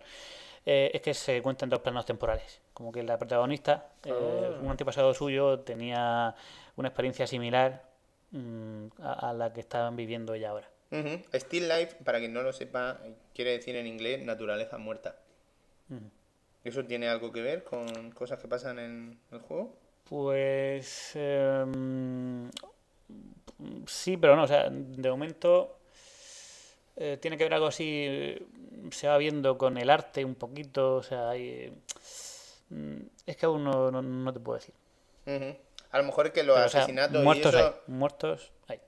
[0.65, 2.61] eh, es que se cuentan dos planos temporales.
[2.73, 4.59] Como que la protagonista, eh, Ah.
[4.61, 6.33] un antepasado suyo, tenía
[6.77, 7.83] una experiencia similar
[8.31, 10.69] mm, a, a la que estaban viviendo ella ahora.
[10.91, 11.21] Ujú.
[11.33, 12.99] Still Life, para quien no lo sepa,
[13.33, 15.17] quiere decir en inglés naturaleza muerta.
[15.89, 16.09] Ujú.
[16.63, 19.75] ¿Eso tiene algo que ver con cosas que pasan en el juego?
[20.05, 22.49] Pues em,
[23.87, 25.77] sí, pero no, o sea, de momento
[26.95, 28.37] eh, tiene que ver algo así,
[28.91, 31.73] se va viendo con el arte un poquito, o sea, hay,
[32.69, 34.75] mm, es que aún no, no- no te puedo decir.
[35.91, 37.67] A lo mejor es que los Pero, o sea, asesinatos muertos y eso...
[37.67, 38.79] hay, muertos hay.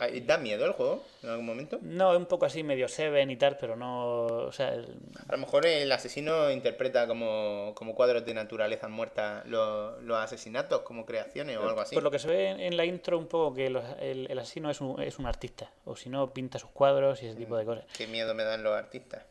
[0.00, 1.78] Ay, ¿Da miedo el juego en algún momento?
[1.82, 4.96] No, es un poco así medio Seven y tal, pero no, o sea, el-
[5.28, 10.82] A lo mejor el asesino interpreta como, como cuadros de naturaleza muerta los, los asesinatos,
[10.82, 11.94] como creaciones o algo así.
[11.96, 14.70] Por lo que se ve en, la intro un poco que los- el, el asesino
[14.70, 17.64] es un, es un artista, o si no pinta sus cuadros y ese tipo de
[17.64, 17.84] cosas.
[17.96, 19.24] Qué miedo me dan los artistas.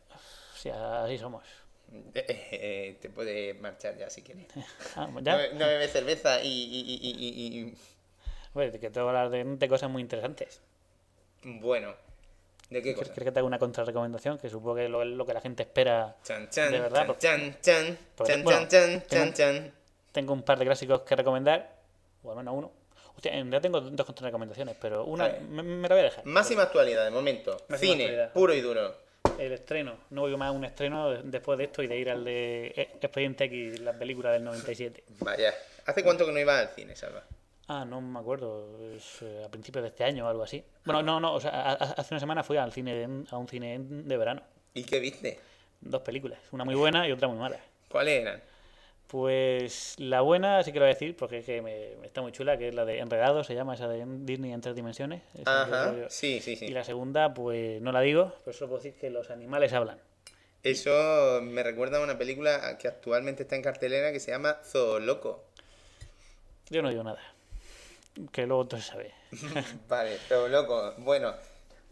[0.53, 1.45] O sea, así somos.
[2.13, 4.47] Eh, te puedes marchar ya si quieres.
[4.97, 5.37] Ah, No, ¿ya?
[5.37, 7.73] be- no bebes cerveza y, y- y- y-
[8.53, 10.61] Bueno, que tengo que hablar de, de cosas muy interesantes.
[11.43, 11.93] Bueno,
[12.69, 13.13] ¿de qué ¿Quieres cosa?
[13.13, 14.37] quieres que te haga una contrarrecomendación?
[14.37, 16.15] Que supongo que es lo, lo que la gente espera.
[16.23, 19.73] Chan, chan, de verdad, chan, chan, chan, porque, chan, bueno, chan, chan, tengo- chan.
[20.11, 21.75] Tengo un par de clásicos que recomendar,
[22.23, 22.71] o al menos uno.
[23.15, 26.25] Hostia, en realidad tengo dos contrarrecomendaciones, pero una me, me la voy a dejar.
[26.25, 27.51] Máxima actualidad de momento.
[27.67, 28.33] Máxima Cine, actualidad.
[28.33, 28.95] puro y duro.
[29.39, 29.97] el estreno.
[30.09, 32.67] No voy más a un estreno de- después de esto y de ir al de
[32.75, 35.03] eh, Expediente X, la película del 97.
[35.19, 35.53] Vaya.
[35.85, 37.23] ¿Hace cuánto que no ibas al cine, Salva?
[37.69, 40.63] Ah, no me acuerdo, es, eh, a principios de este año o algo así.
[40.85, 44.17] Bueno, no, no, o sea, hace una semana fui al cine, a un cine de
[44.17, 44.41] verano.
[44.73, 45.39] ¿Y qué viste?
[45.81, 47.59] Dos películas, una muy buena y otra muy mala.
[47.89, 48.41] ¿Cuáles eran?
[49.07, 52.31] Pues la buena sí que lo voy a decir porque es que me, está muy
[52.31, 55.21] chula, que es la de Enredado, se llama esa de Disney en tres dimensiones.
[55.45, 55.91] Ajá.
[55.91, 56.67] rollo- Sí, sí, Y sí.
[56.69, 59.99] la segunda, pues no la digo, pero solo puedo decir que los animales hablan.
[60.63, 65.43] Eso me recuerda a una película que actualmente está en cartelera que se llama Zooloco.
[66.69, 67.19] Yo no digo nada.
[68.31, 69.13] Que luego todo se sabe.
[69.89, 70.93] Vale, Zooloco.
[70.97, 71.33] Bueno,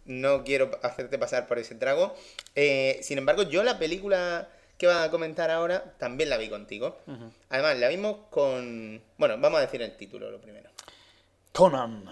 [0.05, 2.15] no quiero hacerte pasar por ese trago.
[2.55, 6.99] Eh, sin embargo, yo la película que van a comentar ahora también la vi contigo.
[7.49, 9.01] Además, la vimos con...
[9.17, 10.69] Bueno, vamos a decir el título lo primero.
[11.53, 12.03] Conan.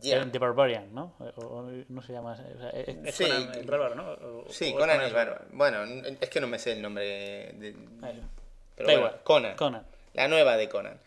[0.00, 1.12] The Barbarian, ¿no?
[1.18, 2.32] O- o no se llama.
[2.32, 4.44] o sea, es, es Sí, Conan el bárbaro, ¿no?
[4.48, 5.44] Sí, Conan es el Bárbaro.
[5.52, 5.84] Bueno,
[6.20, 7.76] es que no me sé el nombre de...
[8.02, 8.12] Ah.
[8.76, 9.16] Pero bueno.
[9.24, 9.56] Conan.
[9.56, 9.86] Conan.
[10.14, 10.98] La nueva de Conan.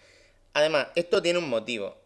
[0.54, 1.98] Además, esto tiene un motivo.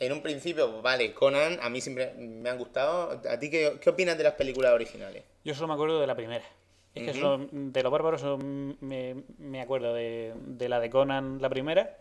[0.00, 3.20] En un principio, vale, Conan a mí siempre me han gustado.
[3.30, 5.22] ¿A ti qué, qué opinas de las películas originales?
[5.44, 6.44] Yo solo me acuerdo de la primera.
[6.94, 11.40] Es que solo- de los bárbaros solo me, me acuerdo de, de la de Conan,
[11.40, 11.98] la primera,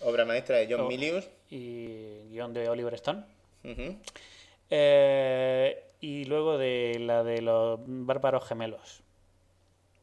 [0.00, 0.88] Obra maestra de John Oh.
[0.88, 1.26] Milius.
[1.48, 3.22] y guion de Oliver Stone.
[4.70, 9.00] Eh, y luego de la de los bárbaros gemelos.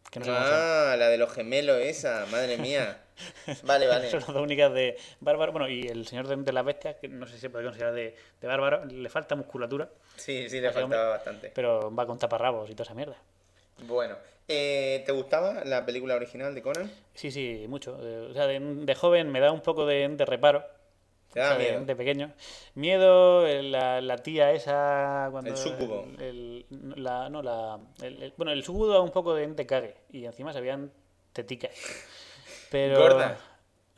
[0.09, 0.25] Que no.
[0.29, 3.02] Ah, la de los gemelos esa, madre mía.
[3.63, 4.09] Vale, vale.
[4.09, 5.51] Son las dos únicas de bárbaro.
[5.51, 7.93] Bueno, y el señor de, de las bestias, que no sé si se puede considerar
[7.93, 10.81] de, de bárbaro, le falta musculatura, Sí, sí, le hombre.
[10.81, 11.51] faltaba bastante.
[11.53, 13.15] pero va con taparrabos y toda esa mierda.
[13.87, 14.15] Bueno,
[14.47, 16.91] eh, ¿te gustaba la película original de Conan?
[17.15, 17.97] Sí, sí, mucho.
[18.01, 20.63] Eh, o sea, de, de joven me da un poco de, de reparo.
[21.33, 21.85] ¿Te o daba sea, de- miedo?
[21.85, 22.31] De, pequeño.
[22.75, 25.27] Miedo, eh, la, la tía esa.
[25.31, 26.05] Cuando, El súcubo.
[26.19, 26.65] el-
[26.95, 29.95] la, no, la, el, bueno, el sucubo da un poco de, de cague.
[30.11, 30.91] Y encima se veían
[31.33, 31.71] teticas.
[32.73, 32.99] Pero.
[32.99, 33.37] Gordas.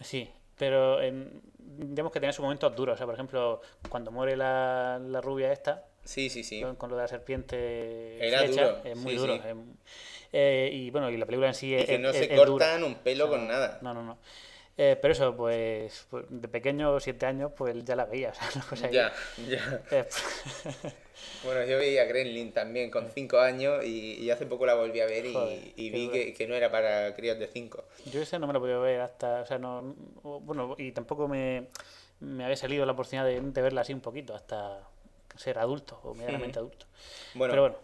[0.01, 2.95] Sí, pero en, digamos que tenía sus momentos duros.
[2.95, 6.61] O sea, por ejemplo, cuando muere la, la rubia esta, Sí, sí, sí.
[6.61, 9.33] con, con lo de la serpiente Era flecha, duro, es muy sí, duro.
[9.35, 9.41] sí.
[10.33, 11.85] eh, y bueno, y la película en sí Y es.
[11.85, 12.45] que no es- se es dura.
[12.45, 13.79] cortan un pelo O sea, con nada.
[13.81, 14.17] No, no, no.
[14.77, 18.31] Eh, pero eso, pues, pues, de pequeño, siete años, pues ya la veía.
[18.31, 18.93] O sea, una cosa ahí.
[18.93, 19.13] Ya,
[19.47, 19.81] ya.
[19.91, 20.05] Eh,
[21.43, 25.05] Bueno, yo veía Gremlin también con 5 años y, y hace poco la volví a
[25.05, 27.83] ver y, Joder, y qué vi que, que no era para críos de 5.
[28.11, 29.41] yo ese no me he podido ver hasta.
[29.41, 29.95] O sea, no.
[30.23, 31.67] Bueno, y tampoco me,
[32.19, 34.81] me había salido la oportunidad de, de verla así un poquito, hasta
[35.37, 36.85] ser adulto o medianamente adulto.
[37.33, 37.77] Bueno, Pero bueno,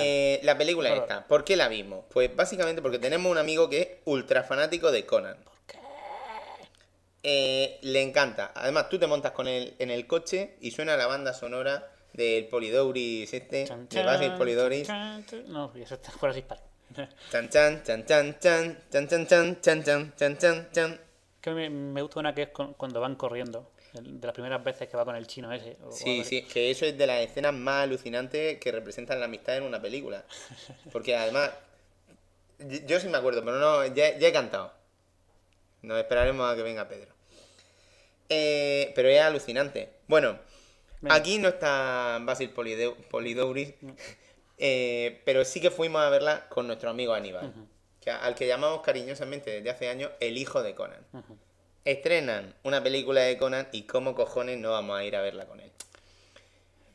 [0.00, 1.02] eh, la película Conan.
[1.04, 2.04] esta, ¿por qué la vimos?
[2.12, 5.36] Pues básicamente porque tenemos un amigo que es ultra fanático de Conan.
[7.22, 8.52] Eh, le encanta.
[8.54, 12.46] Además, tú te montas con él en el coche y suena la banda sonora del
[12.48, 14.86] Polidouris este, Chan, de Basil chan, Polidouris.
[14.86, 15.44] chan, chan.
[15.52, 16.60] No, eso está fuera disparo.
[17.30, 21.00] Chan chan, chan chan chan, chan chan chan, chan chan, chan chan chan.
[21.40, 23.70] Que me, me gusta una que es con- cuando van corriendo.
[23.92, 25.76] De las primeras veces que va con el chino ese.
[25.84, 29.56] o- Sí, sí, que eso es de las escenas más alucinantes que representan la amistad
[29.56, 30.24] en una película.
[30.92, 31.50] Porque además,
[32.86, 34.72] yo sí me acuerdo, pero no, ya, ya he cantado.
[35.82, 37.11] Nos esperaremos a que venga Pedro.
[38.32, 39.90] Eh, pero es alucinante.
[40.08, 40.38] Bueno,
[41.00, 41.14] Venga.
[41.14, 43.74] aquí no está Basil Polideu- Polidouris,
[44.58, 47.52] eh, pero sí que fuimos a verla con nuestro amigo Aníbal,
[48.00, 51.04] que, al que llamamos cariñosamente desde hace años el hijo de Conan.
[51.84, 55.58] Estrenan una película de Conan y cómo cojones no vamos a ir a verla con
[55.60, 55.70] él.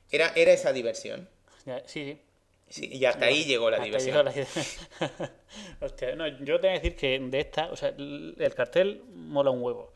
[0.09, 1.27] Era, era esa diversión.
[1.65, 2.21] Sí, sí.
[2.69, 4.15] Sí, y hasta ahí llegó la diversión.
[4.15, 5.31] llegó la-
[5.85, 9.61] Hostia, no, yo tengo que decir que de esta, o sea, el cartel mola un
[9.61, 9.93] huevo.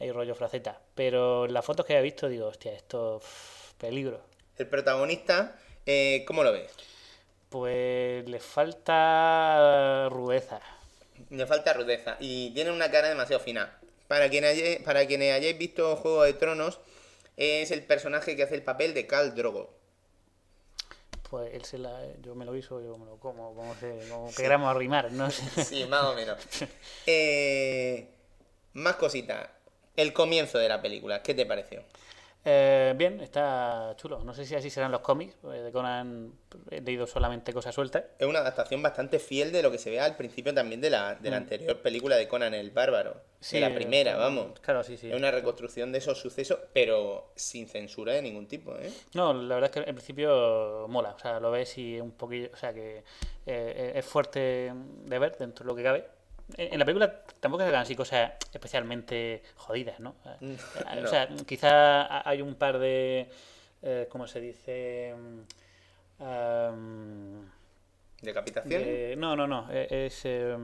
[0.00, 0.80] Hay rollo fraceta.
[0.94, 3.20] Pero las fotos que he visto digo, hostia, esto
[3.78, 4.20] peligro.
[4.58, 6.70] El protagonista, eh, ¿cómo lo ves?
[7.48, 10.60] Pues le falta rudeza.
[11.30, 13.78] Le falta rudeza y tiene una cara demasiado fina.
[14.08, 16.78] Para, quien haya- para quienes hayáis visto Juego de Tronos,
[17.36, 19.74] es el personaje que hace el papel de Khal Drogo.
[21.30, 24.32] Pues él se la, yo me lo hizo, yo me lo como, como, se, como
[24.34, 25.64] queramos arrimar, no sé.
[25.64, 26.38] Sí, más o menos.
[27.06, 28.08] Eh,
[28.74, 29.48] más cositas.
[29.96, 31.82] El comienzo de la película, ¿qué te pareció?
[32.48, 34.20] Eh, bien, está chulo.
[34.22, 35.34] No sé si así serán los cómics.
[35.52, 36.32] eh, De Conan
[36.70, 38.04] he leído solamente cosas sueltas.
[38.20, 41.16] Es una adaptación bastante fiel de lo que se ve al principio también de la,
[41.16, 43.14] de la anterior película de Conan el Bárbaro.
[43.14, 43.20] Mm.
[43.40, 44.60] Sí, de la primera, eh, vamos.
[44.60, 45.10] Claro, sí, sí.
[45.10, 48.92] Es una reconstrucción de esos sucesos, pero sin censura de ningún tipo, ¿eh?
[49.14, 51.14] No, la verdad es que en principio mola.
[51.16, 52.50] O sea, lo ves y es un poquillo.
[52.52, 53.02] O sea, que
[53.44, 56.04] eh, es fuerte de ver dentro de lo que cabe.
[56.56, 60.14] En, la película tampoco se hagan así cosas especialmente jodidas, ¿no?
[60.40, 60.56] Eh,
[61.00, 61.02] No.
[61.04, 63.28] O sea, quizá ha- hay un par de.
[63.82, 65.14] eh, ¿Cómo se dice?
[65.16, 67.50] Mm, am,
[68.22, 68.82] ¿Decapitación?
[68.84, 69.68] Eh, no, no, no.
[69.70, 70.22] eh, Es.
[70.24, 70.56] eh,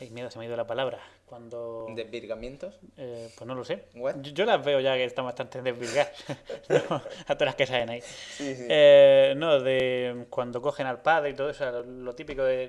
[0.00, 0.98] ay, miedo, se me ha ido la palabra.
[1.24, 1.86] Cuando.
[1.94, 2.78] ¿Desvirgamientos?
[2.96, 3.84] eh, pues no lo sé.
[3.94, 6.10] Yo, yo las veo ya que están bastante desvirgadas.
[6.68, 8.00] No, a todas las que salen ahí.
[8.02, 8.66] Sí, sí.
[8.68, 12.68] Eh, no, de cuando cogen al padre y todo eso, lo, lo típico de.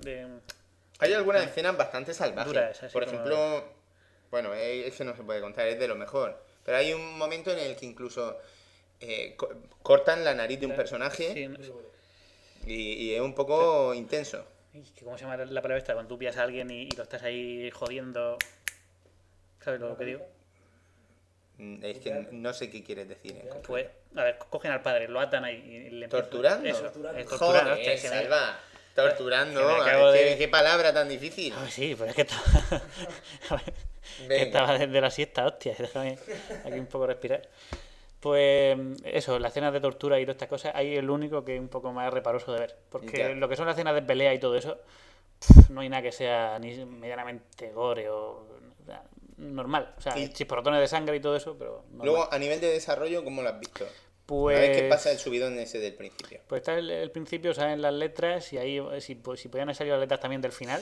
[0.00, 0.26] de-
[1.00, 2.52] Hay algunas escenas bastante salvajes.
[2.52, 3.64] Duras, así Por como- ejemplo,
[4.30, 6.42] bueno, eh, eso no se puede contar, es de lo mejor.
[6.64, 8.38] Pero hay un momento en el que incluso
[9.00, 9.48] eh, co-
[9.82, 11.72] cortan la nariz de un personaje sí, no sé.
[12.66, 14.44] y, y es un poco intenso.
[14.74, 15.94] Ay, que ¿Cómo se llama la palabra esta?
[15.94, 18.36] Cuando tú pillas a alguien y, y lo estás ahí jodiendo.
[19.64, 20.26] ¿Sabes lo que digo?
[21.58, 23.32] Mm, Es que no sé qué quieres decir.
[23.32, 23.66] en concreto.
[23.66, 23.86] Pues,
[24.16, 26.68] a ver, cogen al padre, lo atan ahí y le empiezan- ¿Torturando?
[26.68, 28.60] Eso, eh, torturando, Joder, hostia, se me- Salva.
[28.94, 29.60] Torturando.
[29.84, 31.54] ¿Qué, de- qué palabra tan difícil.
[31.56, 32.42] Ay, sí, pero es que estaba.
[34.18, 34.42] que Venga.
[34.44, 35.74] estaba desde la siesta, hostia.
[35.78, 36.18] Déjame
[36.64, 37.42] aquí un poco respirar.
[38.20, 41.54] Pues eso, las escenas de tortura y todas estas cosas, ahí es el único que
[41.54, 42.76] es un poco más reparoso de ver.
[42.90, 44.78] Porque lo que son las escenas de pelea y todo eso,
[45.70, 48.46] no hay nada que sea ni medianamente gore o
[49.38, 49.94] normal.
[49.96, 52.06] O sea, Y- chisporrotones de sangre y todo eso, pero normal.
[52.06, 53.86] Luego, a nivel de desarrollo, ¿cómo lo has visto?
[54.30, 56.40] Pues, A ver qué pasa el subidón ese del principio.
[56.46, 59.74] Pues está el, el principio, salen las letras y ahí, si, pues, si podían haber
[59.74, 60.80] salido las letras también del final,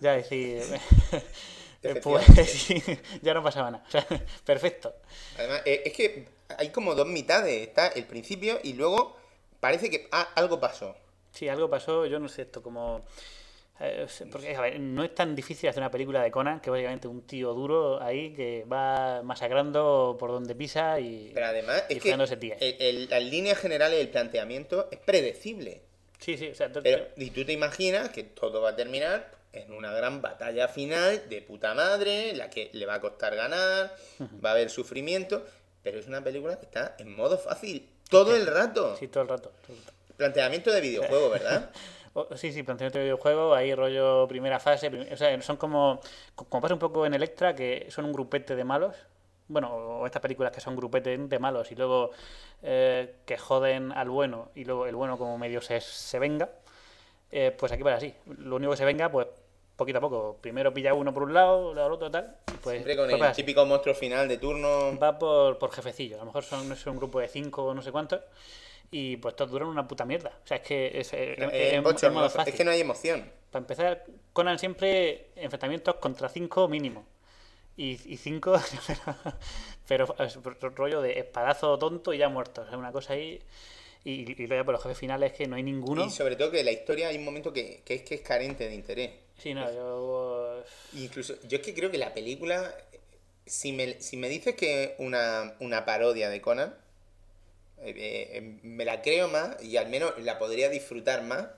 [0.00, 0.62] ya decir,
[1.82, 2.82] eh, pues sí,
[3.20, 3.84] ya no pasaba nada.
[3.86, 4.06] O sea,
[4.46, 4.94] perfecto.
[5.36, 6.26] Además, eh, es que
[6.56, 7.68] hay como dos mitades.
[7.68, 9.18] Está el principio y luego
[9.60, 10.96] parece que ah, algo pasó.
[11.30, 13.04] Sí, algo pasó, yo no sé esto, como...
[13.80, 17.08] eh, porque, a ver, no es tan difícil hacer una película de Conan, que básicamente
[17.08, 21.30] un tío duro ahí que va masacrando por donde pisa y...
[21.34, 25.82] Pero además y es que el- el- las líneas generales del planteamiento es predecible.
[26.20, 29.72] Sí, sí, o sea, Pero, y tú te imaginas que todo va a terminar en
[29.72, 33.94] una gran batalla final de puta madre, en la que le va a costar ganar,
[34.44, 35.44] va a haber sufrimiento,
[35.82, 38.96] pero es una película que está en modo fácil todo el rato.
[38.96, 39.52] sí, todo el rato.
[39.66, 39.92] todo el rato.
[40.16, 41.70] Planteamiento de videojuego, ¿verdad?
[42.34, 45.98] Sí, sí, planteamiento de videojuego, ahí rollo primera fase, prim- o sea, son como,
[46.34, 48.94] como pasa un poco en Electra, que son un grupete de malos,
[49.48, 52.10] bueno, o estas películas que son grupete de malos y luego
[52.62, 56.50] eh, que joden al bueno y luego el bueno como medio se, se venga,
[57.30, 59.26] eh, pues aquí pasa así, lo único que se venga, pues
[59.74, 62.74] poquito a poco, primero pilla uno por un lado, luego al otro tal, y pues,
[62.74, 63.42] Siempre con pues el así.
[63.42, 64.98] típico monstruo final de turno.
[65.02, 66.16] Va por, por jefecillo.
[66.16, 68.20] A lo mejor son, son un grupo de cinco o no sé cuántos.
[68.92, 70.38] Y pues todos duran una puta mierda.
[70.44, 71.72] O sea, es que es, es- es es-
[72.26, 73.28] es Es que no hay emoción.
[73.50, 77.04] Para empezar, Conan siempre enfrentamientos contra cinco mínimo.
[77.76, 78.52] Y, y cinco,
[79.88, 82.62] pero, pero es rollo de espadazo tonto y ya muerto.
[82.62, 83.40] O sea, una cosa ahí.
[84.04, 86.04] Y, y luego por los jefes finales que no hay ninguno.
[86.04, 88.68] Y sobre todo que la historia hay un momento que, que es que es carente
[88.68, 89.10] de interés.
[89.38, 90.62] Sí, no, yo.
[90.94, 92.74] Incluso, yo es que creo que la película,
[93.46, 96.74] si me, si me dices que es una, una parodia de Conan,
[97.84, 101.48] eh, eh, me la creo más y al menos la podría disfrutar más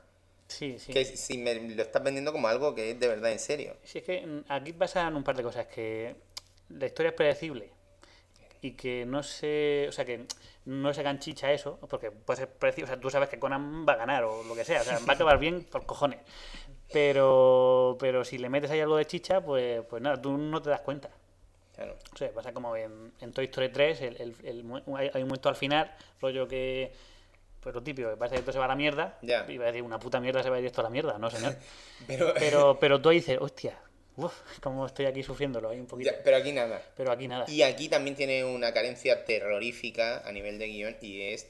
[0.49, 0.93] Sí, sí.
[0.93, 3.77] que si me lo estás vendiendo como algo que es de verdad en serio.
[3.83, 6.17] Si es que mm, aquí pasan un par de cosas, que
[6.69, 7.71] la historia es predecible
[8.61, 10.27] y que no se, o sea, que
[10.65, 13.95] no se ganchicha eso, porque puede ser predecible, o sea, tú sabes que Conan va
[13.95, 16.21] a ganar o lo que sea, o sea, va a acabar bien por cojones.
[16.93, 20.71] Pero, pero si le metes ahí algo de chicha, pues, pues nada, tú no te
[20.71, 21.11] das cuenta.
[21.75, 21.97] Claro.
[22.13, 25.23] O sea, pasa como en, en Toy Story 3, el, el- el mu- hay, hay
[25.23, 26.93] un momento al final, rollo que,
[27.61, 29.45] pues lo típico, que parece que todo se va a la mierda, Ya.
[29.49, 31.19] y va a decir, una puta mierda se va a ir esto a la mierda,
[31.19, 31.57] no señor.
[32.07, 33.79] Pero, Pero, pero tú dices, hostia,
[34.17, 36.11] uf, cómo estoy aquí sufriéndolo ahí un poquito.
[36.11, 36.83] ya, pero aquí nada.
[36.97, 37.45] Pero aquí nada.
[37.49, 41.49] Y aquí también tiene una carencia terrorífica a nivel de guion y es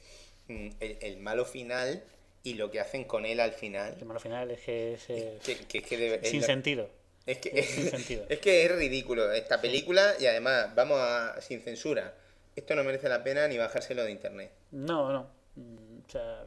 [0.49, 2.03] mm, el, el malo final
[2.43, 3.97] y lo que hacen con él al final.
[3.99, 6.41] El malo final es que es eh, Que, que- que es que de- es sin
[6.41, 6.89] lo- sentido.
[7.27, 8.27] Es que, Es sin sentido.
[8.29, 12.15] es que es ridículo esta película y además vamos a sin censura.
[12.57, 14.51] Esto no merece la pena ni bajárselo de internet.
[14.71, 15.27] No, no.
[15.57, 16.45] Mm, O sea,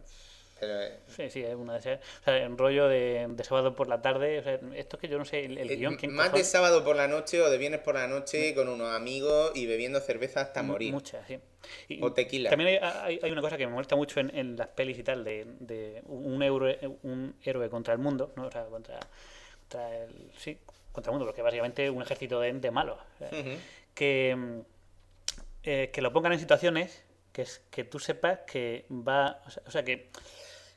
[0.59, 1.99] Pero, eh, sí, sí, es una de esas.
[2.21, 4.39] O sea, en rollo de, de sábado por la tarde.
[4.39, 6.43] O sea, esto es que yo no sé, el, el eh, guion, ¿quién más de
[6.43, 9.99] sábado por la noche o de viernes por la noche con unos amigos y bebiendo
[9.99, 10.93] cerveza hasta morir.
[10.93, 11.39] Muchas, sí.
[11.89, 12.49] Y O tequila.
[12.49, 15.03] También hay, hay- hay una cosa que me molesta mucho en, en las pelis y
[15.03, 18.47] tal, de, de un, héroe, un héroe contra el mundo, ¿no?
[18.47, 18.99] O sea, contra,
[19.69, 20.31] contra el...
[20.37, 20.57] Sí,
[20.91, 22.97] contra el mundo, porque básicamente un ejército de, de malos.
[23.93, 24.59] Que, mm,
[25.63, 29.41] eh, que lo pongan en situaciones que, es, que tú sepas que va...
[29.45, 30.09] O sea, o sea, que,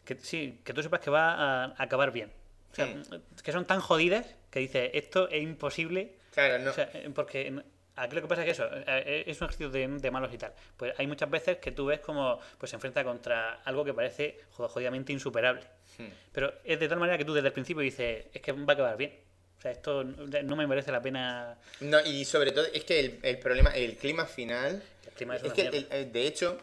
[0.04, 2.32] que sí, que tú sepas que va a acabar bien.
[2.72, 3.02] O sea, Mm.
[3.42, 6.70] que son tan jodidas que dices, esto es imposible Claro, no.
[6.70, 7.52] o sea, eh, porque
[7.96, 10.38] aquí lo que pasa es que eso, eh, es un ejercicio de, de malos y
[10.38, 10.52] tal.
[10.76, 14.38] Pues hay muchas veces que tú ves como pues se enfrenta contra algo que parece
[14.52, 15.62] jo- jodidamente insuperable.
[16.08, 16.12] Hmm.
[16.32, 18.72] Pero es de tal manera que tú desde el principio dices, es que va a
[18.72, 19.18] acabar bien.
[19.58, 21.58] O sea, esto no me merece la pena.
[21.80, 24.82] No, y sobre todo es que el, el problema, el clima final.
[25.06, 25.78] El clima es es que, mierda.
[25.78, 26.58] el- el- de hecho,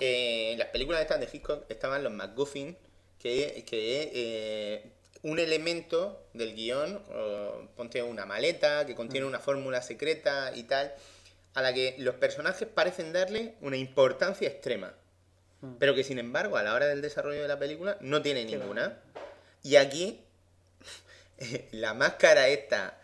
[0.00, 2.76] eh, en las películas estas de Hitchcock estaban los MacGuffin,
[3.20, 4.90] que, que eh,
[5.22, 10.92] un elemento del guion, o ponte una maleta que contiene una fórmula secreta y tal,
[11.54, 14.92] a la que los personajes parecen darle una importancia extrema,
[15.78, 18.98] pero que sin embargo a la hora del desarrollo de la película no tiene ninguna.
[19.62, 20.20] Y aquí,
[21.72, 22.98] la máscara esta,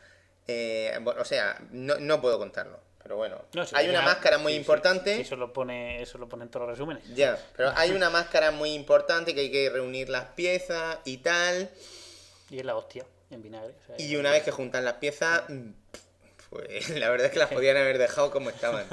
[0.49, 4.05] eh, bueno, o sea, no, no puedo contarlo, pero bueno, No, sí, hay una ya-
[4.05, 5.15] máscara muy sí, importante.
[5.17, 7.03] sí, eso lo pone, eso lo pone en todos los resúmenes.
[7.15, 11.71] Ya, pero hay una máscara muy importante que hay que reunir las piezas y tal.
[12.51, 13.75] Y es la hostia, en vinagre.
[13.83, 15.71] o sea, Y una vez que juntan las piezas, mm,
[16.51, 18.87] pues la verdad es que las podían haber dejado como estaban.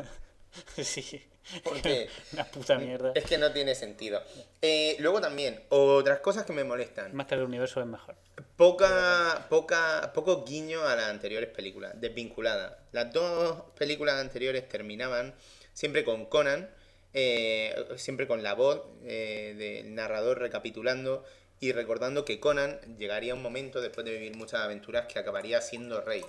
[0.82, 1.24] sí.
[1.64, 3.12] Porque Una puta mierda.
[3.16, 4.22] es que no tiene sentido.
[4.62, 7.16] Eh, luego también, otras cosas que me molestan.
[7.16, 8.16] Más que el universo es mejor.
[8.56, 12.74] Poca, poca, poco guiño a las anteriores películas, desvinculadas.
[12.92, 15.34] Las dos películas anteriores terminaban
[15.74, 16.70] siempre con Conan,
[17.14, 21.24] eh, siempre con la voz eh, del narrador recapitulando
[21.60, 26.02] y recordando que Conan llegaría un momento, después de vivir muchas aventuras, que acabaría siendo
[26.02, 26.26] rey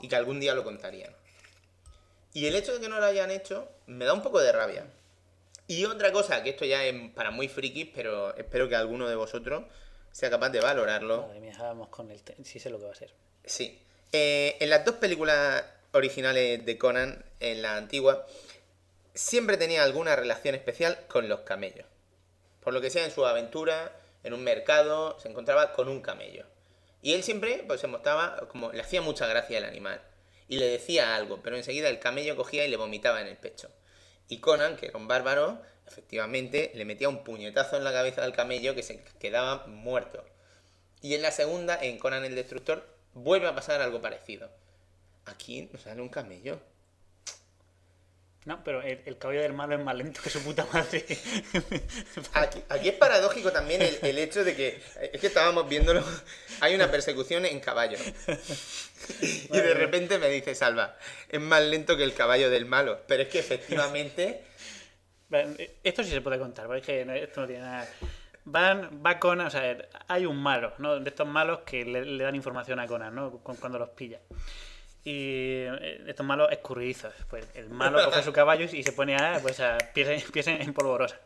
[0.00, 1.12] y que algún día lo contarían.
[2.32, 4.86] Y el hecho de que no lo hayan hecho me da un poco de rabia.
[5.66, 9.16] Y otra cosa, que esto ya es para muy frikis, pero espero que alguno de
[9.16, 9.64] vosotros
[10.12, 11.26] sea capaz de valorarlo.
[11.26, 12.20] Madre mía, vamos con el...
[12.42, 13.12] Sí sé lo que va a ser.
[13.44, 13.78] Sí.
[14.12, 18.26] Eh, en las dos películas originales de Conan, en la antigua,
[19.14, 21.86] siempre tenía alguna relación especial con los camellos.
[22.62, 23.92] Por lo que sea, en su aventura,
[24.24, 26.46] en un mercado, se encontraba con un camello.
[27.02, 28.72] Y él siempre pues, se mostraba como...
[28.72, 30.00] Le hacía mucha gracia el animal.
[30.48, 33.70] Y le decía algo, pero enseguida el camello cogía y le vomitaba en el pecho.
[34.28, 38.32] Y Conan, que era un bárbaro, efectivamente le metía un puñetazo en la cabeza del
[38.32, 40.24] camello que se quedaba muerto.
[41.00, 44.50] Y en la segunda, en Conan el Destructor, vuelve a pasar algo parecido.
[45.26, 46.60] Aquí nos sale un camello.
[48.44, 51.04] No, pero el, el caballo del malo es más lento que su puta madre.
[52.32, 54.80] Aquí, aquí es paradójico también el, el hecho de que,
[55.12, 56.02] es que estábamos viéndolo,
[56.60, 57.98] hay una persecución en caballo.
[59.20, 60.96] Y de repente me dice Salva,
[61.28, 63.00] es más lento que el caballo del malo.
[63.06, 64.42] Pero es que efectivamente,
[65.28, 67.86] Vale, Esto sí se puede contar, porque es que esto no tiene nada.
[68.44, 70.98] Van, va Conan, o sea, hay un malo, ¿no?
[70.98, 73.30] De estos malos que le, le dan información a Conan, ¿no?
[73.42, 74.20] Cu- Cuando los pilla.
[75.04, 77.14] Y eh, estos malos escurridizos.
[77.30, 80.46] Pues el malo coge su caballo y se pone a, pues, a pies, en- pies
[80.48, 81.18] en polvorosa.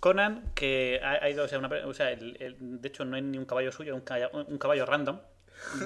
[0.00, 3.16] Conan, que ha, ha ido, o sea, una o sea, el- el- de hecho no
[3.16, 5.18] es ni un caballo suyo, es un caballo, un caballo random,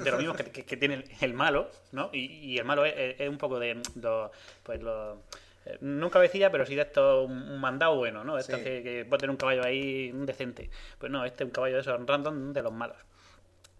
[0.03, 2.09] de lo mismo que, que- que tiene el, el malo, ¿no?
[2.13, 2.19] Y,
[2.53, 4.31] y el malo es, es- es un poco de los,
[4.63, 5.17] pues los,
[5.65, 8.37] eh, no un cabecilla, pero sí de esto un, mandado bueno, ¿no?
[8.37, 8.63] Esto Sí.
[8.63, 10.69] que, que puede tener un caballo ahí decente.
[10.97, 12.97] Pues no, este es un caballo de esos random de los malos.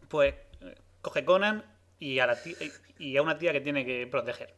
[0.10, 1.64] Pues eh, coge Conan
[2.00, 2.56] y a, la tía-
[3.00, 4.54] y a una tía que tiene que proteger.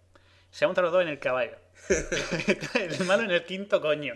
[0.51, 1.55] Se montan los dos en el caballo.
[2.76, 4.15] el malo en el quinto coño.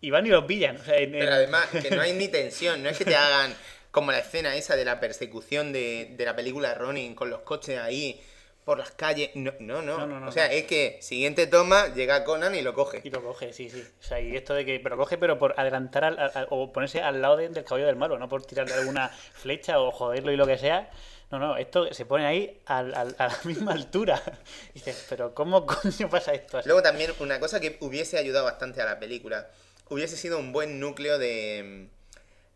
[0.00, 0.76] Y van y los pillan.
[0.76, 3.54] O sea, en- pero además que no hay ni tensión, no es que te hagan
[3.90, 7.78] como la escena esa de la persecución de, de la película Ronin con los coches
[7.78, 8.20] ahí
[8.64, 9.30] por las calles.
[9.34, 10.06] No, no, no.
[10.06, 13.00] No, no, o sea, es que siguiente toma llega Conan y lo coge.
[13.04, 13.82] Y lo coge, sí, sí.
[14.00, 14.80] O sea, y esto de que.
[14.80, 17.96] Pero coge, pero por adelantar al- al- o ponerse al lado de- del caballo del
[17.96, 20.90] malo, no por tirarle alguna flecha o joderlo y lo que sea.
[21.38, 24.22] No, no, esto se pone ahí al- a la misma altura.
[24.70, 26.68] Y dices, pero ¿cómo coño pasa esto así?
[26.68, 29.48] Luego también una cosa que hubiese ayudado bastante a la película,
[29.88, 31.88] hubiese sido un buen núcleo de,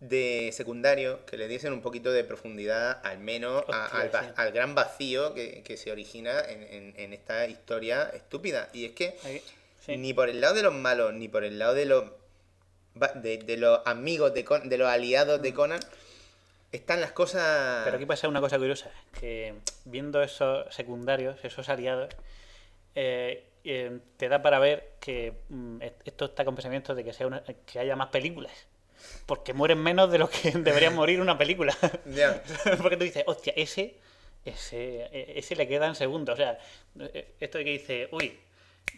[0.00, 4.18] de secundario que le diesen un poquito de profundidad al menos a- al, sí.
[4.36, 8.68] al gran vacío que, que se origina en, en- en esta historia estúpida.
[8.72, 9.16] Y es que
[9.84, 9.96] sí.
[9.96, 12.04] ni por el lado de los malos, ni por el lado de los
[13.16, 15.80] de, de los amigos de, Con- de los aliados de Conan,
[16.72, 17.82] están las cosas...
[17.84, 19.54] Pero aquí pasa una cosa curiosa, que
[19.84, 22.08] viendo esos secundarios, esos aliados,
[22.94, 27.12] eh, eh, te da para ver que mm, est- esto está con pensamientos de que,
[27.12, 28.52] sea una- que haya más películas.
[29.26, 31.76] Porque mueren menos de lo que debería morir una película.
[32.06, 32.42] Ya.
[32.82, 33.94] Porque tú dices, hostia, ese,
[34.44, 36.34] ese, e- ese le quedan segundos.
[36.34, 36.58] O sea,
[37.00, 38.38] eh, esto de que dice, uy,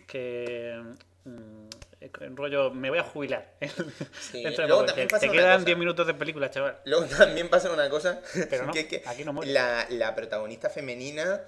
[0.06, 0.82] que
[1.24, 1.68] mm,
[2.00, 3.54] el rollo, me voy a jubilar.
[4.20, 5.64] Sí, luego te una quedan cosa.
[5.64, 6.78] 10 minutos de película, chaval.
[6.84, 8.20] Luego también pasa una cosa,
[8.50, 9.52] Pero no, que es que aquí no muere.
[9.52, 11.42] la, la protagonista femenina,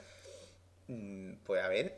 [0.88, 1.96] mm, pues a ver,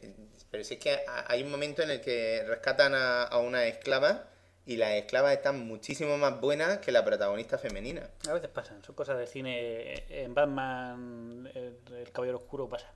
[0.50, 3.64] pero si es que ha- hay un momento en el que rescatan a, a una
[3.66, 4.28] esclava
[4.66, 8.08] y las esclavas están muchísimo más buenas que la protagonista femenina.
[8.28, 10.04] A veces pasan, son cosas de cine.
[10.08, 12.90] En Batman, el, el Caballero Oscuro pasa.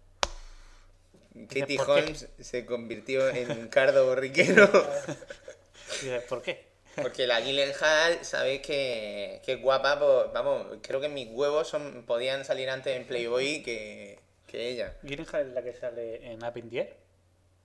[1.48, 1.78] Katie.
[1.78, 4.68] Holmes se convirtió en un cardo borriquero
[5.92, 6.66] dices, ¿por qué?
[7.00, 9.94] porque la Gyllenhaal, sabéis que, que es guapa,
[10.32, 14.96] vamos, creo que mis huevos son, podían salir antes en Playboy que, que ella.
[15.02, 16.96] ¿Gyllenhaal es la que sale en Up in the Air?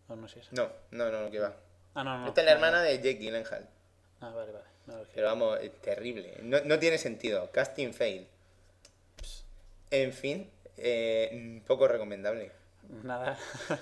[0.07, 0.49] ¿O no es esa?
[0.51, 1.55] No, no, no, que va.
[1.95, 2.27] Ah, no, no.
[2.27, 2.65] Esta es la no, no.
[2.67, 3.67] hermana de Jake Gyllenhaal.
[4.21, 4.65] Ah, vale, vale.
[4.85, 6.37] No, es que- Pero vamos, es terrible.
[6.43, 7.49] No, no tiene sentido.
[7.51, 8.27] Casting fail.
[9.91, 12.51] En fin, eh, poco recomendable.
[13.03, 13.37] Nada.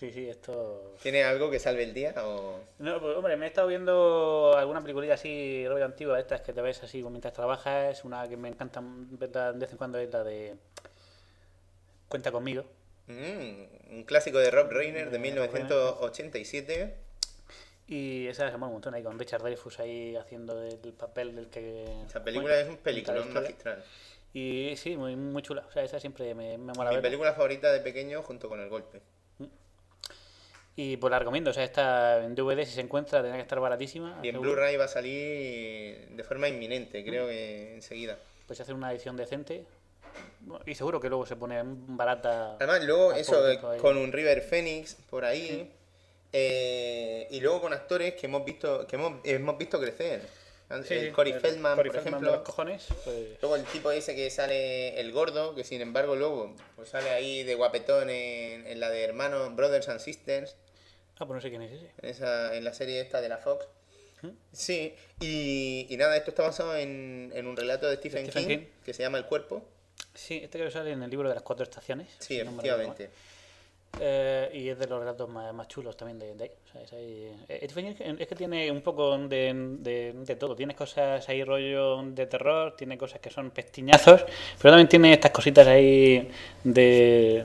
[0.00, 0.94] sí, sí, esto...
[1.02, 2.14] ¿Tiene algo que salve el día?
[2.24, 2.58] O...
[2.78, 6.62] No, pues hombre, me he estado viendo alguna peliculilla así, rollo antigua, estas que te
[6.62, 8.02] ves así mientras trabajas.
[8.04, 10.56] Una que me encanta de vez en cuando es la de
[12.08, 12.64] Cuenta conmigo.
[13.08, 16.96] Mm, un clásico de Rob Reiner de 1987.
[17.86, 21.50] Y esa se mola un montón ahí con Richard Dreyfuss ahí haciendo el papel del
[21.50, 21.84] que...
[22.06, 23.84] Esa película es un peliculón magistral.
[24.32, 25.66] Y sí, muy, muy chula.
[25.68, 28.68] O sea, esa siempre me, me mola Mi película favorita de pequeño junto con El
[28.70, 29.02] Golpe.
[30.76, 31.50] Y pues la recomiendo.
[31.50, 34.18] O sea, está en DVD si se encuentra, tiene que estar baratísima.
[34.22, 34.40] Y en.
[34.40, 38.18] Blu-ray va a salir de forma inminente, creo que enseguida.
[38.46, 39.64] Pues se hace una edición decente.
[40.66, 42.56] Y seguro que luego se pone barata.
[42.56, 43.42] Además, luego eso,
[43.80, 45.70] con un River Phoenix por ahí.
[46.32, 50.22] eh, y luego con actores que hemos visto que hemos, hemos visto crecer.
[50.84, 52.30] Sí, el el Feldman, Corey por Feldman de ejemplo.
[52.32, 56.54] los cojones, pues, Luego el tipo ese que sale el gordo, que sin embargo luego
[56.76, 60.56] pues sale ahí de guapetón en, en la de Hermanos, Brothers and Sisters,
[61.18, 61.90] Ah, pues no sé quién es ese.
[62.00, 63.66] en, esa, en la serie esta de la Fox.
[64.22, 64.28] ¿Mm?
[64.52, 68.58] Sí, y, y nada, esto está basado en, en un relato de Stephen, Stephen King,
[68.60, 68.66] King.
[68.84, 69.62] que se llama El Cuerpo.
[70.14, 72.08] Sí, este creo que sale en el libro de las cuatro estaciones.
[72.20, 73.10] Sí, si efectivamente.
[73.98, 76.50] Eh, y es de los relatos más, más chulos también de, de ahí.
[76.68, 80.54] O sea, es, ahí- eh, es que tiene un poco de, de, de todo.
[80.54, 84.24] Tiene cosas ahí rollo de terror, tiene cosas que son pestiñazos,
[84.60, 86.30] pero también tiene estas cositas ahí
[86.64, 87.44] de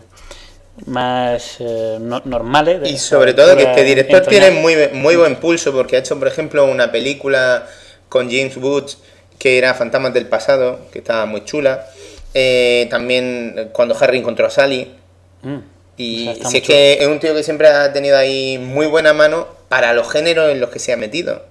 [0.85, 2.89] más eh, no- normales.
[2.89, 6.27] Y sobre todo que este director tiene muy, muy buen pulso porque ha hecho, por
[6.27, 7.67] ejemplo, una película
[8.07, 8.99] con James Woods
[9.39, 11.85] que era Fantasmas del Pasado, que estaba muy chula.
[12.33, 14.93] Eh, también cuando Harry encontró a Sally.
[15.41, 15.74] Mm.
[15.97, 18.85] Y O sea, si es que es un tío que siempre ha tenido ahí muy
[18.85, 21.41] buena mano para los géneros en los que se ha metido.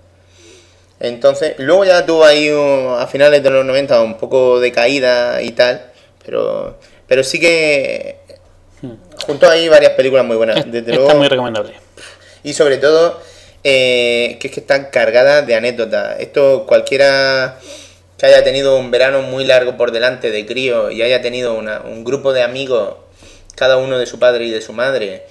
[1.01, 5.43] Entonces, luego ya tuvo ahí un- a finales de los 90 un poco de caída
[5.43, 5.85] y tal,
[6.25, 8.17] pero, pero sí que
[9.27, 10.65] junto ahí varias películas muy buenas.
[10.67, 11.73] Desde Está luego, muy recomendable.
[12.43, 13.21] y sobre todo,
[13.65, 16.21] eh, que es que están cargadas de anécdotas.
[16.21, 17.59] Esto cualquiera
[18.19, 21.81] que haya tenido un verano muy largo por delante de crío y haya tenido una-
[21.81, 22.95] un grupo de amigos,
[23.55, 25.25] cada uno de su padre y de su madre,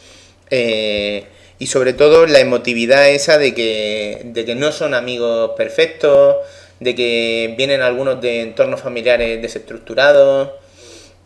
[0.49, 1.25] eh,
[1.59, 6.37] y sobre todo la emotividad esa de que, de que no son amigos perfectos,
[6.79, 10.51] de que vienen algunos de entornos familiares desestructurados,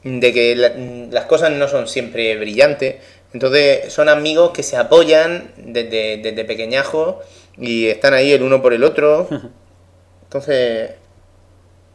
[0.03, 0.73] de que la-
[1.11, 2.95] las cosas no son siempre brillantes.
[3.33, 7.19] Entonces son amigos que se apoyan desde, desde pequeñajo
[7.57, 9.27] y están ahí el uno por el otro.
[10.23, 10.91] Entonces,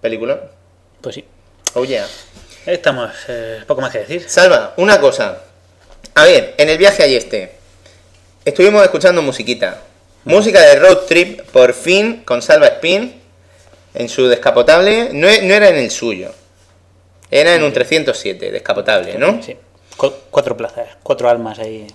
[0.01, 0.51] película.
[1.01, 1.24] Pues sí.
[1.74, 2.07] Oh yeah.
[2.66, 4.24] Ahí Estamos, eh, poco más que decir.
[4.28, 5.39] Salva, una cosa.
[6.14, 7.52] A ver, en el viaje a este,
[8.44, 9.78] estuvimos escuchando musiquita.
[10.24, 13.20] Música de road trip, por fin, con Salva Spin,
[13.94, 15.10] en su descapotable.
[15.12, 16.32] No, e- no era en el suyo.
[17.30, 19.43] Era en un 307, descapotable, ¿no?
[19.43, 19.56] Sí.
[19.97, 21.86] Cu- cuatro plazas, cuatro almas ahí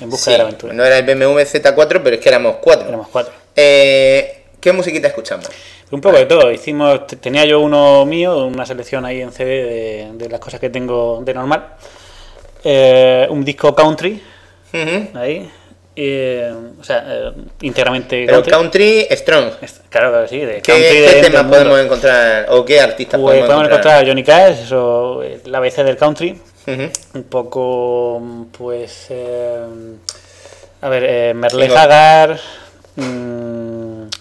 [0.00, 0.72] en busca Sí, de la aventura.
[0.72, 2.88] no era el BMW Z4, pero es que éramos cuatro.
[2.88, 3.32] Éramos cuatro.
[3.54, 5.46] Eh, ¿Qué musiquita escuchamos?
[5.92, 6.50] Un poco de todo.
[6.50, 10.70] Hicimos, tenía yo uno mío, una selección ahí en CD de, de las cosas que
[10.70, 11.68] tengo de normal.
[12.64, 14.20] Eh, un disco country,
[15.14, 15.48] ahí.
[15.94, 19.04] eh, o sea, eh, íntegramente Pero country.
[19.06, 19.50] Country Strong.
[19.88, 23.20] Claro, claro, sí, de ¿Qué, country qué de- del temas podemos encontrar o qué artistas
[23.20, 26.40] Pues podemos, podemos encontrar Johnny Cash, eso, la ABC del country.
[27.14, 28.20] Un poco,
[28.58, 29.12] pues.
[30.82, 32.40] a ver, eh, Merle Haggard.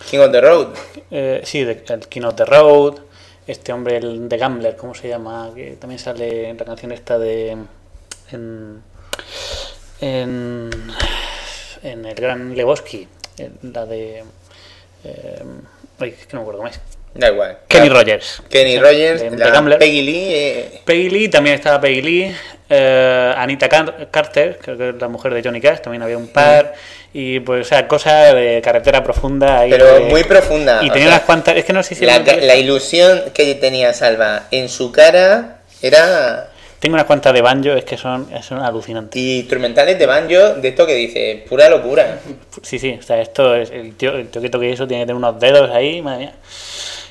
[0.10, 0.68] King of the Road.
[1.12, 3.00] eh, sí, el King of the Road.
[3.48, 5.52] Este hombre, el de Gambler, ¿cómo se llama?
[5.54, 7.58] Que también sale en la canción esta de.
[8.32, 8.84] En.
[10.02, 10.70] En,
[11.84, 13.08] en el gran Lebowski.
[13.62, 14.24] La de.
[15.04, 15.44] Eh,
[16.00, 16.80] ay, es que no me acuerdo cómo es.
[17.16, 17.58] Da igual.
[17.70, 18.02] Kenny Claro.
[18.02, 18.42] Rogers.
[18.50, 19.78] Kenny Rogers, de- la.
[19.80, 20.28] Peggy Lee.
[20.34, 22.36] eh, Peggy Lee, también estaba Peggy Lee,
[22.70, 26.28] eh, Anita Car- Carter, creo que es la mujer de Johnny Cash, también había un
[26.28, 26.74] par,
[27.14, 29.60] y pues, o sea, cosas de carretera profunda.
[29.62, 30.84] ahí pero de- muy profunda.
[30.84, 32.06] Y tenía unas cuantas, es que no sé si...
[32.06, 37.86] la ilusión que tenía Salva en su cara era Tengo unas cuantas de banjo, es
[37.86, 39.16] que son, son alucinantes.
[39.22, 42.20] y instrumentales de banjo de esto que dice pura locura.
[42.62, 45.08] Sí, sí, o sea, esto es, el tío, el tío que toque eso tiene que
[45.08, 46.34] tener unos dedos ahí, madre mía.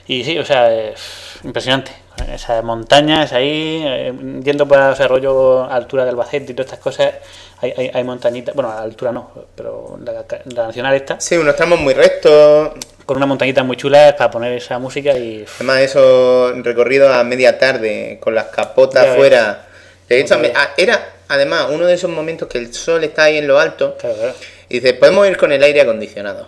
[0.06, 1.00] Y sí, o sea, es
[1.44, 1.92] impresionante.
[2.32, 4.12] Esas montañas ahí, eh,
[4.42, 7.14] yendo para ese rollo altura del Albacete y todas estas cosas,
[7.60, 10.24] hay, hay, hay montañitas, bueno, altura no, pero la,
[10.54, 12.70] la nacional esta, Sí, unos tramos muy rectos.
[13.04, 17.58] con unas montañitas muy chulas para poner esa música y Además, eso recorrido a media
[17.58, 19.18] tarde, con las capotas Ya ves.
[19.18, 19.66] fuera.
[20.08, 23.48] De hecho, ah, era además uno de esos momentos que el sol está ahí en
[23.48, 24.34] lo alto claro, claro.
[24.68, 26.46] y dice, podemos ir con el aire acondicionado.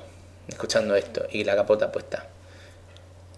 [0.49, 2.27] escuchando esto y la capota puesta.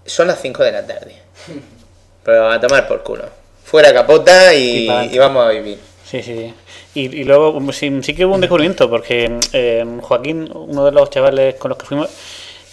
[0.08, 1.14] Son las 5 de la tarde.
[2.24, 3.24] Pero a tomar por culo.
[3.64, 5.78] Fuera capota y, Y pa' y vamos a vivir.
[6.04, 6.54] Sí, sí, sí.
[6.94, 10.92] Y, y luego um, sí, sí que hubo un descubrimiento, porque eh, Joaquín, uno de
[10.92, 12.08] los chavales con los que fuimos,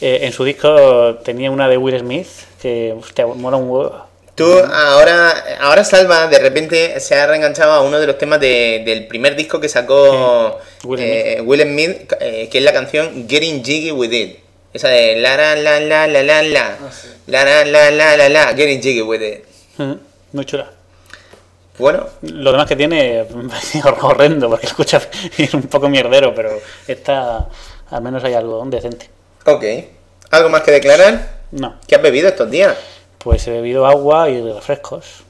[0.02, 2.28] eh, en su disco tenía una de Will Smith,
[2.62, 4.06] que hostia, mola un huevo.
[4.36, 5.32] Tú ahora,
[5.62, 9.36] ahora Salva de repente se ha reenganchado a uno de los temas de- del primer
[9.36, 14.12] disco que sacó Sí, Will eh, Will Smith, que es la canción Getting Jiggy With
[14.12, 14.40] It.
[14.76, 16.78] Esa de la la la la la la la.
[16.82, 16.92] Ah,
[17.28, 18.54] la la la la la la.
[18.54, 19.46] Getting jiggy with it.
[20.34, 20.70] Muy chula.
[21.80, 22.08] Bueno.
[22.24, 23.28] Lo demás que tiene es
[24.02, 25.00] horrendo, porque escucha
[25.38, 27.48] es un poco mierdero, pero esta
[27.90, 29.10] al menos hay algo decente.
[29.46, 29.64] Ok.
[30.32, 31.44] ¿Algo más que declarar?
[31.52, 31.80] No.
[31.88, 32.76] ¿Qué has bebido estos días?
[33.20, 35.24] Pues he bebido agua y refrescos.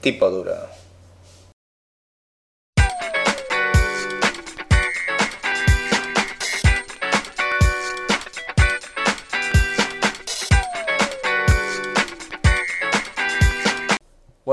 [0.00, 0.54] Tipo duro.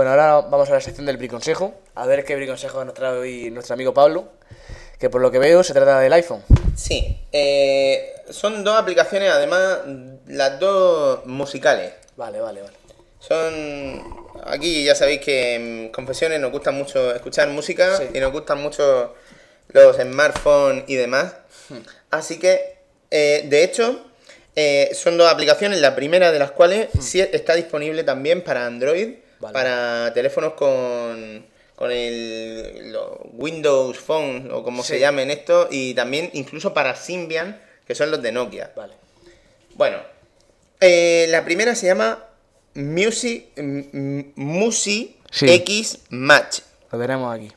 [0.03, 1.73] Bueno, ahora vamos a la sección del briconsejo.
[1.95, 4.33] A ver qué briconsejo nos trae hoy nuestro amigo Pablo.
[4.99, 6.43] Que por lo que veo se trata del iPhone.
[6.75, 9.77] Sí, eh, son dos aplicaciones, además,
[10.27, 11.93] las dos musicales.
[12.17, 12.73] Vale, vale, vale.
[13.17, 14.03] Son.
[14.45, 18.03] Aquí ya sabéis que en Confesiones nos gusta mucho escuchar música Sí.
[18.13, 19.13] y nos gustan mucho
[19.69, 21.33] los smartphones y demás.
[22.11, 22.75] Así que,
[23.09, 24.05] eh, de hecho,
[24.57, 29.23] eh, son dos aplicaciones, la primera de las cuales sí está disponible también para Android,
[29.43, 29.53] Vale.
[29.53, 31.45] para teléfonos con,
[31.75, 37.61] con el los Windows Phone o como se llamen esto, y también incluso para Symbian,
[37.85, 38.71] que son los de Nokia.
[38.75, 38.93] Vale.
[39.75, 39.97] Bueno,
[40.79, 42.25] eh, la primera se llama
[42.75, 43.47] Music,
[44.35, 45.49] Musi Sí.
[45.49, 46.59] X Match.
[46.91, 47.51] Lo tenemos aquí.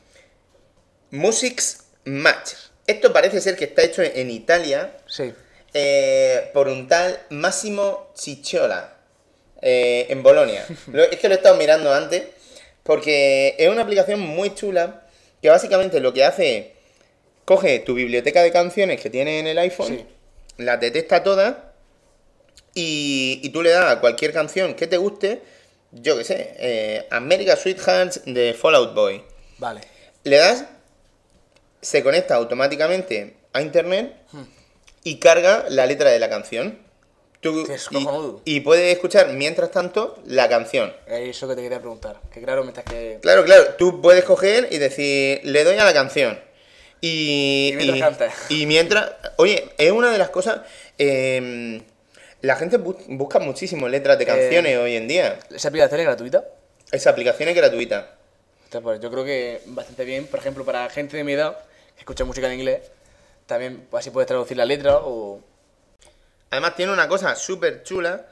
[1.11, 2.53] Musics Match.
[2.87, 5.33] Esto parece ser que está hecho en Italia Sí.
[5.73, 8.96] eh, por un tal Massimo Cicciola
[9.61, 10.65] eh, en Bolonia.
[10.91, 12.23] Lo- es que lo he estado mirando antes
[12.83, 15.03] porque es una aplicación muy chula
[15.41, 16.65] que básicamente lo que hace es
[17.45, 20.05] coge tu biblioteca de canciones que tienes en el iPhone, Sí.
[20.57, 21.55] las detecta todas
[22.73, 25.41] y, y tú le das a cualquier canción que te guste,
[25.91, 29.23] yo qué sé, eh, America Sweethearts de Fallout Boy.
[29.57, 29.81] Vale.
[30.23, 30.65] Le das,
[31.81, 34.13] se conecta automáticamente a internet
[35.03, 36.79] y carga la letra de la canción.
[37.39, 37.65] Tú-
[38.45, 40.91] y, y puedes escuchar mientras tanto la canción.
[41.07, 42.19] Eso que te quería preguntar.
[42.33, 43.19] Que claro, mientras que.
[43.21, 46.39] Claro, claro, tú puedes coger y decir, le doy a la canción.
[46.99, 48.33] Y, Y mientras canta.
[48.49, 50.61] y mientras, oye, es una de las cosas,
[50.97, 51.83] em,
[52.41, 55.37] la gente bu- busca muchísimo letras de Eh, canciones hoy en día.
[55.53, 56.43] ¿Esa aplicación es gratuita?
[56.91, 58.15] Esa aplicación es gratuita.
[58.81, 61.57] Pues yo creo que bastante bien, por ejemplo, para gente de mi edad
[61.95, 62.81] que escucha música en inglés,
[63.45, 65.39] también así puedes traducir la letra o...
[66.49, 68.25] Además tiene una cosa súper chula,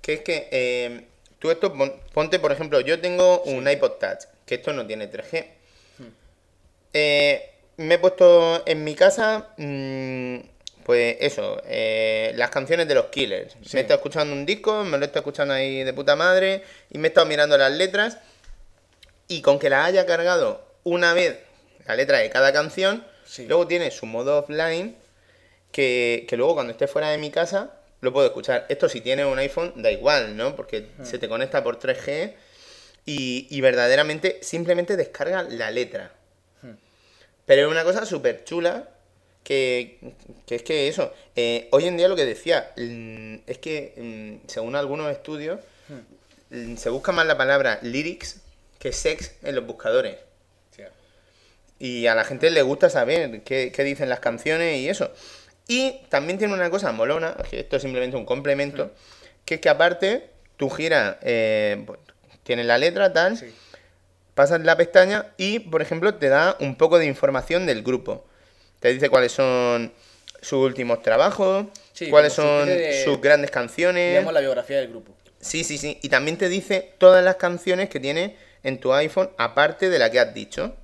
[0.00, 1.06] que es que eh,
[1.38, 5.10] tú esto, pon- ponte por ejemplo, yo tengo un iPod Touch, que esto no tiene
[5.10, 5.46] 3G.
[6.92, 10.36] Eh, me he puesto en mi casa, mm,
[10.84, 13.56] pues eso, eh, las canciones de los Killers.
[13.72, 16.62] Me he estado escuchando un disco, me lo he estado escuchando ahí de puta madre,
[16.90, 18.18] y me he estado mirando las letras,
[19.28, 21.38] y con que la haya cargado una vez
[21.86, 23.46] la letra de cada canción, Sí.
[23.46, 24.94] luego tiene su modo offline,
[25.72, 28.66] que, que luego cuando esté fuera de mi casa lo puedo escuchar.
[28.68, 30.54] Esto si tienes un iPhone da igual, ¿no?
[30.56, 32.34] Porque se te conecta por 3G
[33.06, 36.12] y, y verdaderamente simplemente descarga la letra.
[37.46, 38.88] Pero es una cosa súper chula
[39.42, 39.98] que,
[40.46, 44.48] que es que eso, eh, hoy en día lo que decía, mm, es que mm,
[44.48, 45.60] según algunos estudios
[46.50, 48.40] mm, se busca más la palabra lyrics
[48.78, 50.16] que sex en los buscadores.
[51.78, 55.10] Y a la gente le gusta saber qué, qué dicen las canciones y eso.
[55.68, 58.92] Y también tiene una cosa molona, que esto es simplemente un complemento,
[59.44, 61.84] que es que aparte tú giras, eh,
[62.42, 63.52] tienes la letra tal, Sí.
[64.34, 68.24] pasas la pestaña y, por ejemplo, te da un poco de información del grupo.
[68.80, 69.92] Te dice cuáles son
[70.40, 74.10] sus últimos trabajos, Sí, cuáles son de- sus grandes canciones.
[74.10, 75.14] Digamos la biografía del grupo.
[75.40, 75.98] Sí, sí, sí.
[76.02, 80.10] Y también te dice todas las canciones que tiene en tu iPhone, aparte de la
[80.10, 80.74] que has dicho.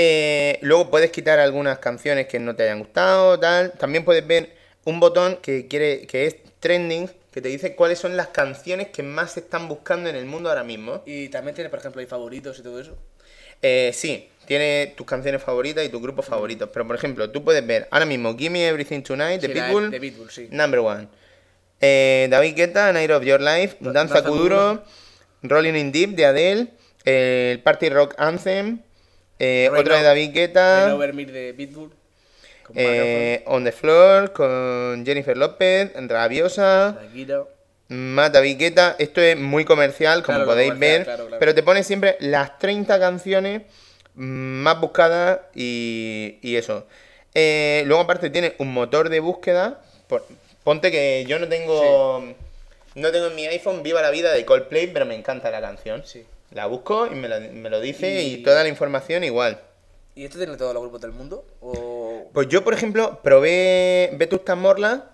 [0.00, 3.72] Eh, luego puedes quitar algunas canciones que no te hayan gustado, tal.
[3.72, 4.54] También puedes ver
[4.84, 9.02] un botón que quiere, que es trending, que te dice cuáles son las canciones que
[9.02, 11.02] más se están buscando en el mundo ahora mismo.
[11.04, 12.96] Y también tiene, por ejemplo, hay favoritos y todo eso.
[13.60, 16.70] Eh, sí, tiene tus canciones favoritas y tus grupos favoritos.
[16.72, 19.90] Pero por ejemplo, tú puedes ver ahora mismo Give Me Everything Tonight de Sí, Pitbull.
[19.90, 20.46] de Pitbull, sí.
[20.52, 21.08] Number one.
[21.80, 24.84] Eh, David Guetta, Night of Your Life, Danza Danza Kuduro,
[25.42, 26.68] Rolling in Deep de Adele,
[27.04, 28.82] el Party Rock Anthem,
[29.38, 31.92] eh, otra de David Guetta, Me de Pitbull.
[32.74, 37.44] eh, On the Floor con Jennifer López, Rabiosa, Shakira.
[37.88, 38.96] Mata Viqueta.
[38.98, 41.40] Esto es muy comercial, como Claro, podéis comercial, ver, claro, claro.
[41.40, 43.62] pero te pone siempre las 30 canciones
[44.14, 46.86] más buscadas y, y eso.
[47.34, 49.80] Eh, luego aparte tiene un motor de búsqueda.
[50.06, 50.26] Por-
[50.64, 52.34] ponte que yo no tengo
[52.94, 56.02] no tengo en mi iPhone Viva la vida de Coldplay, pero me encanta la canción.
[56.04, 56.26] Sí.
[56.50, 58.34] La busco y me lo, me lo dice y...
[58.34, 59.60] Y- toda la información igual.
[60.14, 61.46] ¿Y esto tiene todos los grupos del mundo?
[61.60, 65.10] ¿O Pues yo, por ejemplo, probé Vetusta Morla,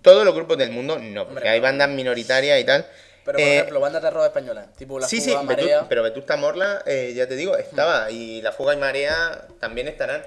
[0.00, 2.86] todos los grupos del mundo, no, porque Hombre, hay bandas minoritarias y tal.
[3.26, 5.86] Pero, por Eh, ejemplo, bandas de rock españolas, tipo La sí, Fuga, sí, Marea...
[5.88, 8.10] pero Vetusta Morla, eh, ya te digo, estaba.
[8.10, 10.22] Y La Fuga y Marea también estarán.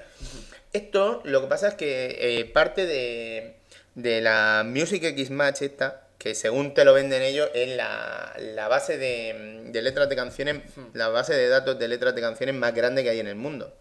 [0.72, 3.56] Esto, lo que pasa es que eh, parte de,
[3.96, 8.68] de la Music X Match esta, que según te lo venden ellos, es la, la
[8.68, 10.62] base de, de letras de canciones,
[10.92, 13.76] la base de datos de letras de canciones más grande que hay en el mundo.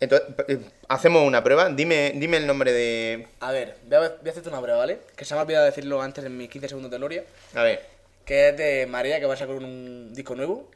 [0.00, 1.68] Entonces, eh, hacemos una prueba.
[1.68, 3.28] Dime, dime el nombre de.
[3.40, 5.00] A ver, voy a, voy a hacerte una prueba, ¿vale?
[5.16, 7.24] Que se me ha olvidado decirlo antes en mis 15 segundos de gloria.
[7.54, 7.84] A ver.
[8.24, 10.70] Que es de María, que va a sacar un disco nuevo.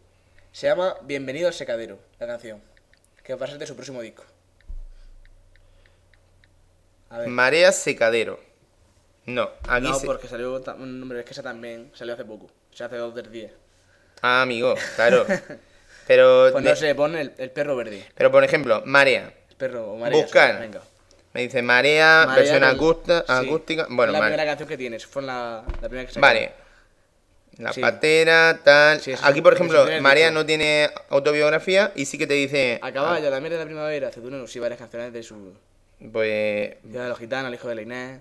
[0.53, 2.61] Se llama Bienvenido al secadero, la canción.
[3.25, 4.25] Que va a ser de su próximo disco.
[7.09, 7.29] A ver.
[7.29, 8.52] Marea Secadero.
[9.27, 12.25] No, aquí no, se- porque salió ta- un nombre, es que esa también salió hace
[12.25, 12.51] poco.
[12.73, 13.53] Se hace dos del 10.
[14.23, 15.25] Ah, amigo, claro.
[16.07, 18.05] Pero, Pues de- no sé, pon el, el perro verde.
[18.17, 19.33] pero por ejemplo, Marea.
[19.51, 20.21] El perro o María.
[20.23, 20.59] Buscar.
[20.59, 20.81] Venga.
[21.33, 23.33] Me dice Marea, Marea versión con- acústa- sí.
[23.47, 23.87] acústica.
[23.89, 24.35] Bueno, la Marea.
[24.35, 25.07] primera canción que tienes.
[25.07, 26.21] Fue la, la primera que sacaron.
[26.37, 26.53] Vale.
[27.59, 27.81] La Sí.
[27.81, 29.01] patera, tal.
[29.01, 30.41] Sí, eso Aquí, es- por eso es ejemplo, el Marea disco.
[30.41, 32.81] no tiene autobiografía y sí que te dice.
[32.83, 35.55] A caballo, la mierda de la primavera, Cetuno, sí, varias canciones de su.
[36.13, 36.77] Pues.
[36.83, 38.21] Día de los gitanos, el hijo de la Inés,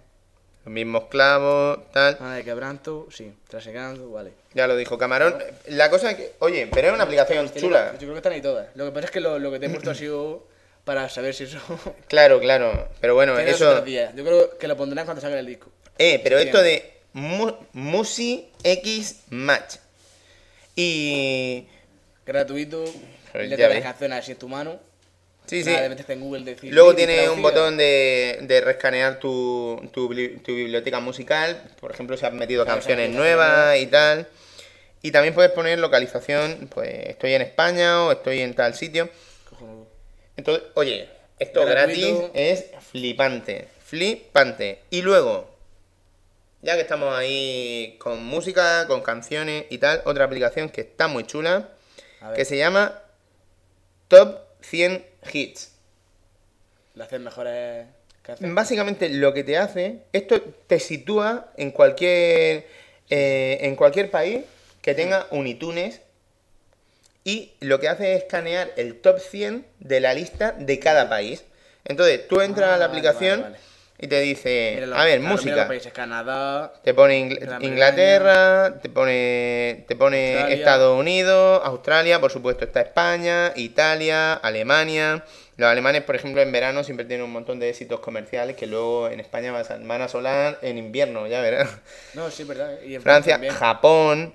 [0.65, 2.17] mismos clavos, tal.
[2.19, 4.33] Ana de Quebranto, sí, Trasegando, vale.
[4.53, 5.41] Ya lo dijo Camarón.
[5.67, 6.33] La cosa es que.
[6.39, 7.93] Oye, pero es una aplicación chula.
[7.93, 8.67] Yo creo que están ahí todas.
[8.75, 10.47] Lo que pasa es que lo, lo que te he puesto ha sido
[10.83, 11.59] para saber si eso.
[12.07, 12.89] Claro, claro.
[12.99, 13.85] Pero bueno, eso.
[13.85, 15.71] Yo creo que lo pondrán cuando salga el disco.
[15.97, 19.75] Eh, pero esto de Mu- Musi X Match.
[20.75, 21.67] Y.
[22.25, 22.85] Gratuito,
[23.33, 23.83] Pero le ya las ves.
[23.83, 24.79] canciones así en tu mano.
[25.51, 25.69] Sí, sí.
[25.69, 26.73] Nada de meterte en Google decir.
[26.73, 27.41] Luego "Sí, tiene un traducida".
[27.41, 31.61] botón de, de rescanear tu, tu, bibli- tu biblioteca musical.
[31.79, 34.27] Por ejemplo, si has metido Claro, canciones nuevas y tal.
[35.01, 39.09] Y también puedes poner localización, pues estoy en España o estoy en tal sitio.
[39.49, 39.87] Cojonudo.
[40.37, 42.17] Entonces, oye, esto Gratuito.
[42.17, 43.67] gratis es flipante.
[43.83, 44.79] Flipante.
[44.89, 45.53] Y luego,
[46.61, 51.25] ya que estamos ahí con música, con canciones y tal, otra aplicación que está muy
[51.25, 51.67] chula,
[52.37, 53.01] que se llama
[54.07, 55.71] Top 100 Hits.
[56.95, 57.85] las 100 mejores
[58.21, 58.55] canciones.
[58.55, 62.67] Básicamente lo que te hace, esto te sitúa en cualquier,
[63.09, 64.41] eh, en cualquier país
[64.81, 66.01] que tenga un iTunes
[67.23, 71.43] y lo que hace es escanear el top 100 de la lista de cada país.
[71.85, 73.70] Entonces tú entras Ah, a la vale, aplicación vale, vale.
[74.01, 75.55] Y te dice, a ver, claro, música.
[75.55, 80.55] los países, Canadá, Te pone Ingl- Inglaterra, te pone, te pone Australia.
[80.55, 85.23] Estados Unidos, Australia, por supuesto está España, Italia, Alemania.
[85.57, 89.07] Los alemanes, por ejemplo, en verano siempre tienen un montón de éxitos comerciales que luego
[89.09, 91.69] en España van a- solar en invierno, ya verás.
[92.15, 92.81] No, sí, verdad.
[92.81, 93.53] Y en Francia, también.
[93.53, 94.33] Japón,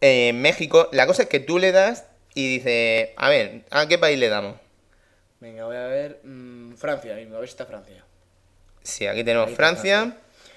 [0.00, 0.88] eh, México.
[0.92, 4.28] La cosa es que tú le das y dices, a ver, ¿a qué país le
[4.28, 4.56] damos?
[5.38, 6.20] Venga, voy a ver.
[6.24, 8.02] mm, Francia mismo, a ver si está Francia.
[8.86, 10.16] Sí, aquí tenemos Ahí Francia.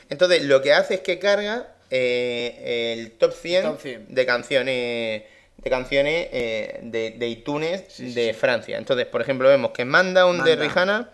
[0.09, 4.05] Entonces, lo que hace es que carga eh, el top 100, Top 100.
[4.13, 5.23] de canciones
[5.57, 8.39] de canciones eh, de, de iTunes Sí, de sí.
[8.39, 8.77] Francia.
[8.77, 10.63] Entonces, por ejemplo, vemos que Manda un de Manda.
[10.73, 11.09] Rihanna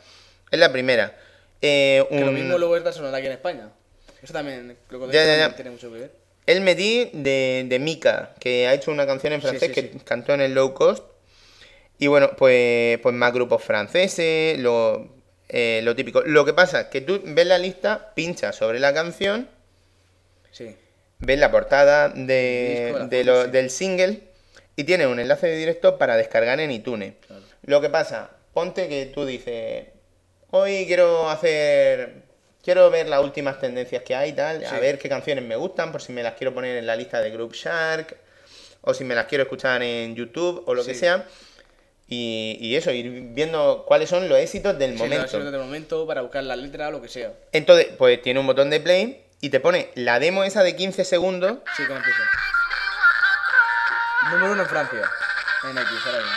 [0.52, 1.18] es la primera.
[1.62, 3.70] Eh, Que lo un- mismo luego está sonando aquí en España.
[4.22, 6.12] Eso también, creo que Ya, tiene mucho que ver.
[6.46, 10.34] El Metí de, de Mika, que ha hecho una canción en francés sí, que cantó
[10.36, 11.04] en el low cost.
[11.98, 15.15] Y bueno, pues, pues más grupos franceses, lo,
[15.50, 16.22] eh, lo típico.
[16.22, 19.48] Lo que pasa es que tú ves la lista, pinchas sobre la canción,
[20.52, 20.76] Sí.
[21.20, 23.52] ves la portada de, disco, la de foto, lo- sí.
[23.52, 24.20] del single
[24.76, 27.14] y tiene un enlace de directo para descargar en iTunes.
[27.28, 27.44] Claro.
[27.64, 29.86] Lo que pasa, ponte que tú dices,
[30.52, 32.24] hoy quiero hacer,
[32.64, 35.92] quiero ver las últimas tendencias que hay y tal, a ver qué canciones me gustan,
[35.92, 38.16] por si me las quiero poner en la lista de Group Shark,
[38.82, 41.26] o si me las quiero escuchar en YouTube o lo que sea.
[42.07, 45.22] Y, y eso, ir viendo cuáles son los éxitos del Sí, momento.
[45.22, 47.34] versión del momento para buscar la letra o lo que sea.
[47.52, 51.03] Entonces, pues tiene un botón de play y te pone la demo esa de 15
[51.03, 52.19] segundos Sí, que empieza.
[54.32, 55.02] Número uno en Francia.
[55.64, 56.32] En X, ahora mismo.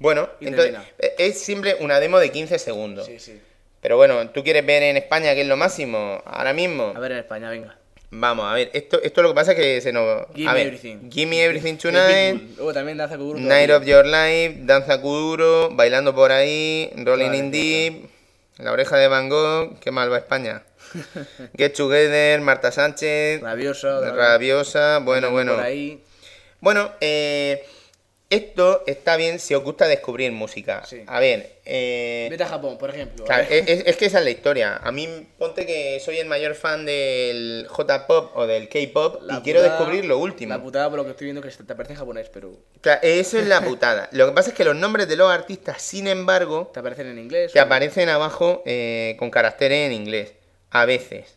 [0.00, 3.06] Bueno, Y entonces eh, es siempre una demo de 15 segundos.
[3.06, 3.42] Sí, sí.
[3.80, 6.92] Pero bueno, tú quieres ver en España qué es lo máximo ahora mismo.
[6.94, 7.76] A ver en España, venga.
[8.10, 10.26] Vamos, a ver, esto, esto lo que pasa es que se nos...
[10.34, 11.10] Give a me ver, everything.
[11.10, 12.40] Give me everything tonight.
[12.56, 13.38] Luego también Danza Kuduro.
[13.38, 18.10] Night of Your Life, Danza Kuduro, Bailando por ahí, Rolling Vale, in Deep,
[18.58, 20.62] La oreja de Van Gogh, qué mal va España.
[21.58, 24.00] Get Together, Marta Sánchez, Rabioso.
[24.00, 25.56] de- Rabiosa, bueno, bueno.
[25.56, 26.02] Por ahí.
[26.60, 27.62] Bueno, eh,
[28.30, 30.84] esto está bien si os gusta descubrir música.
[30.84, 31.02] Sí.
[31.06, 33.24] A ver, eh, Vete a Japón, por ejemplo.
[33.24, 34.76] claro, es, es que esa es la historia.
[34.76, 39.62] A mí ponte que soy el mayor fan del J-pop o del K-pop y quiero
[39.62, 40.52] descubrir lo último.
[40.52, 42.52] La putada por lo que estoy viendo que te aparece en japonés, pero
[42.82, 44.08] Claro, eso es la putada.
[44.12, 47.18] Lo que pasa es que los nombres de los artistas, sin embargo, te aparecen en
[47.18, 47.52] inglés.
[47.52, 50.34] te o- aparecen abajo eh, con caracteres en inglés.
[50.70, 51.34] A veces.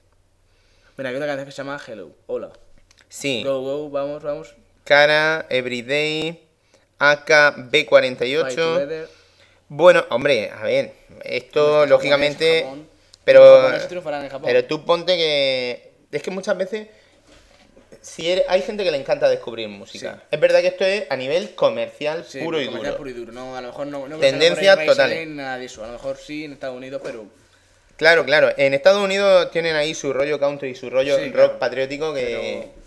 [0.98, 2.12] Mira, hay una canción que se llama Hello.
[2.28, 2.52] Hola.
[3.08, 3.44] Sí.
[3.46, 4.54] Go, go, vamos, vamos.
[4.84, 6.42] Cara, Everyday,
[7.02, 7.28] AK,
[7.72, 8.56] Fight B48.
[8.56, 9.10] together.
[9.70, 12.62] Bueno, hombre, a ver, esto lógicamente.
[12.64, 12.88] Japón.
[13.24, 13.72] Pero.
[14.44, 15.92] Pero tú ponte que.
[16.12, 16.88] Es que muchas veces.
[18.02, 20.16] Si eres- hay gente que le encanta descubrir música.
[20.16, 20.28] Sí.
[20.32, 22.98] Es verdad que esto es a nivel comercial Sí, puro y comercial duro.
[22.98, 23.32] puro y duro.
[23.32, 24.08] No, a lo mejor no.
[24.08, 25.28] no Tendencias totales.
[25.28, 25.84] Nada de eso.
[25.84, 27.26] A lo mejor sí en Estados Unidos, pero.
[27.98, 28.50] Claro, claro.
[28.58, 31.60] En Estados Unidos tienen ahí su rollo country y su rollo Sí, rock claro.
[31.60, 32.70] patriótico que.
[32.74, 32.81] Pero-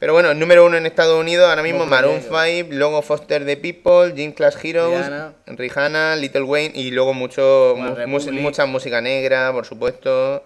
[0.00, 2.64] Pero bueno, número uno en Estados Unidos ahora mismo Maroon promedio.
[2.64, 5.34] 5, luego Foster the People, Gym Class Heroes, Rihanna.
[5.46, 10.42] Rihanna, Little Wayne y luego mucho, mu- mucha música negra, por supuesto.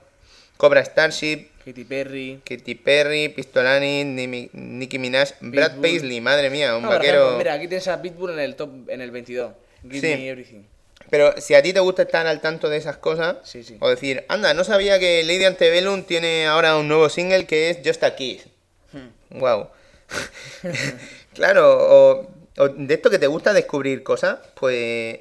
[0.56, 2.40] Cobra Starship, Katy Perry.
[2.44, 4.05] Katy Perry, Pistolani,
[4.52, 5.82] Nicki Minaj, Brad Pitbull.
[5.82, 7.18] Paisley, madre mía, un No, vaquero.
[7.18, 9.52] ejemplo, mira, aquí tienes a Pitbull en el top, en el 22.
[9.82, 10.16] Give Sí.
[10.20, 10.62] me everything.
[11.10, 13.76] Pero si a ti te gusta estar al tanto de esas cosas, Sí, sí.
[13.78, 17.78] o decir, anda, no sabía que Lady Antebellum tiene ahora un nuevo single que es
[17.85, 18.47] Just a Kiss.
[19.31, 19.39] Hmm.
[19.41, 19.69] Wow.
[21.35, 25.21] claro, o, o de esto que te gusta descubrir cosas, pues.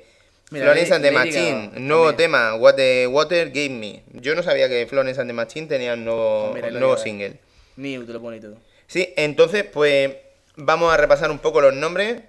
[0.51, 2.17] Mira, Florence and the Machine, nuevo también.
[2.31, 4.03] tema, What the Water Gave Me.
[4.13, 6.93] Yo no sabía que Florence and the Machine tenía un nuevo, Mira, un Lady nuevo
[6.93, 7.03] Gaga.
[7.03, 7.39] single.
[7.77, 8.57] New, te lo pone todo.
[8.85, 10.15] Sí, entonces, pues
[10.55, 12.21] vamos a repasar un poco los nombres.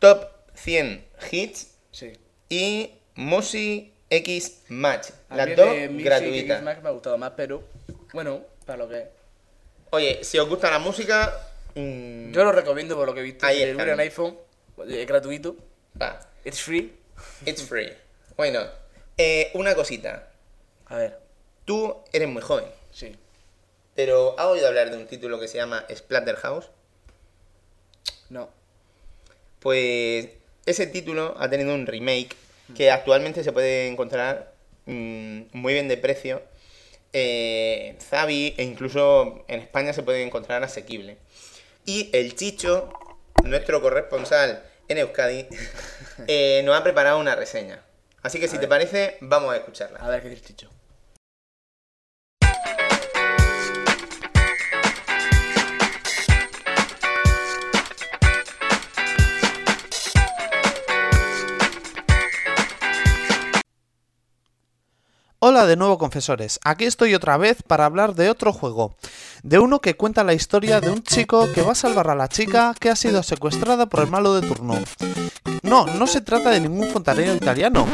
[0.00, 0.24] Top
[0.54, 2.12] 100 hits Sí.
[2.48, 5.10] y Musi X Match.
[5.30, 6.56] Las dos Music gratuitas.
[6.58, 7.62] X me ha gustado más, pero
[8.12, 9.19] bueno, para lo que.
[9.90, 11.36] Oye, si os gusta la música,
[11.74, 13.44] mm, Yo lo recomiendo por lo que he visto.
[13.46, 13.82] Ahí está.
[13.92, 14.36] en iPhone,
[14.88, 15.56] es gratuito.
[16.00, 16.92] va, It's free.
[17.44, 17.92] it's free.
[18.36, 18.68] Why not?
[19.18, 20.28] Eh, una cosita.
[20.86, 21.18] A ver,
[21.64, 23.14] Tú eres muy joven, sí.
[23.94, 26.68] pero ¿has oído hablar de un título que se llama Splatterhouse?
[28.28, 28.48] No.
[29.60, 30.28] Pues
[30.66, 32.34] ese título ha tenido un remake
[32.74, 34.52] que actualmente se puede encontrar
[34.86, 36.42] mm, muy bien de precio.
[37.12, 41.18] Eh, Zavi e incluso en España se puede encontrar asequible.
[41.84, 42.92] Y el Chicho,
[43.44, 45.46] nuestro corresponsal en Euskadi,
[46.26, 47.82] eh, nos ha preparado una reseña.
[48.22, 49.98] Así que si te parece, vamos a escucharla.
[50.00, 50.70] A ver qué dices, Chicho.
[65.42, 68.94] Hola de nuevo confesores, aquí estoy otra vez para hablar de otro juego,
[69.42, 72.28] de uno que cuenta la historia de un chico que va a salvar a la
[72.28, 74.74] chica que ha sido secuestrada por el malo de turno.
[75.62, 77.86] No, no se trata de ningún fontanero italiano,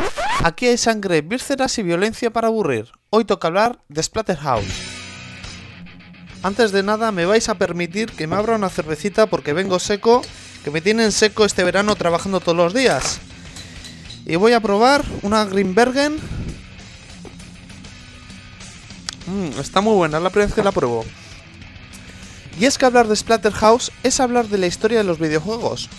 [0.42, 2.90] aquí hay sangre, vísceras y violencia para aburrir.
[3.10, 4.66] Hoy toca hablar de Splatterhouse.
[6.42, 10.22] Antes de nada me vais a permitir que me abra una cervecita porque vengo seco,
[10.64, 13.20] que me tienen seco este verano trabajando todos los días.
[14.24, 16.18] Y voy a probar una Greenbergen
[19.26, 21.04] Mm, está muy buena, la primera vez que la pruebo.
[22.58, 25.90] Y es que hablar de Splatterhouse es hablar de la historia de los videojuegos.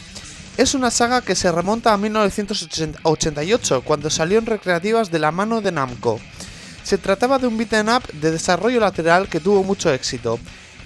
[0.58, 5.62] Es una saga que se remonta a 1988, cuando salió en recreativas de la mano
[5.62, 6.20] de Namco.
[6.84, 10.40] Se trataba de un beat'em up de desarrollo lateral que tuvo mucho éxito.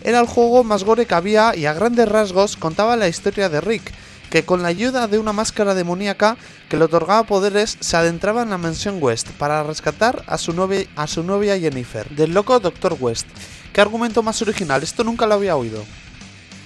[0.04, 3.62] Era el juego más gore que había y a grandes rasgos contaba la historia de
[3.62, 3.94] Rick,
[4.32, 6.38] que con la ayuda de una máscara demoníaca
[6.70, 10.86] que le otorgaba poderes se adentraba en la mansión West para rescatar a su, novia,
[10.96, 12.96] a su novia Jennifer, del loco Dr.
[13.00, 13.28] West.
[13.74, 14.82] ¿Qué argumento más original?
[14.82, 15.84] Esto nunca lo había oído.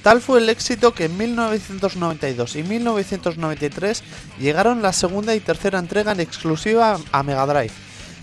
[0.03, 4.03] Tal fue el éxito que en 1992 y 1993
[4.39, 7.73] llegaron la segunda y tercera entrega en exclusiva a Mega Drive,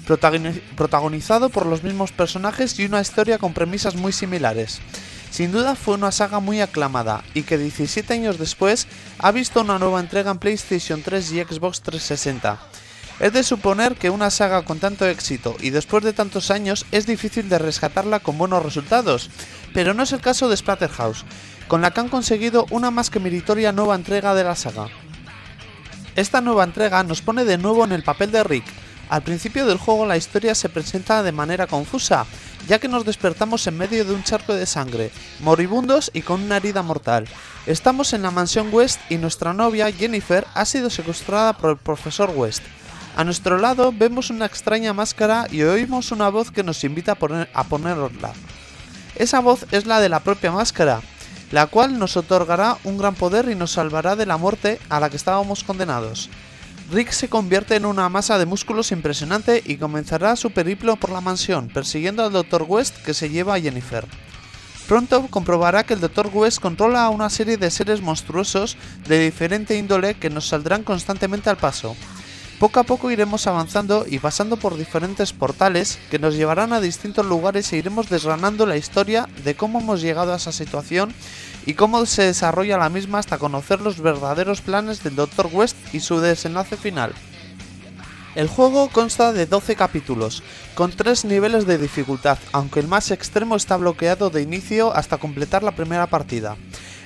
[0.07, 4.81] protagoni- protagonizado por los mismos personajes y una historia con premisas muy similares.
[5.33, 8.87] Sin duda fue una saga muy aclamada y que 17 años después
[9.19, 12.59] ha visto una nueva entrega en PlayStation 3 y Xbox 360.
[13.19, 17.07] Es de suponer que una saga con tanto éxito y después de tantos años es
[17.07, 19.31] difícil de rescatarla con buenos resultados,
[19.73, 21.25] pero no es el caso de Splatterhouse,
[21.67, 24.89] con la que han conseguido una más que meritoria nueva entrega de la saga.
[26.15, 28.67] Esta nueva entrega nos pone de nuevo en el papel de Rick,
[29.13, 32.25] Al principio del juego la historia se presenta de manera confusa,
[32.67, 35.11] ya que nos despertamos en medio de un charco de sangre,
[35.41, 37.27] moribundos y con una herida mortal.
[37.67, 42.33] Estamos en la mansión West y nuestra novia Jennifer ha sido secuestrada por el profesor
[42.35, 42.63] West.
[43.15, 47.49] A nuestro lado vemos una extraña máscara y oímos una voz que nos invita a,
[47.53, 48.33] a ponerla.
[49.15, 51.03] Esa voz es la de la propia máscara,
[51.51, 55.11] la cual nos otorgará un gran poder y nos salvará de la muerte a la
[55.11, 56.31] que estábamos condenados.
[56.93, 61.23] Rick se convierte en una masa de músculos impresionante y comenzará su periplo por la
[61.23, 62.67] mansión, persiguiendo al Dr.
[62.69, 64.05] West que se lleva a Jennifer.
[64.87, 66.29] Pronto comprobará que el Dr.
[66.35, 68.77] West controla a una serie de seres monstruosos
[69.09, 71.97] de diferente índole que nos saldrán constantemente al paso.
[72.63, 77.27] Poco a poco iremos avanzando y pasando por diferentes portales que nos llevarán a distintos
[77.27, 81.13] lugares e iremos desgranando la historia de cómo hemos llegado a esa situación
[81.67, 85.49] y cómo se desarrolla la misma hasta conocer los verdaderos planes del Dr.
[85.53, 87.13] West y su desenlace final.
[88.37, 90.45] El juego consta de 12 capítulos,
[90.77, 95.65] con 3 niveles de dificultad, aunque el más extremo está bloqueado de inicio hasta completar
[95.65, 96.57] la primera partida.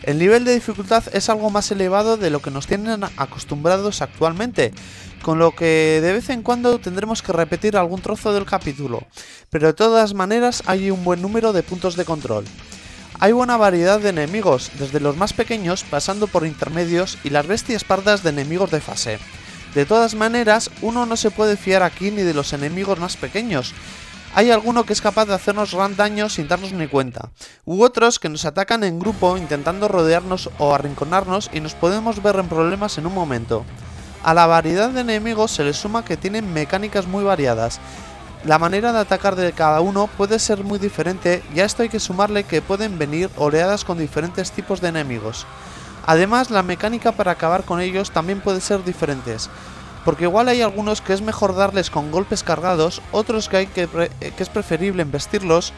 [0.03, 4.73] El nivel de dificultad es algo más elevado de lo que nos tienen acostumbrados actualmente,
[5.27, 9.03] con lo que de vez en cuando tendremos que repetir algún trozo del capítulo,
[9.51, 12.44] pero de todas maneras hay un buen número de puntos de control.
[13.19, 17.82] Hay buena variedad de enemigos, desde los más pequeños pasando por intermedios y las bestias
[17.82, 19.19] pardas de enemigos de fase.
[19.74, 23.74] De todas maneras, uno no se puede fiar aquí ni de los enemigos más pequeños.
[24.32, 27.32] Hay alguno que es capaz de hacernos gran daño sin darnos ni cuenta,
[27.65, 32.36] u otros que nos atacan en grupo intentando rodearnos o arrinconarnos y nos podemos ver
[32.36, 33.66] en problemas en un momento.
[34.27, 37.78] A la variedad de enemigos se le suma que tienen mecánicas muy variadas.
[38.43, 41.89] La manera de atacar de cada uno puede ser muy diferente y a esto hay
[41.89, 45.47] que sumarle que pueden venir oleadas con diferentes tipos de enemigos.
[46.07, 49.48] Además, la mecánica para acabar con ellos también puede ser diferentes,
[50.05, 53.86] porque igual hay algunos que es mejor darles con golpes cargados, otros que, hay que,
[53.86, 55.73] que es preferible embestirlos,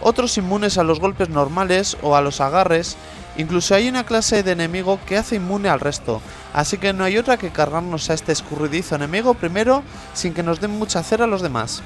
[0.00, 2.96] otros inmunes a los golpes normales o a los agarres,
[3.36, 6.20] incluso hay una clase de enemigo que hace inmune al resto,
[6.52, 9.82] así que no hay otra que cargarnos a este escurridizo enemigo primero
[10.12, 11.82] sin que nos den mucha cera a los demás.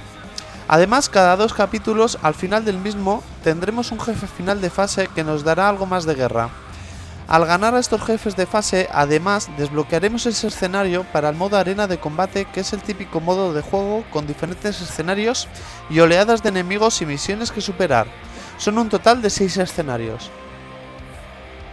[0.69, 5.25] Además, cada dos capítulos, al final del mismo, tendremos un jefe final de fase que
[5.25, 6.51] nos dará algo más de guerra.
[7.27, 11.87] Al ganar a estos jefes de fase, además, desbloquearemos ese escenario para el modo arena
[11.87, 15.49] de combate, que es el típico modo de juego con diferentes escenarios
[15.91, 18.07] y oleadas de enemigos y misiones que superar.
[18.57, 20.31] Son un total de 6 escenarios.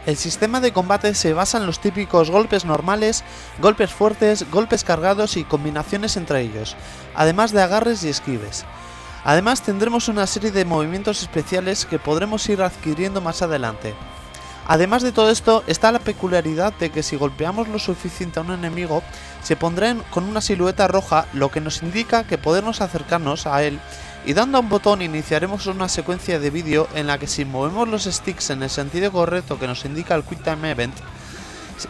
[0.05, 3.23] El sistema de combate se basa en los típicos golpes normales,
[3.59, 6.75] golpes fuertes, golpes cargados y combinaciones entre ellos,
[7.15, 8.65] además de agarres y esquives.
[9.23, 13.95] Además tendremos una serie de movimientos especiales que podremos ir adquiriendo más adelante.
[14.67, 18.51] Además de todo esto, está la peculiaridad de que si golpeamos lo suficiente a un
[18.51, 19.01] enemigo,
[19.43, 23.79] se pondrá con una silueta roja, lo que nos indica que podemos acercarnos a él,
[24.25, 27.87] y dando a un botón iniciaremos una secuencia de vídeo en la que si movemos
[27.87, 30.95] los sticks en el sentido correcto que nos indica el Quick Time Event,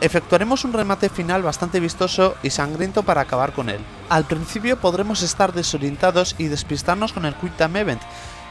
[0.02, 3.80] efectuaremos un remate final bastante vistoso y sangriento para acabar con él.
[4.10, 8.02] Al principio podremos estar desorientados y despistarnos con el Quick Time Event,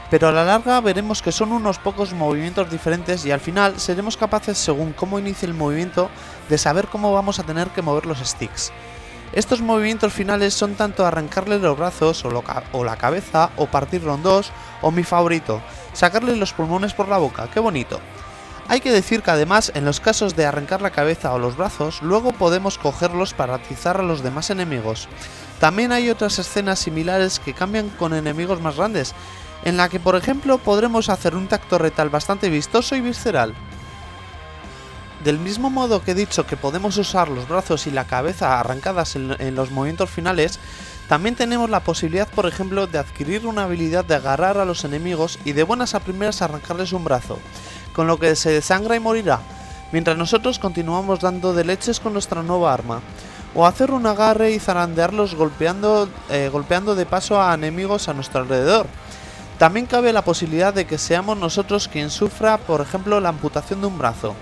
[0.09, 4.17] pero a la larga veremos que son unos pocos movimientos diferentes y al final seremos
[4.17, 6.09] capaces, según cómo inicie el movimiento,
[6.49, 8.71] de saber cómo vamos a tener que mover los sticks.
[9.35, 14.51] Estos movimientos finales son tanto arrancarle los brazos o, la cabeza o partirlo en dos
[14.81, 17.99] o mi favorito, sacarle los pulmones por la boca, qué bonito.
[18.69, 22.01] Hay que decir que además en los casos de arrancar la cabeza o los brazos,
[22.01, 25.09] luego podemos cogerlos para atizar a los demás enemigos.
[25.59, 29.13] También hay otras escenas similares que cambian con enemigos más grandes,
[29.65, 33.53] en la que por ejemplo podremos hacer un tacto retal bastante vistoso y visceral.
[35.25, 39.15] Del mismo modo que he dicho que podemos usar los brazos y la cabeza arrancadas
[39.15, 40.59] en, los movimientos finales,
[41.09, 45.39] también tenemos la posibilidad, por ejemplo, de adquirir una habilidad de agarrar a los enemigos
[45.43, 47.39] y de buenas a primeras arrancarles un brazo,
[47.93, 49.39] con lo que se desangra y morirá,
[49.91, 53.01] mientras nosotros continuamos dando de leches con nuestra nueva arma,
[53.55, 58.41] o hacer un agarre y zarandearlos golpeando, eh, golpeando de paso a enemigos a nuestro
[58.41, 58.85] alrededor.
[59.57, 63.87] También cabe la posibilidad de que seamos nosotros quien sufra, por ejemplo, la amputación de
[63.87, 64.35] un brazo.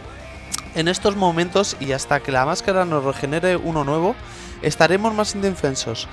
[0.76, 4.16] En estos momentos y hasta que la máscara nos regenere uno nuevo,
[4.64, 6.08] estaremos más indefensos.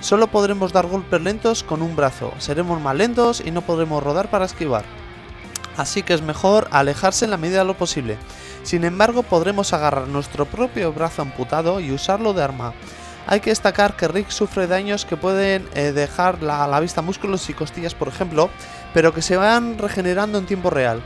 [0.00, 4.30] Solo podremos dar golpes lentos con un brazo, seremos más lentos y no podremos rodar
[4.30, 4.84] para esquivar.
[5.76, 8.16] Así que es mejor alejarse en la medida de lo posible.
[8.62, 12.72] Sin embargo, podremos agarrar nuestro propio brazo amputado y usarlo de arma.
[13.26, 17.48] Hay que destacar que Rick sufre daños que pueden eh, dejar a la vista músculos
[17.50, 18.50] y costillas, por ejemplo,
[18.92, 21.02] pero que se van regenerando en tiempo real.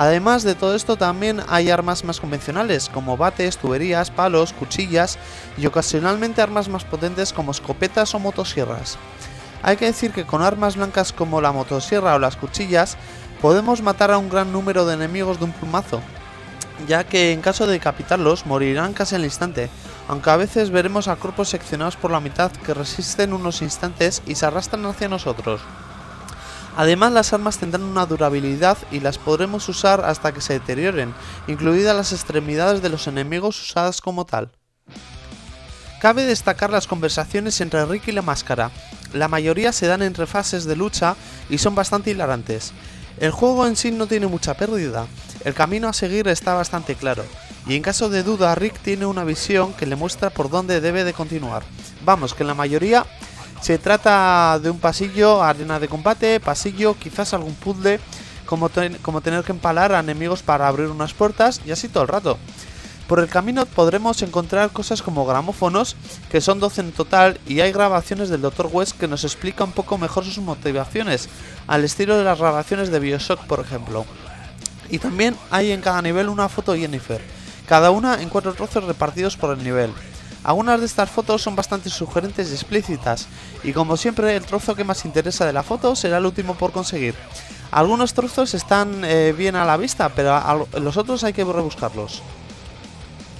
[0.00, 5.18] Además de todo esto también hay armas más convencionales como bates, tuberías, palos, cuchillas
[5.56, 8.96] y ocasionalmente armas más potentes como escopetas o motosierras.
[9.60, 12.96] Hay que decir que con armas blancas como la motosierra o las cuchillas
[13.42, 16.00] podemos matar a un gran número de enemigos de un plumazo,
[16.86, 19.68] ya que en caso de decapitarlos morirán casi al instante,
[20.06, 24.36] aunque a veces veremos a cuerpos seccionados por la mitad que resisten unos instantes y
[24.36, 25.60] se arrastran hacia nosotros.
[26.78, 31.12] Además las armas tendrán una durabilidad y las podremos usar hasta que se deterioren,
[31.48, 34.52] incluidas las extremidades de los enemigos usadas como tal.
[36.00, 38.70] Cabe destacar las conversaciones entre Rick y la máscara.
[39.12, 41.16] La mayoría se dan entre fases de lucha
[41.50, 42.72] y son bastante hilarantes.
[43.18, 45.08] El juego en sí no tiene mucha pérdida,
[45.44, 47.24] el camino a seguir está bastante claro,
[47.66, 51.02] y en caso de duda Rick tiene una visión que le muestra por dónde debe
[51.02, 51.64] de continuar.
[52.04, 53.04] Vamos, que la mayoría
[53.60, 58.00] se trata de un pasillo, arena de combate, pasillo, quizás algún puzzle,
[58.46, 58.70] como,
[59.02, 62.38] como tener que empalar a enemigos para abrir unas puertas y así todo el rato.
[63.08, 65.96] Por el camino podremos encontrar cosas como gramófonos,
[66.30, 68.68] que son 12 en total, y hay grabaciones del Dr.
[68.70, 71.30] West que nos explica un poco mejor sus motivaciones,
[71.66, 74.04] al estilo de las grabaciones de Bioshock, por ejemplo.
[74.90, 77.22] Y también hay en cada nivel una foto de Jennifer,
[77.66, 79.90] cada una en cuatro trozos repartidos por el nivel.
[80.44, 83.26] Algunas de estas fotos son bastante sugerentes y explícitas,
[83.64, 86.72] y como siempre el trozo que más interesa de la foto será el último por
[86.72, 87.14] conseguir.
[87.70, 92.22] Algunos trozos están eh, bien a la vista, pero los otros hay que rebuscarlos.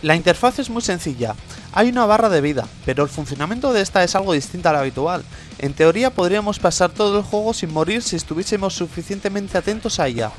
[0.02, 1.34] La interfaz es muy sencilla.
[1.72, 5.24] Hay una barra de vida, pero el funcionamiento de esta es algo distinto al habitual.
[5.58, 10.30] En teoría podríamos pasar todo el juego sin morir si estuviésemos suficientemente atentos a ella.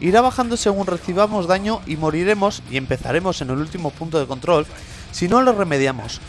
[0.00, 4.66] Irá bajando según recibamos daño y moriremos y empezaremos en el último punto de control
[5.12, 6.20] si no lo remediamos.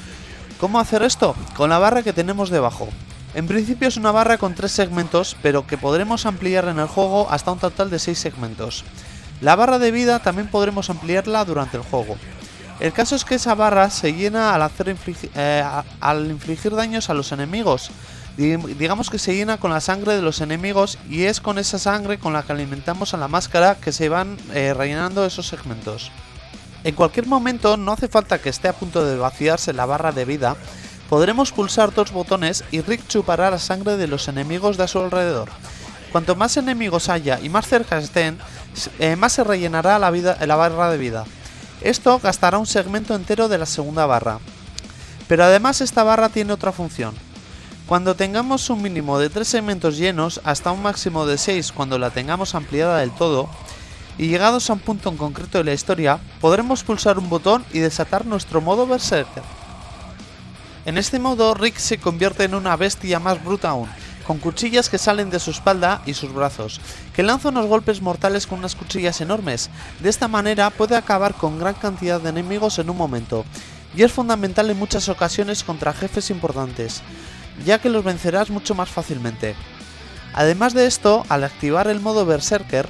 [0.60, 1.36] ¿Cómo hacer esto?
[1.58, 2.88] Con la barra que tenemos debajo.
[3.34, 7.28] En principio es una barra con tres segmentos, pero que podremos ampliar en el juego
[7.32, 8.86] hasta un total de 6 segmentos.
[9.42, 12.16] La barra de vida también podremos ampliarla durante el juego.
[12.80, 14.96] El caso es que esa barra se llena al, hacer
[15.36, 15.64] eh,
[16.00, 17.92] al infligir daños a los enemigos.
[18.38, 22.18] Digamos que se llena con la sangre de los enemigos y es con esa sangre
[22.18, 26.12] con la que alimentamos a la máscara que se van eh, rellenando esos segmentos.
[26.84, 30.26] En cualquier momento, no hace falta que esté a punto de vaciarse la barra de
[30.26, 30.58] vida,
[31.10, 35.00] podremos pulsar dos botones y Rick chupará la sangre de los enemigos de a su
[35.00, 35.50] alrededor.
[36.12, 38.38] Cuanto más enemigos haya y más cerca estén,
[39.00, 41.26] eh, más se rellenará la, barra de vida.
[41.82, 44.40] Esto gastará un segmento entero de la segunda barra.
[45.28, 47.16] Pero además esta barra tiene otra función.
[47.88, 52.10] Cuando tengamos un mínimo de 3 segmentos llenos hasta un máximo de 6 cuando la
[52.10, 53.50] tengamos ampliada del todo,
[54.18, 57.80] y llegados a un punto en concreto de la historia, podremos pulsar un botón y
[57.80, 59.44] desatar nuestro modo Berserker.
[60.86, 63.90] En este modo Rick se convierte en una bestia más bruta aún,
[64.28, 66.82] con cuchillas que salen de su espalda y sus brazos,
[67.16, 69.70] que lanza unos golpes mortales con unas cuchillas enormes.
[70.00, 73.46] De esta manera puede acabar con gran cantidad de enemigos en un momento,
[73.96, 77.02] y es fundamental en muchas ocasiones contra jefes importantes,
[77.66, 79.56] ya que los vencerás mucho más fácilmente.
[80.34, 82.88] Además de esto, al activar el modo Berserker,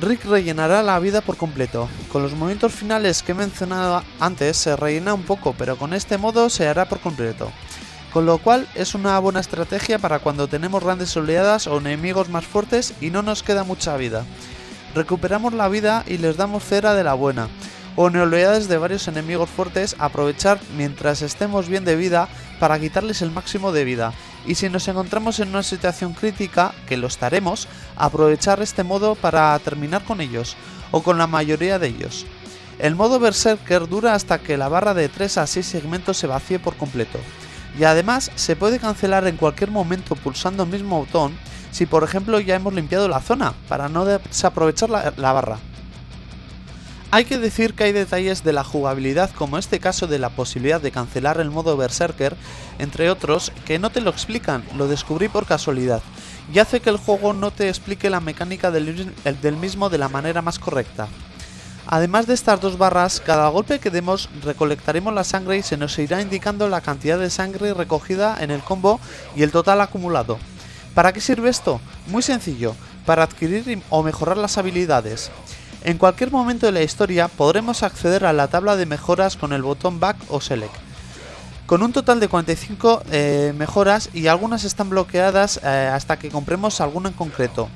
[0.00, 1.88] Rick rellenará la vida por completo.
[2.12, 6.18] Con los movimientos finales que he mencionado antes se rellena un poco, pero con este
[6.18, 7.50] modo se hará por completo
[8.16, 12.46] con lo cual es una buena estrategia para cuando tenemos grandes oleadas o enemigos más
[12.46, 14.24] fuertes y no nos queda mucha vida.
[14.94, 17.48] Recuperamos la vida y les damos cera de la buena,
[17.94, 22.26] o en oleadas de varios enemigos fuertes aprovechar mientras estemos bien de vida
[22.58, 24.14] para quitarles el máximo de vida,
[24.44, 29.58] y si nos encontramos en una situación crítica, que lo estaremos, aprovechar este modo para
[29.60, 30.56] terminar con ellos,
[30.90, 32.26] o con la mayoría de ellos.
[32.78, 36.58] El modo Berserker dura hasta que la barra de 3 a 6 segmentos se vacíe
[36.58, 37.18] por completo
[37.78, 41.36] y además se puede cancelar en cualquier momento pulsando el mismo botón
[41.70, 45.58] si por ejemplo ya hemos limpiado la zona para no desaprovechar la, la barra.
[47.12, 50.80] Hay que decir que hay detalles de la jugabilidad como este caso de la posibilidad
[50.80, 52.36] de cancelar el modo Berserker,
[52.80, 56.02] entre otros, que no te lo explican, lo descubrí por casualidad,
[56.52, 60.08] y hace que el juego no te explique la mecánica del, del mismo de la
[60.08, 61.06] manera más correcta.
[61.86, 65.96] Además de estas dos barras, cada golpe que demos recolectaremos la sangre y se nos
[66.00, 68.98] irá indicando la cantidad de sangre recogida en el combo
[69.36, 70.38] y el total acumulado.
[70.94, 71.80] ¿Para qué sirve esto?
[72.08, 72.74] Muy sencillo,
[73.04, 75.30] para adquirir o mejorar las habilidades.
[75.82, 79.62] En cualquier momento de la historia podremos acceder a la tabla de mejoras con el
[79.62, 80.74] botón Back o Select.
[81.66, 86.80] Con un total de 45 eh, mejoras y algunas están bloqueadas eh, hasta que compremos
[86.80, 87.68] alguna en concreto.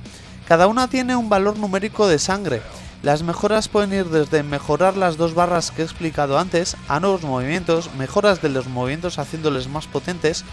[0.46, 2.62] Cada una tiene un valor numérico de sangre,
[3.02, 7.22] las mejoras pueden ir desde mejorar las dos barras que he explicado antes a nuevos
[7.22, 10.44] movimientos, mejoras de los movimientos haciéndoles más potentes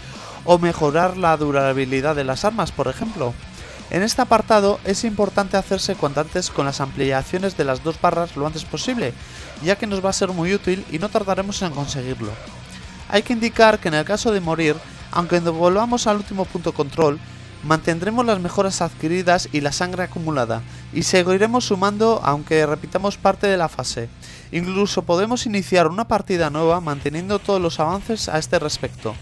[0.46, 3.34] o mejorar la durabilidad de las armas, por ejemplo.
[3.90, 8.36] En este apartado es importante hacerse cuanto antes con las ampliaciones de las dos barras
[8.36, 9.14] lo antes posible,
[9.62, 12.30] ya que nos va a ser muy útil y no tardaremos en conseguirlo.
[13.08, 14.76] Hay que indicar que en el caso de morir,
[15.10, 17.18] aunque volvamos al último punto control,
[17.64, 20.62] mantendremos las mejoras adquiridas y la sangre acumulada,
[20.92, 24.10] y seguiremos sumando aunque repitamos parte de la fase.
[24.52, 29.14] Incluso podemos iniciar una partida nueva manteniendo todos los avances a este respecto.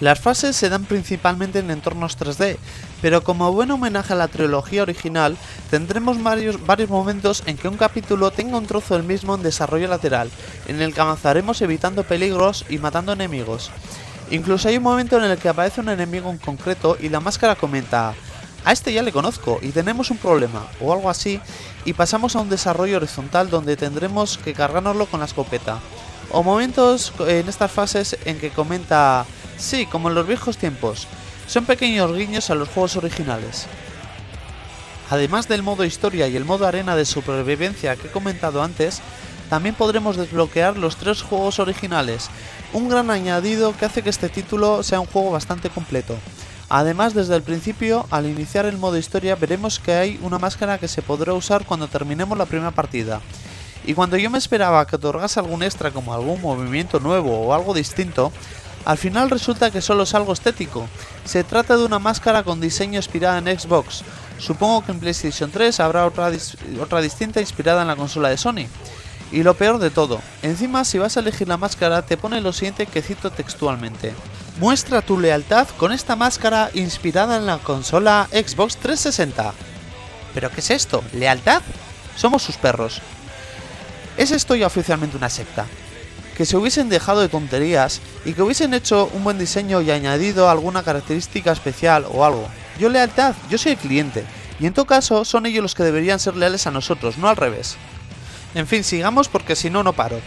[0.00, 2.56] Las fases se dan principalmente en entornos 3D,
[3.00, 5.36] pero como buen homenaje a la trilogía original,
[5.70, 9.88] tendremos varios, varios, momentos en que un capítulo tenga un trozo del mismo en desarrollo
[9.88, 10.30] lateral,
[10.66, 13.70] en el que avanzaremos evitando peligros y matando enemigos.
[14.30, 17.54] Incluso hay un momento en el que aparece un enemigo en concreto y la máscara
[17.54, 18.14] comenta,
[18.64, 21.40] a este ya le conozco y tenemos un problema, o algo así,
[21.84, 25.78] y pasamos a un desarrollo horizontal donde tendremos que cargárnoslo con la escopeta.
[26.30, 29.24] O momentos en estas fases en que comenta,
[29.56, 31.06] sí, como en los viejos tiempos,
[31.48, 33.66] son pequeños guiños a los juegos originales.
[35.10, 39.00] Además del modo historia y el modo arena de supervivencia que he comentado antes,
[39.48, 42.28] también podremos desbloquear los tres juegos originales,
[42.74, 46.16] un gran añadido que hace que este título sea un juego bastante completo.
[46.68, 50.86] Además, desde el principio, al iniciar el modo historia, veremos que hay una máscara que
[50.86, 53.22] se podrá usar cuando terminemos la primera partida.
[53.86, 57.72] Y cuando yo me esperaba que otorgase algún extra como algún movimiento nuevo o algo
[57.72, 58.30] distinto,
[58.84, 60.88] al final resulta que solo es algo estético.
[61.24, 64.02] Se trata de una máscara con diseño inspirada en Xbox.
[64.38, 66.30] Supongo que en PlayStation 3 habrá otra,
[66.80, 68.66] otra distinta inspirada en la consola de Sony.
[69.30, 72.52] Y lo peor de todo, encima si vas a elegir la máscara te pone lo
[72.52, 74.14] siguiente que cito textualmente.
[74.58, 79.52] Muestra tu lealtad con esta máscara inspirada en la consola Xbox 360.
[80.34, 81.04] ¿Pero qué es esto?
[81.12, 81.62] ¿Lealtad?
[82.16, 83.02] Somos sus perros.
[84.16, 85.66] ¿Es esto ya oficialmente una secta?
[86.38, 90.48] Que se hubiesen dejado de tonterías y que hubiesen hecho un buen diseño y añadido
[90.48, 92.48] alguna característica especial o algo.
[92.78, 94.24] Yo lealtad, yo soy el cliente.
[94.60, 97.36] Y en todo caso son ellos los que deberían ser leales a nosotros, no al
[97.36, 97.76] revés.
[98.54, 100.20] En fin, sigamos porque si no, no paro.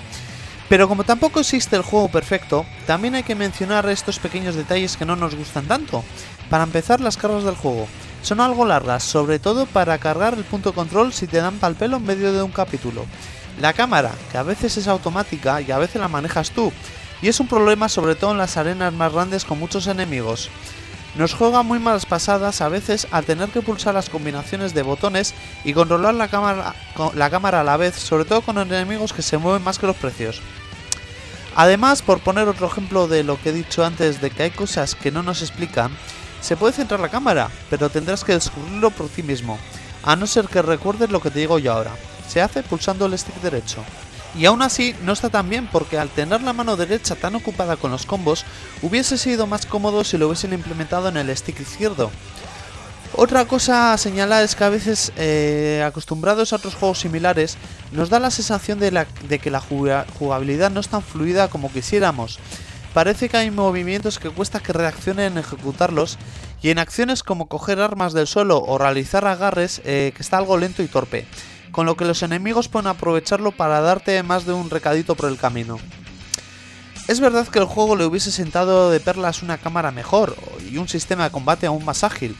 [0.68, 5.06] Pero como tampoco existe el juego perfecto, también hay que mencionar estos pequeños detalles que
[5.06, 6.04] no nos gustan tanto.
[6.50, 7.88] Para empezar, las cargas del juego.
[8.22, 11.98] Son algo largas, sobre todo para cargar el punto control si te dan pal pelo
[11.98, 13.06] en medio de un capítulo.
[13.62, 16.74] La cámara, que a veces es automática y a veces la manejas tú,
[17.22, 20.50] y es un problema sobre todo en las arenas más grandes con muchos enemigos.
[21.14, 25.36] Nos juega muy malas pasadas a veces al tener que pulsar las combinaciones de botones
[25.64, 26.74] y controlar la cámara,
[27.14, 29.96] la cámara a la vez, sobre todo con enemigos que se mueven más que los
[29.96, 30.42] precios.
[31.56, 34.96] Además, por poner otro ejemplo de lo que he dicho antes de que hay cosas
[34.96, 35.92] que no nos explican,
[36.42, 39.60] se puede centrar la cámara, pero tendrás que descubrirlo por ti mismo,
[40.02, 41.92] a no ser que recuerdes lo que te digo yo ahora.
[42.32, 43.84] Se hace pulsando el stick derecho.
[44.40, 47.76] Y aún así no está tan bien porque al tener la mano derecha tan ocupada
[47.76, 48.46] con los combos,
[48.82, 52.10] hubiese sido más cómodo si lo hubiesen implementado en el stick izquierdo.
[53.18, 57.58] Otra cosa a señalar es que a veces, eh, acostumbrados a otros juegos similares,
[57.92, 59.06] nos da la sensación de,
[59.42, 62.40] que la jugabilidad no es tan fluida como quisiéramos.
[62.94, 66.18] Parece que hay movimientos que cuesta que reaccionen en ejecutarlos
[66.62, 70.58] y en acciones como coger armas del suelo o realizar agarres eh, que está algo
[70.58, 71.26] lento y torpe
[71.72, 75.38] con lo que los enemigos pueden aprovecharlo para darte más de un recadito por el
[75.38, 75.80] camino.
[77.08, 80.36] Es verdad que el juego le hubiese sentado de perlas una cámara mejor
[80.70, 82.36] y un sistema de combate aún más ágil.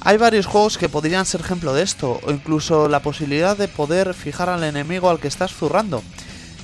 [0.00, 4.14] Hay varios juegos que podrían ser ejemplo de esto, o incluso la posibilidad de poder
[4.14, 6.04] fijar al enemigo al que estás zurrando,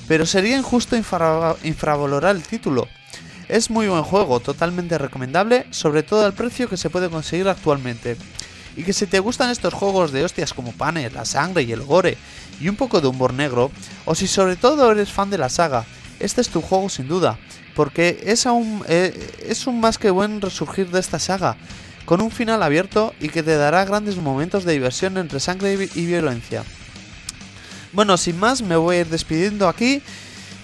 [0.07, 2.87] pero sería injusto infravalorar el título.
[3.49, 8.15] Es muy buen juego, totalmente recomendable, sobre todo al precio que se puede conseguir actualmente.
[8.75, 11.83] Y que si te gustan estos juegos de hostias como Panes, la sangre y el
[11.83, 12.17] gore,
[12.59, 13.71] y un poco de humor negro,
[14.05, 15.85] o si sobre todo eres fan de la saga,
[16.19, 17.37] este es tu juego sin duda,
[17.75, 19.13] porque es, aún, eh,
[19.47, 21.57] es un más que buen resurgir de esta saga,
[22.05, 26.05] con un final abierto y que te dará grandes momentos de diversión entre sangre y
[26.05, 26.63] violencia.
[27.93, 30.01] Bueno, sin más, me voy a ir despidiendo aquí,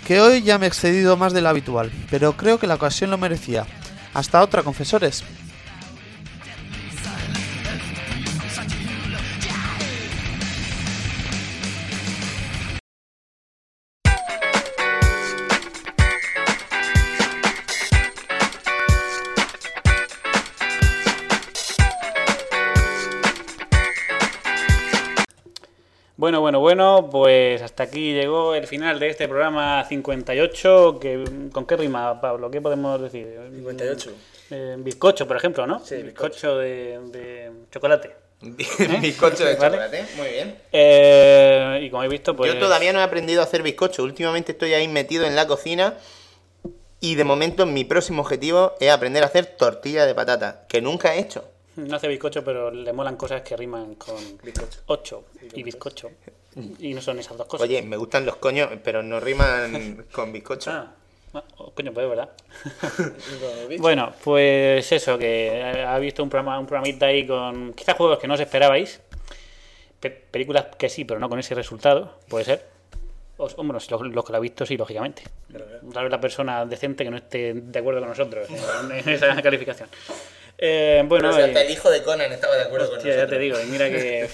[0.05, 3.09] que hoy ya me he excedido más de lo habitual, pero creo que la ocasión
[3.09, 3.65] lo merecía.
[4.13, 5.23] Hasta otra, confesores.
[26.61, 30.99] Bueno, pues hasta aquí llegó el final de este programa 58.
[31.01, 32.51] Que, ¿Con qué rima, Pablo?
[32.51, 33.35] ¿Qué podemos decir?
[33.55, 34.11] 58.
[34.51, 35.83] Eh, bizcocho, por ejemplo, ¿no?
[35.83, 38.15] Sí, bizcocho, de, de, chocolate.
[38.41, 40.55] bizcocho de chocolate, muy bien.
[40.71, 42.53] Eh, y como he visto, pues...
[42.53, 44.03] Yo todavía no he aprendido a hacer bizcocho.
[44.03, 45.95] Últimamente estoy ahí metido en la cocina
[46.99, 51.15] y de momento mi próximo objetivo es aprender a hacer tortilla de patata, que nunca
[51.15, 51.43] he hecho.
[51.77, 54.81] No hace bizcocho, pero le molan cosas que riman con Bizcocho.
[54.85, 55.23] 8
[55.55, 56.11] y bizcocho.
[56.79, 57.67] Y no son esas dos cosas.
[57.67, 60.71] Oye, me gustan los coños, pero no riman con bizcocho.
[60.71, 60.93] Ah,
[61.57, 62.29] oh, coño, pues es verdad.
[63.79, 68.27] bueno, pues eso, que ha visto un programa, un programita ahí con quizás juegos que
[68.27, 68.99] no os esperabais.
[69.99, 72.65] Pe- películas que sí, pero no con ese resultado, puede ser.
[73.37, 75.23] O, o, bueno, los, los que lo ha visto, sí, lógicamente.
[75.93, 79.41] Tal vez la persona decente que no esté de acuerdo con nosotros en, en esa
[79.41, 79.87] calificación.
[80.57, 83.11] Eh, bueno, Pero si eh, hasta el hijo de Conan estaba de acuerdo con Hostia,
[83.11, 83.37] ya nosotros.
[83.39, 84.29] te digo, y mira que.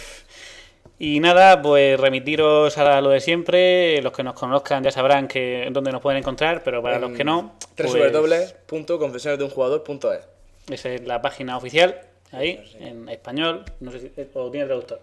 [0.99, 4.01] Y nada, pues remitiros a lo de siempre.
[4.01, 7.23] Los que nos conozcan ya sabrán que dónde nos pueden encontrar, pero para los que
[7.23, 10.37] no, pues, www.confesionesdeunjugador.es
[10.71, 12.01] esa es la página oficial,
[12.31, 13.65] ahí, en español.
[13.79, 14.11] No sé si.
[14.33, 14.99] ¿O tiene traductor?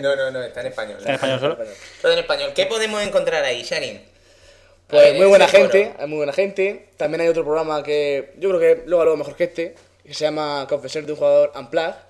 [0.00, 0.96] No, no, no, está en español.
[0.98, 1.58] ¿Está en español solo?
[2.00, 2.52] Todo en español.
[2.54, 4.00] ¿Qué podemos encontrar ahí, Sharin?
[4.86, 6.88] Pues ver, muy buena gente, hay muy buena gente.
[6.96, 10.24] También hay otro programa que yo creo que luego lo mejor que este, que se
[10.24, 12.07] llama Confesiones de un jugador Unplugged.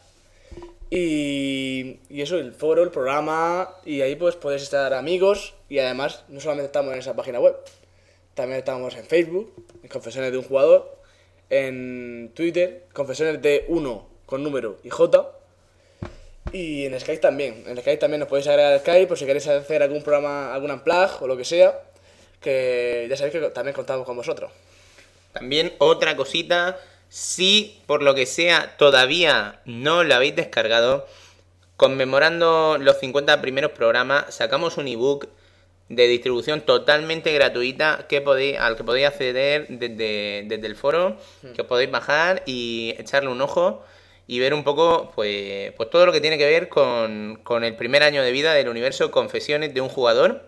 [0.90, 5.54] Y, eso, el foro, el programa, y ahí pues podéis estar amigos.
[5.68, 7.56] Y además, no solamente estamos en esa página web,
[8.34, 9.52] también estamos en Facebook,
[9.82, 10.98] en Confesiones de un jugador,
[11.50, 15.32] en Twitter, Confesiones de uno con número y J.
[16.52, 17.64] Y en Skype también.
[17.66, 21.22] En Skype también nos podéis agregar Skype por si queréis hacer algún programa, algún unplug
[21.22, 21.82] o lo que sea.
[22.40, 24.50] Que ya sabéis que también contamos con vosotros.
[25.32, 26.78] También otra cosita,
[27.08, 31.06] si por lo que sea todavía no lo habéis descargado,
[31.76, 35.28] conmemorando los 50 primeros programas, sacamos un ebook
[35.88, 41.16] de distribución totalmente gratuita que podéis, al que podéis acceder desde, desde el foro,
[41.54, 43.84] que os podéis bajar y echarle un ojo
[44.26, 47.74] y ver un poco pues, pues todo lo que tiene que ver con, con el
[47.76, 50.46] primer año de vida del universo Confesiones de un jugador.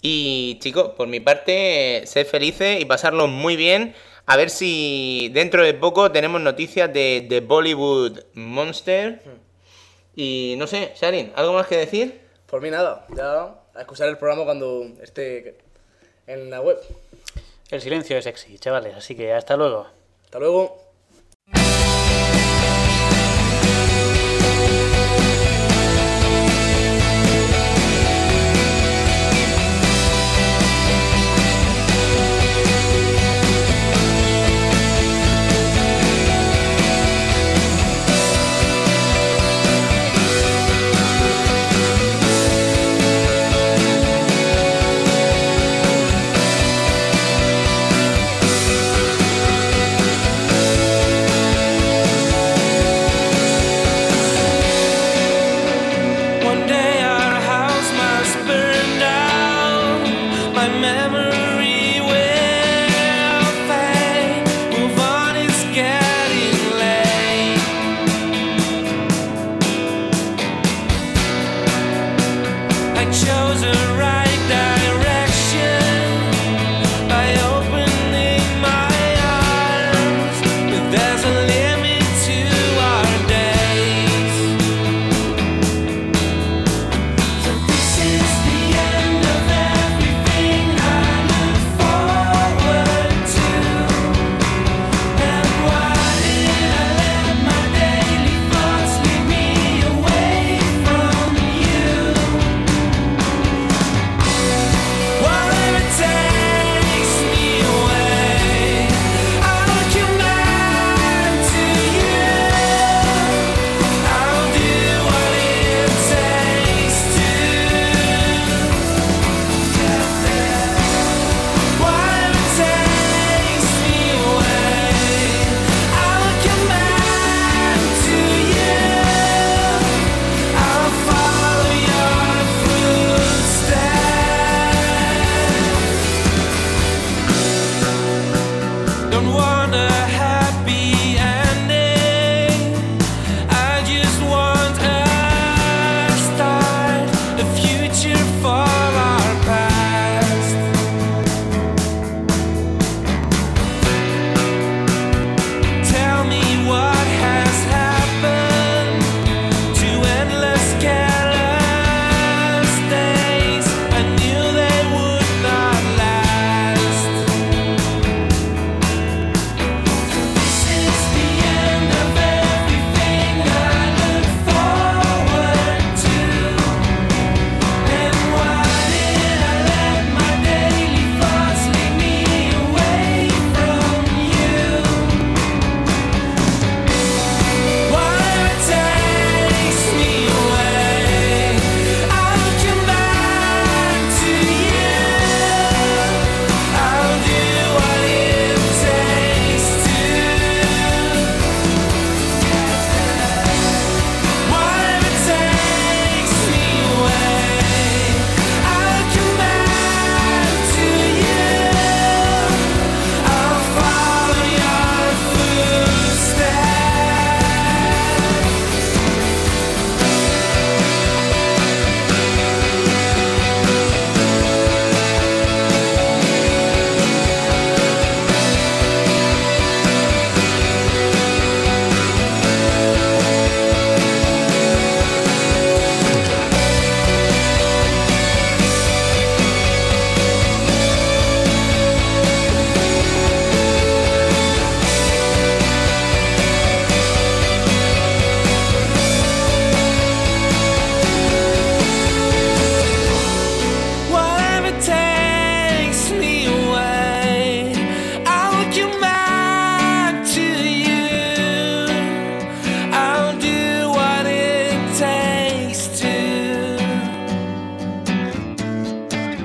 [0.00, 3.94] Y chicos, por mi parte, sed felices y pasarlo muy bien.
[4.30, 9.22] A ver si dentro de poco tenemos noticias de, de Bollywood Monster.
[10.14, 12.20] Y no sé, Sharin, ¿algo más que decir?
[12.44, 15.56] Por mí nada, ya a escuchar el programa cuando esté
[16.26, 16.78] en la web.
[17.70, 19.86] El silencio es sexy, chavales, así que hasta luego.
[20.24, 20.87] Hasta luego.